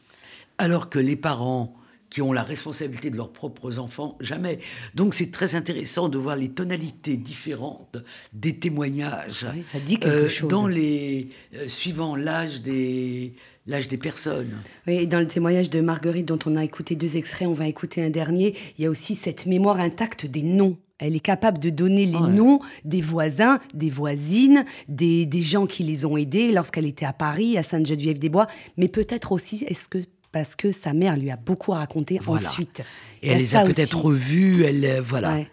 Alors 0.59 0.89
que 0.89 0.99
les 0.99 1.17
parents 1.17 1.77
qui 2.13 2.21
ont 2.21 2.35
la 2.35 2.43
responsabilité 2.43 3.09
de 3.09 3.17
leurs 3.17 3.33
propres 3.33 3.79
enfants, 3.79 4.19
jamais. 4.21 4.59
Donc 4.95 5.15
c'est 5.15 5.31
très 5.31 5.55
intéressant 5.55 6.11
de 6.11 6.19
voir 6.19 6.37
les 6.37 6.51
tonalités 6.51 7.17
différentes 7.17 7.97
des 8.35 8.59
témoignages 8.59 9.47
ça 9.73 9.81
dit 9.81 9.99
quelque 9.99 10.13
euh, 10.13 10.29
chose. 10.29 10.49
dans 10.51 10.67
les 10.67 11.31
euh, 11.55 11.69
suivant 11.69 12.15
l'âge 12.15 12.61
des 12.61 13.33
l'âge 13.67 13.89
des 13.89 13.97
personnes. 13.97 14.59
Oui, 14.87 15.07
dans 15.07 15.21
le 15.21 15.29
témoignage 15.29 15.71
de 15.71 15.81
Marguerite 15.81 16.27
dont 16.27 16.39
on 16.47 16.57
a 16.57 16.65
écouté 16.65 16.97
deux 16.97 17.17
extraits, 17.17 17.49
on 17.49 17.53
va 17.53 17.67
écouter 17.67 18.03
un 18.03 18.11
dernier, 18.11 18.55
il 18.79 18.85
y 18.85 18.87
a 18.87 18.91
aussi 18.91 19.15
cette 19.15 19.47
mémoire 19.47 19.79
intacte 19.79 20.27
des 20.27 20.43
noms. 20.43 20.77
Elle 20.99 21.17
est 21.17 21.21
capable 21.21 21.59
de 21.59 21.71
donner 21.71 22.07
les 22.07 22.21
noms 22.21 22.61
des 22.85 23.01
voisins, 23.01 23.59
des 23.75 23.91
voisines, 23.91 24.65
des, 24.89 25.27
des 25.27 25.43
gens 25.43 25.67
qui 25.67 25.83
les 25.83 26.05
ont 26.05 26.17
aidés 26.17 26.53
lorsqu'elle 26.53 26.87
était 26.87 27.07
à 27.07 27.13
Paris, 27.13 27.59
à 27.59 27.65
Sainte-Geneviève-des-Bois, 27.65 28.47
mais 28.77 28.87
peut-être 28.87 29.33
aussi, 29.33 29.65
est-ce 29.65 29.89
que 29.89 29.99
parce 30.33 30.57
que 30.57 30.73
sa 30.73 30.95
mère 30.95 31.17
lui 31.17 31.31
a 31.31 31.37
beaucoup 31.37 31.73
raconté 31.73 32.21
ensuite. 32.27 32.83
Et 33.23 33.29
elle 33.29 33.39
les 33.39 33.55
a 33.55 33.65
peut-être 33.65 33.97
revues, 33.97 34.65
elle, 34.65 34.85
euh, 34.85 35.01
voilà. 35.03 35.35
Ouais, 35.35 35.49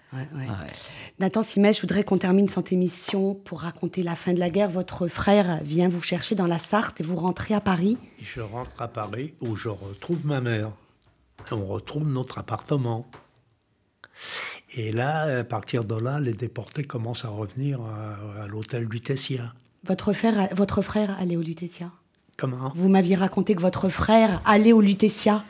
Nathan 1.19 1.43
Simet, 1.43 1.73
je 1.73 1.82
voudrais 1.82 2.05
qu'on 2.05 2.17
termine 2.17 2.47
cette 2.47 2.71
émission 2.71 3.36
pour 3.36 3.61
raconter 3.61 4.03
la 4.03 4.15
fin 4.15 4.34
de 4.34 4.39
la 4.39 4.49
guerre. 4.49 4.69
Votre 4.69 5.07
frère 5.09 5.59
vient 5.63 5.89
vous 5.89 6.01
chercher 6.01 6.34
dans 6.34 6.47
la 6.47 6.59
Sarthe 6.59 7.01
et 7.01 7.03
vous 7.03 7.17
rentrez 7.17 7.53
à 7.53 7.59
Paris 7.59 7.97
Je 8.21 8.39
rentre 8.39 8.82
à 8.82 8.88
Paris 8.88 9.34
où 9.41 9.55
je 9.55 9.67
retrouve 9.67 10.25
ma 10.25 10.39
mère. 10.39 10.71
On 11.51 11.65
retrouve 11.65 12.07
notre 12.07 12.38
appartement. 12.38 13.05
Et 14.73 14.91
là, 14.91 15.39
à 15.39 15.43
partir 15.43 15.84
de 15.84 15.95
là, 15.95 16.19
les 16.19 16.34
déportés 16.34 16.84
commencent 16.84 17.25
à 17.25 17.30
revenir 17.30 17.80
à, 17.82 18.47
l'hôtel 18.47 18.84
Lutetia. 18.84 19.53
Votre 19.84 20.13
frère, 20.13 20.49
votre 20.53 20.82
frère 20.82 21.17
allait 21.19 21.38
au 21.38 21.41
Lutetia? 21.41 21.91
Comment 22.39 22.71
Vous 22.75 22.89
m'aviez 22.89 23.15
raconté 23.15 23.53
que 23.55 23.61
votre 23.61 23.89
frère 23.89 24.41
allait 24.45 24.73
au 24.73 24.81
Lutetia 24.81 25.43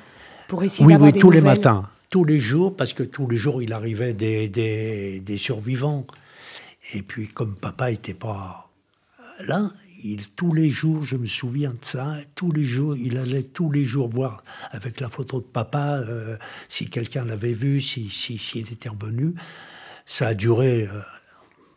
pour 0.48 0.64
essayer 0.64 0.86
oui, 0.86 0.94
d'avoir 0.94 1.14
oui, 1.14 1.20
tous 1.20 1.32
les 1.32 1.42
matins 1.42 1.90
tous 2.10 2.24
les 2.24 2.40
jours, 2.40 2.76
parce 2.76 2.94
que 2.94 3.04
tous 3.04 3.28
les 3.28 3.38
jours, 3.38 3.62
il 3.62 3.74
arrivait 3.74 4.14
des, 4.14 4.50
des, 4.50 5.38
survivants. 5.38 6.06
Et 6.94 7.02
puis, 7.02 7.28
comme 7.28 7.56
papa 7.56 7.92
n'était 7.92 8.14
pas 8.14 8.70
là, 9.46 9.72
il, 10.04 10.28
tous 10.30 10.54
les 10.54 10.70
jours, 10.70 11.04
je 11.04 11.18
me 11.18 11.26
souviens 11.26 11.72
de 11.72 11.86
ça, 11.86 12.18
tous 12.36 12.52
les 12.52 12.64
jours, 12.64 12.96
il 12.96 13.18
allait 13.18 13.44
tous 13.44 13.72
les 13.72 13.84
jours 13.84 14.10
voir 14.10 14.44
avec 14.72 15.00
la 15.00 15.10
photo 15.10 15.40
de 15.40 15.46
papa 15.46 15.98
euh, 15.98 16.38
si 16.68 16.90
quelqu'un 16.90 17.26
l'avait 17.26 17.54
vu, 17.54 17.80
s'il 17.80 18.12
si, 18.12 18.38
si, 18.38 18.60
était 18.60 18.90
revenu. 18.90 19.36
Ça 20.06 20.28
a 20.28 20.34
duré 20.34 20.88
euh, 20.88 21.02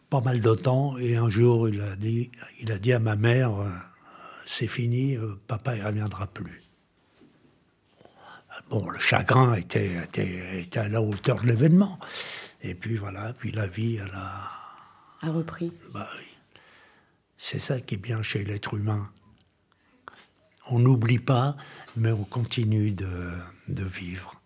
pas 0.08 0.20
mal 0.20 0.40
de 0.40 0.54
temps, 0.54 0.96
et 0.98 1.16
un 1.16 1.28
jour, 1.28 1.68
il 1.68 1.80
a 1.82 1.96
dit, 1.96 2.30
il 2.60 2.72
a 2.72 2.78
dit 2.78 2.92
à 2.92 2.98
ma 2.98 3.16
mère, 3.16 3.50
euh, 3.60 3.68
c'est 4.46 4.68
fini, 4.68 5.16
papa 5.46 5.76
ne 5.76 5.84
reviendra 5.84 6.26
plus. 6.26 6.62
Bon, 8.70 8.88
le 8.88 8.98
chagrin 8.98 9.54
était, 9.54 10.02
était, 10.04 10.78
à 10.78 10.88
la 10.88 11.02
hauteur 11.02 11.40
de 11.42 11.46
l'événement. 11.46 11.98
Et 12.62 12.74
puis 12.74 12.96
voilà, 12.96 13.32
puis 13.32 13.50
la 13.52 13.66
vie, 13.66 13.96
elle 13.96 14.12
a. 14.14 14.50
A 15.22 15.30
repris. 15.30 15.72
Bah, 15.92 16.08
C'est 17.36 17.58
ça 17.58 17.80
qui 17.80 17.94
est 17.94 17.98
bien 17.98 18.22
chez 18.22 18.44
l'être 18.44 18.74
humain. 18.74 19.10
On 20.68 20.78
n'oublie 20.78 21.18
pas, 21.18 21.56
mais 21.96 22.12
on 22.12 22.24
continue 22.24 22.92
de, 22.92 23.32
de 23.68 23.84
vivre. 23.84 24.41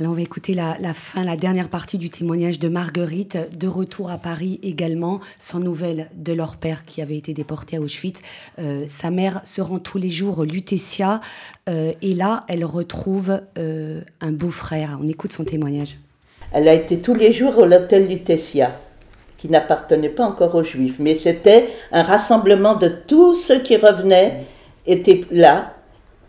Alors 0.00 0.10
on 0.10 0.16
va 0.16 0.22
écouter 0.22 0.54
la, 0.54 0.74
fin, 0.92 1.22
la 1.22 1.36
dernière 1.36 1.68
partie 1.68 1.98
du 1.98 2.10
témoignage 2.10 2.58
de 2.58 2.68
Marguerite, 2.68 3.38
de 3.56 3.68
retour 3.68 4.10
à 4.10 4.18
Paris 4.18 4.58
également, 4.64 5.20
sans 5.38 5.60
nouvelles 5.60 6.08
de 6.16 6.32
leur 6.32 6.56
père 6.56 6.84
qui 6.84 7.00
avait 7.00 7.16
été 7.16 7.32
déporté 7.32 7.76
à 7.76 7.80
Auschwitz. 7.80 8.20
Euh, 8.58 8.86
sa 8.88 9.12
mère 9.12 9.40
se 9.44 9.60
rend 9.60 9.78
tous 9.78 9.98
les 9.98 10.10
jours 10.10 10.40
au 10.40 10.44
Lutetia 10.44 11.20
euh, 11.68 11.92
et 12.02 12.12
là 12.14 12.44
elle 12.48 12.64
retrouve 12.64 13.40
euh, 13.56 14.00
un 14.20 14.32
beau-frère. 14.32 14.98
On 15.00 15.06
écoute 15.06 15.32
son 15.32 15.44
témoignage. 15.44 15.96
Elle 16.52 16.66
a 16.66 16.74
été 16.74 16.98
tous 16.98 17.14
les 17.14 17.32
jours 17.32 17.56
au 17.58 17.64
l'hôtel 17.64 18.08
Lutetia 18.08 18.72
qui 19.36 19.48
n'appartenait 19.48 20.08
pas 20.08 20.24
encore 20.24 20.56
aux 20.56 20.64
Juifs, 20.64 20.96
mais 20.98 21.14
c'était 21.14 21.68
un 21.92 22.02
rassemblement 22.02 22.74
de 22.74 22.88
tous 22.88 23.36
ceux 23.36 23.60
qui 23.60 23.76
revenaient, 23.76 24.44
étaient 24.86 25.24
là, 25.30 25.74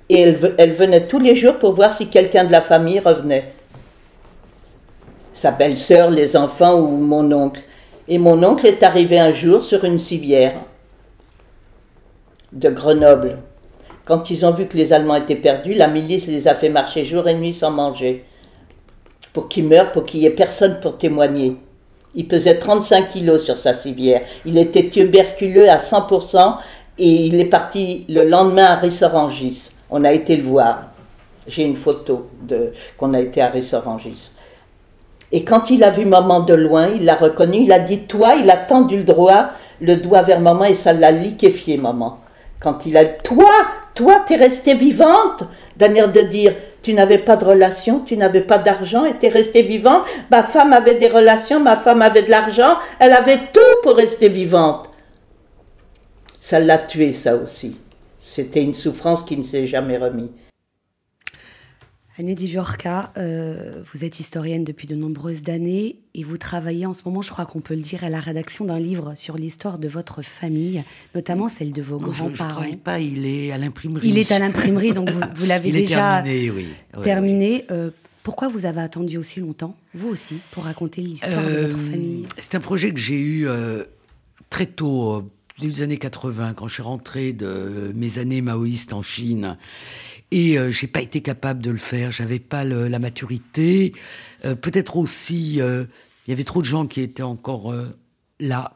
et 0.10 0.22
elle, 0.58 0.74
venait 0.74 1.08
tous 1.08 1.20
les 1.20 1.36
jours 1.36 1.58
pour 1.58 1.74
voir 1.74 1.92
si 1.92 2.08
quelqu'un 2.08 2.44
de 2.44 2.52
la 2.52 2.62
famille 2.62 3.00
revenait 3.00 3.52
sa 5.34 5.52
belle-sœur, 5.52 6.12
les 6.12 6.38
enfants 6.38 6.80
ou 6.80 6.98
mon 6.98 7.32
oncle. 7.32 7.62
Et 8.08 8.20
mon 8.20 8.42
oncle 8.44 8.68
est 8.68 8.84
arrivé 8.84 9.20
un 9.20 9.34
jour 9.34 9.64
sur 9.64 9.84
une 9.84 10.00
civière 10.00 10.54
de 12.54 12.70
Grenoble. 12.70 13.38
Quand 14.06 14.30
ils 14.30 14.46
ont 14.46 14.52
vu 14.52 14.68
que 14.68 14.78
les 14.78 14.94
Allemands 14.94 15.16
étaient 15.16 15.36
perdus, 15.36 15.74
la 15.74 15.88
milice 15.88 16.28
les 16.28 16.48
a 16.48 16.54
fait 16.54 16.70
marcher 16.70 17.04
jour 17.04 17.28
et 17.28 17.34
nuit 17.34 17.54
sans 17.54 17.72
manger. 17.72 18.24
Pour 19.34 19.50
qu'ils 19.50 19.68
meurent, 19.68 19.92
pour 19.92 20.06
qu'il 20.06 20.22
n'y 20.22 20.28
ait 20.28 20.32
personne 20.32 20.80
pour 20.80 20.98
témoigner. 20.98 21.58
Il 22.14 22.28
pesait 22.28 22.60
35 22.60 23.10
kilos 23.10 23.44
sur 23.44 23.58
sa 23.58 23.74
civière. 23.74 24.22
Il 24.46 24.58
était 24.58 24.90
tuberculeux 24.90 25.70
à 25.70 25.80
100% 25.80 26.58
et 26.98 27.10
il 27.10 27.40
est 27.42 27.46
parti 27.46 28.06
le 28.08 28.24
lendemain 28.24 28.66
à 28.66 28.76
Rissorangis. 28.76 29.72
On 29.98 30.04
a 30.04 30.12
été 30.12 30.36
le 30.36 30.44
voir. 30.44 30.88
J'ai 31.48 31.64
une 31.64 31.78
photo 31.78 32.28
qu'on 32.98 33.14
a 33.14 33.22
été 33.22 33.42
à 33.42 33.48
Rissorangis. 33.48 34.32
Et 35.32 35.46
quand 35.46 35.70
il 35.70 35.86
a 35.86 35.90
vu 35.90 36.04
maman 36.04 36.42
de 36.42 36.54
loin, 36.54 36.90
il 36.90 37.06
l'a 37.06 37.16
reconnu, 37.16 37.60
il 37.60 37.72
a 37.72 37.80
dit 37.80 38.00
Toi, 38.00 38.36
il 38.36 38.52
a 38.52 38.58
tendu 38.58 38.98
le 38.98 39.04
doigt, 39.04 39.52
le 39.80 39.96
doigt 39.96 40.22
vers 40.22 40.42
maman 40.42 40.66
et 40.66 40.76
ça 40.76 40.92
l'a 40.92 41.12
liquéfié, 41.12 41.78
maman. 41.78 42.20
Quand 42.60 42.86
il 42.86 42.98
a 42.98 43.06
Toi, 43.06 43.50
toi, 43.94 44.22
t'es 44.28 44.36
restée 44.36 44.74
vivante 44.74 45.46
d'un 45.78 45.96
air 45.96 46.12
de 46.12 46.20
dire 46.20 46.54
Tu 46.84 46.94
n'avais 46.94 47.20
pas 47.20 47.38
de 47.38 47.46
relation, 47.46 48.02
tu 48.02 48.18
n'avais 48.18 48.42
pas 48.42 48.58
d'argent 48.58 49.06
et 49.06 49.14
t'es 49.14 49.30
restée 49.30 49.62
vivante. 49.62 50.04
Ma 50.30 50.44
femme 50.44 50.74
avait 50.74 50.96
des 50.96 51.08
relations, 51.08 51.62
ma 51.62 51.78
femme 51.78 52.02
avait 52.02 52.24
de 52.24 52.32
l'argent, 52.32 52.76
elle 53.00 53.14
avait 53.14 53.40
tout 53.54 53.82
pour 53.82 53.96
rester 53.96 54.28
vivante. 54.28 54.90
Ça 56.42 56.60
l'a 56.60 56.80
tué, 56.80 57.14
ça 57.14 57.38
aussi. 57.38 57.78
C'était 58.28 58.64
une 58.64 58.74
souffrance 58.74 59.24
qui 59.24 59.38
ne 59.38 59.44
s'est 59.44 59.68
jamais 59.68 59.98
remise. 59.98 60.30
Année 62.18 62.34
Divorca, 62.34 63.12
euh, 63.18 63.84
vous 63.94 64.04
êtes 64.04 64.20
historienne 64.20 64.64
depuis 64.64 64.88
de 64.88 64.96
nombreuses 64.96 65.48
années 65.50 66.00
et 66.14 66.24
vous 66.24 66.38
travaillez 66.38 66.86
en 66.86 66.94
ce 66.94 67.04
moment, 67.06 67.22
je 67.22 67.30
crois 67.30 67.46
qu'on 67.46 67.60
peut 67.60 67.76
le 67.76 67.82
dire, 67.82 68.04
à 68.04 68.10
la 68.10 68.22
rédaction 68.22 68.66
d'un 68.66 68.80
livre 68.80 69.16
sur 69.16 69.36
l'histoire 69.36 69.78
de 69.78 69.88
votre 69.90 70.22
famille, 70.22 70.84
notamment 71.14 71.50
celle 71.50 71.72
de 71.72 71.82
vos 71.82 71.98
grands-parents. 71.98 72.34
Je 72.34 72.44
ne 72.44 72.50
travaille 72.50 72.76
pas, 72.78 73.00
il 73.00 73.26
est 73.26 73.52
à 73.52 73.58
l'imprimerie. 73.58 74.08
Il 74.08 74.18
est 74.18 74.32
à 74.32 74.40
l'imprimerie, 74.40 74.94
donc 74.94 75.10
vous, 75.10 75.46
l'avez 75.46 75.72
déjà 75.74 76.24
terminé. 76.24 76.50
Oui. 76.52 76.68
terminé. 77.04 77.66
Euh, 77.70 77.92
pourquoi 78.24 78.48
vous 78.48 78.66
avez 78.66 78.82
attendu 78.82 79.18
aussi 79.18 79.40
longtemps, 79.40 79.76
vous 79.94 80.08
aussi, 80.08 80.40
pour 80.52 80.64
raconter 80.64 81.02
l'histoire 81.02 81.46
de 81.46 81.66
votre 81.66 81.78
euh, 81.78 81.92
famille? 81.92 82.26
C'est 82.38 82.56
un 82.56 82.62
projet 82.62 82.92
que 82.92 83.00
j'ai 83.00 83.20
eu 83.20 83.48
très 84.50 84.66
tôt, 84.66 85.30
des 85.60 85.82
années 85.82 85.98
80, 85.98 86.54
quand 86.54 86.68
je 86.68 86.74
suis 86.74 86.84
rentré 86.84 87.32
de 87.34 87.92
mes 87.96 88.20
années 88.20 88.42
maoïstes 88.42 88.94
en 88.94 89.02
Chine. 89.02 89.58
Et 90.32 90.58
euh, 90.58 90.72
j'ai 90.72 90.88
pas 90.88 91.02
été 91.02 91.22
capable 91.22 91.62
de 91.62 91.72
le 91.72 91.78
faire. 91.78 92.12
J'avais 92.12 92.40
pas 92.40 92.64
la 92.64 93.00
maturité. 93.00 93.94
Euh, 94.44 94.56
peut-être 94.56 94.98
aussi, 94.98 95.62
euh, 95.62 95.86
il 96.28 96.32
y 96.32 96.34
avait 96.34 96.44
trop 96.44 96.62
de 96.62 96.66
gens 96.66 96.88
qui 96.88 97.02
étaient 97.02 97.24
encore 97.24 97.74
là. 98.40 98.74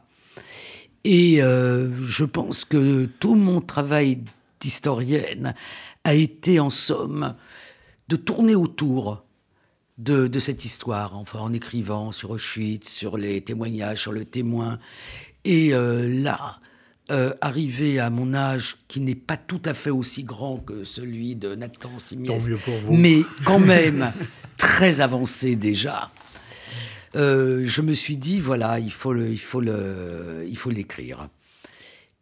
Et 1.04 1.40
je 1.40 2.24
pense 2.24 2.64
que 2.64 3.06
tout 3.20 3.34
mon 3.34 3.60
travail 3.60 4.20
d'historienne 4.60 5.54
a 6.04 6.14
été, 6.14 6.60
en 6.60 6.70
somme, 6.70 7.34
de 8.08 8.16
tourner 8.16 8.54
autour 8.54 9.24
de, 9.98 10.28
de, 10.28 10.40
cette 10.40 10.64
histoire, 10.64 11.16
enfin 11.16 11.40
en 11.40 11.52
écrivant 11.52 12.12
sur 12.12 12.30
Auschwitz, 12.30 12.88
sur 12.88 13.16
les 13.16 13.40
témoignages, 13.40 14.02
sur 14.02 14.12
le 14.12 14.24
témoin. 14.24 14.78
Et 15.44 15.70
là, 15.72 16.60
euh, 17.10 17.32
arrivé 17.40 17.98
à 17.98 18.08
mon 18.08 18.34
âge, 18.34 18.76
qui 18.86 19.00
n'est 19.00 19.16
pas 19.16 19.36
tout 19.36 19.60
à 19.64 19.74
fait 19.74 19.90
aussi 19.90 20.22
grand 20.22 20.58
que 20.58 20.84
celui 20.84 21.34
de 21.34 21.56
Nathan 21.56 21.98
Simiès, 21.98 22.48
mais 22.88 23.22
quand 23.44 23.58
même 23.58 24.12
très 24.56 25.00
avancé 25.00 25.56
déjà, 25.56 26.12
euh, 27.16 27.62
je 27.64 27.80
me 27.80 27.94
suis 27.94 28.16
dit 28.16 28.38
voilà, 28.38 28.78
il 28.78 28.92
faut 28.92 29.12
le, 29.12 29.30
il 29.30 29.40
faut 29.40 29.60
le, 29.60 30.46
il 30.48 30.56
faut 30.56 30.70
l'écrire. 30.70 31.28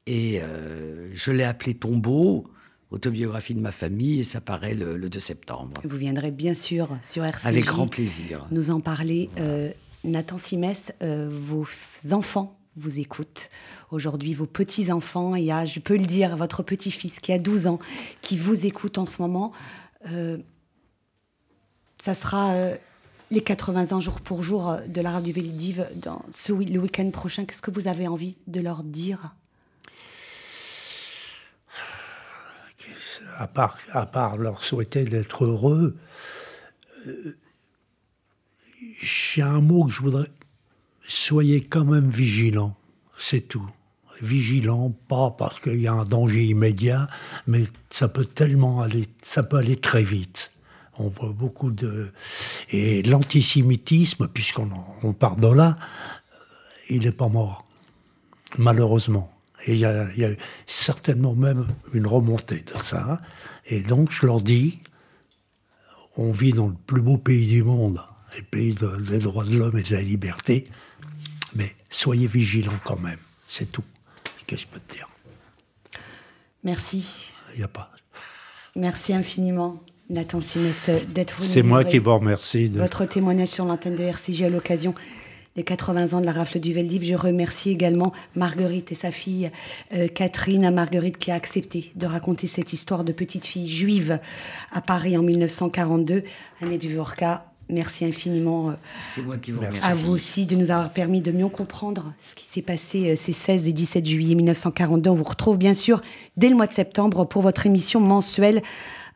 Et 0.07 0.41
euh, 0.41 1.11
je 1.14 1.32
l'ai 1.32 1.45
appelé 1.45 1.74
Tombeau, 1.74 2.47
autobiographie 2.91 3.55
de 3.55 3.61
ma 3.61 3.72
famille, 3.72 4.20
et 4.20 4.24
ça 4.24 4.41
paraît 4.41 4.74
le, 4.74 4.97
2 5.11 5.18
septembre. 5.18 5.82
Vous 5.84 5.99
viendrez 5.99 6.30
bien 6.30 6.55
sûr 6.55 6.97
sur 7.03 7.26
RCJ. 7.26 7.47
Avec 7.47 7.64
grand 7.66 7.89
plaisir. 7.89 8.47
Nous 8.51 8.70
en 8.70 8.80
parler. 8.80 9.28
Nathan 10.05 10.39
Simès, 10.39 10.93
vos 11.01 11.66
enfants 12.12 12.59
vous 12.76 13.01
écoutent 13.01 13.51
aujourd'hui, 13.91 14.34
vos 14.34 14.47
petits-enfants, 14.47 15.34
et 15.34 15.51
à, 15.51 15.64
je 15.64 15.80
peux 15.80 15.97
le 15.97 16.07
dire, 16.07 16.36
votre 16.36 16.62
petit-fils 16.62 17.20
qui 17.20 17.32
a 17.32 17.39
12 17.39 17.66
ans, 17.66 17.78
qui 18.22 18.36
vous 18.36 18.66
écoute 18.66 18.99
en 18.99 19.07
ce 19.07 19.22
moment, 19.22 19.53
euh, 20.11 20.39
ça 21.99 22.14
sera 22.14 22.53
euh, 22.53 22.76
les 23.30 23.43
80 23.43 23.93
ans 23.93 24.01
jour 24.01 24.20
pour 24.20 24.43
jour 24.43 24.68
euh, 24.68 24.80
de 24.86 25.01
l'art 25.01 25.22
du 25.22 25.32
Veldiv 25.32 25.86
dans 25.97 26.22
ce, 26.32 26.53
le 26.53 26.78
week-end 26.78 27.11
prochain. 27.11 27.45
Qu'est-ce 27.45 27.62
que 27.62 27.70
vous 27.70 27.89
avez 27.89 28.07
envie 28.09 28.36
de 28.47 28.61
leur 28.61 28.82
dire? 28.82 29.34
À 33.36 33.47
part 33.47 34.36
leur 34.36 34.64
souhaiter 34.64 35.05
d'être 35.05 35.45
heureux, 35.45 35.97
j'ai 39.01 39.43
un 39.43 39.61
mot 39.61 39.84
que 39.84 39.93
je 39.93 40.03
voudrais. 40.03 40.30
Soyez 41.07 41.62
quand 41.62 41.84
même 41.84 42.11
vigilants, 42.11 42.76
c'est 43.16 43.41
tout 43.41 43.68
vigilant, 44.22 44.90
pas 45.08 45.30
parce 45.30 45.60
qu'il 45.60 45.80
y 45.80 45.86
a 45.86 45.92
un 45.92 46.04
danger 46.04 46.44
immédiat, 46.44 47.08
mais 47.46 47.64
ça 47.90 48.08
peut 48.08 48.24
tellement 48.24 48.80
aller, 48.80 49.06
ça 49.22 49.42
peut 49.42 49.56
aller 49.56 49.76
très 49.76 50.02
vite. 50.02 50.52
On 50.98 51.08
voit 51.08 51.32
beaucoup 51.32 51.70
de... 51.70 52.10
Et 52.70 53.02
l'antisémitisme, 53.02 54.28
puisqu'on 54.28 54.70
on 55.02 55.12
part 55.12 55.36
de 55.36 55.48
là, 55.48 55.78
il 56.88 57.02
n'est 57.02 57.12
pas 57.12 57.28
mort, 57.28 57.66
malheureusement. 58.58 59.32
Et 59.66 59.74
il 59.74 59.80
y, 59.80 59.84
a, 59.84 60.08
certainement 60.66 61.34
même 61.34 61.66
une 61.92 62.06
remontée 62.06 62.62
de 62.62 62.78
ça. 62.82 63.20
Et 63.66 63.82
donc, 63.82 64.10
je 64.10 64.26
leur 64.26 64.40
dis, 64.40 64.80
on 66.16 66.30
vit 66.32 66.52
dans 66.52 66.68
le 66.68 66.76
plus 66.86 67.02
beau 67.02 67.16
pays 67.16 67.46
du 67.46 67.62
monde, 67.62 68.00
le 68.36 68.42
pays 68.42 68.74
des 68.74 69.18
droits 69.18 69.44
de 69.44 69.56
l'homme 69.56 69.78
et 69.78 69.82
de 69.82 69.94
la 69.94 70.02
liberté, 70.02 70.68
mais 71.54 71.74
soyez 71.90 72.26
vigilants 72.26 72.80
quand 72.84 72.98
même, 72.98 73.18
c'est 73.46 73.70
tout 73.70 73.84
que 74.49 74.57
je 74.57 74.66
peux 74.66 74.80
te 74.80 74.94
dire? 74.94 75.09
Merci. 76.64 77.32
Il 77.55 77.59
n'y 77.59 77.64
a 77.64 77.68
pas. 77.68 77.92
Merci 78.74 79.12
infiniment, 79.12 79.80
Nathan 80.11 80.40
Simès, 80.40 80.90
d'être 81.09 81.36
venu. 81.40 81.49
C'est 81.49 81.62
moi 81.62 81.84
qui 81.84 81.99
vous 81.99 82.14
remercie. 82.14 82.68
De... 82.68 82.80
Votre 82.80 83.05
témoignage 83.05 83.49
sur 83.49 83.64
l'antenne 83.64 83.94
de 83.94 84.03
RCJ 84.03 84.42
à 84.42 84.49
l'occasion 84.49 84.94
des 85.55 85.64
80 85.64 86.12
ans 86.12 86.20
de 86.20 86.26
la 86.26 86.32
rafle 86.32 86.61
du 86.61 86.72
Veldiv. 86.72 87.03
Je 87.05 87.14
remercie 87.14 87.70
également 87.70 88.12
Marguerite 88.36 88.92
et 88.92 88.94
sa 88.94 89.11
fille 89.11 89.51
euh, 89.94 90.09
Catherine, 90.09 90.70
Marguerite 90.70 91.18
qui 91.18 91.30
a 91.30 91.34
accepté 91.34 91.92
de 91.96 92.07
raconter 92.07 92.46
cette 92.46 92.72
histoire 92.72 93.05
de 93.05 93.12
petite 93.12 93.46
fille 93.46 93.68
juive 93.68 94.18
à 94.72 94.80
Paris 94.80 95.16
en 95.16 95.22
1942, 95.22 96.24
année 96.62 96.78
du 96.78 96.94
Vorka. 96.94 97.47
Merci 97.70 98.06
infiniment 98.06 98.70
euh, 98.70 99.22
moi 99.22 99.36
qui 99.36 99.52
vous 99.52 99.60
à 99.82 99.94
vous 99.94 100.10
aussi 100.10 100.46
de 100.46 100.56
nous 100.56 100.70
avoir 100.70 100.90
permis 100.90 101.20
de 101.20 101.32
mieux 101.32 101.48
comprendre 101.48 102.12
ce 102.22 102.34
qui 102.34 102.44
s'est 102.44 102.62
passé 102.62 103.10
euh, 103.10 103.16
ces 103.16 103.32
16 103.32 103.68
et 103.68 103.72
17 103.72 104.06
juillet 104.06 104.34
1942. 104.34 105.10
On 105.10 105.14
vous 105.14 105.24
retrouve 105.24 105.58
bien 105.58 105.74
sûr 105.74 106.00
dès 106.36 106.48
le 106.48 106.56
mois 106.56 106.66
de 106.66 106.72
septembre 106.72 107.26
pour 107.26 107.42
votre 107.42 107.66
émission 107.66 108.00
mensuelle 108.00 108.62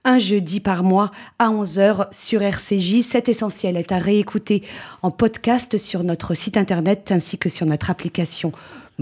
un 0.04 0.18
jeudi 0.18 0.60
par 0.60 0.82
mois 0.82 1.12
à 1.38 1.48
11h 1.48 2.08
sur 2.12 2.42
RCJ. 2.42 3.02
Cet 3.02 3.28
essentiel 3.28 3.76
est 3.76 3.92
à 3.92 3.98
réécouter 3.98 4.62
en 5.02 5.10
podcast 5.10 5.78
sur 5.78 6.04
notre 6.04 6.34
site 6.34 6.56
internet 6.56 7.10
ainsi 7.10 7.38
que 7.38 7.48
sur 7.48 7.66
notre 7.66 7.90
application 7.90 8.52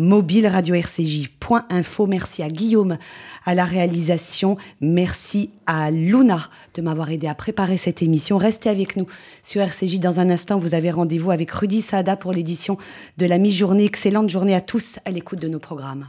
mobile 0.00 0.46
radio 0.48 0.74
rcj.info. 0.74 2.06
Merci 2.06 2.42
à 2.42 2.48
Guillaume 2.48 2.98
à 3.44 3.54
la 3.54 3.64
réalisation. 3.64 4.56
Merci 4.80 5.50
à 5.66 5.90
Luna 5.90 6.48
de 6.74 6.82
m'avoir 6.82 7.10
aidé 7.10 7.26
à 7.26 7.34
préparer 7.34 7.76
cette 7.76 8.02
émission. 8.02 8.38
Restez 8.38 8.68
avec 8.68 8.96
nous 8.96 9.06
sur 9.42 9.60
RCJ. 9.62 10.00
Dans 10.00 10.18
un 10.20 10.30
instant, 10.30 10.58
vous 10.58 10.74
avez 10.74 10.90
rendez-vous 10.90 11.30
avec 11.30 11.50
Rudy 11.50 11.82
Sada 11.82 12.16
pour 12.16 12.32
l'édition 12.32 12.78
de 13.18 13.26
la 13.26 13.38
mi-journée. 13.38 13.84
Excellente 13.84 14.30
journée 14.30 14.54
à 14.54 14.60
tous 14.60 14.98
à 15.04 15.10
l'écoute 15.10 15.40
de 15.40 15.48
nos 15.48 15.60
programmes. 15.60 16.08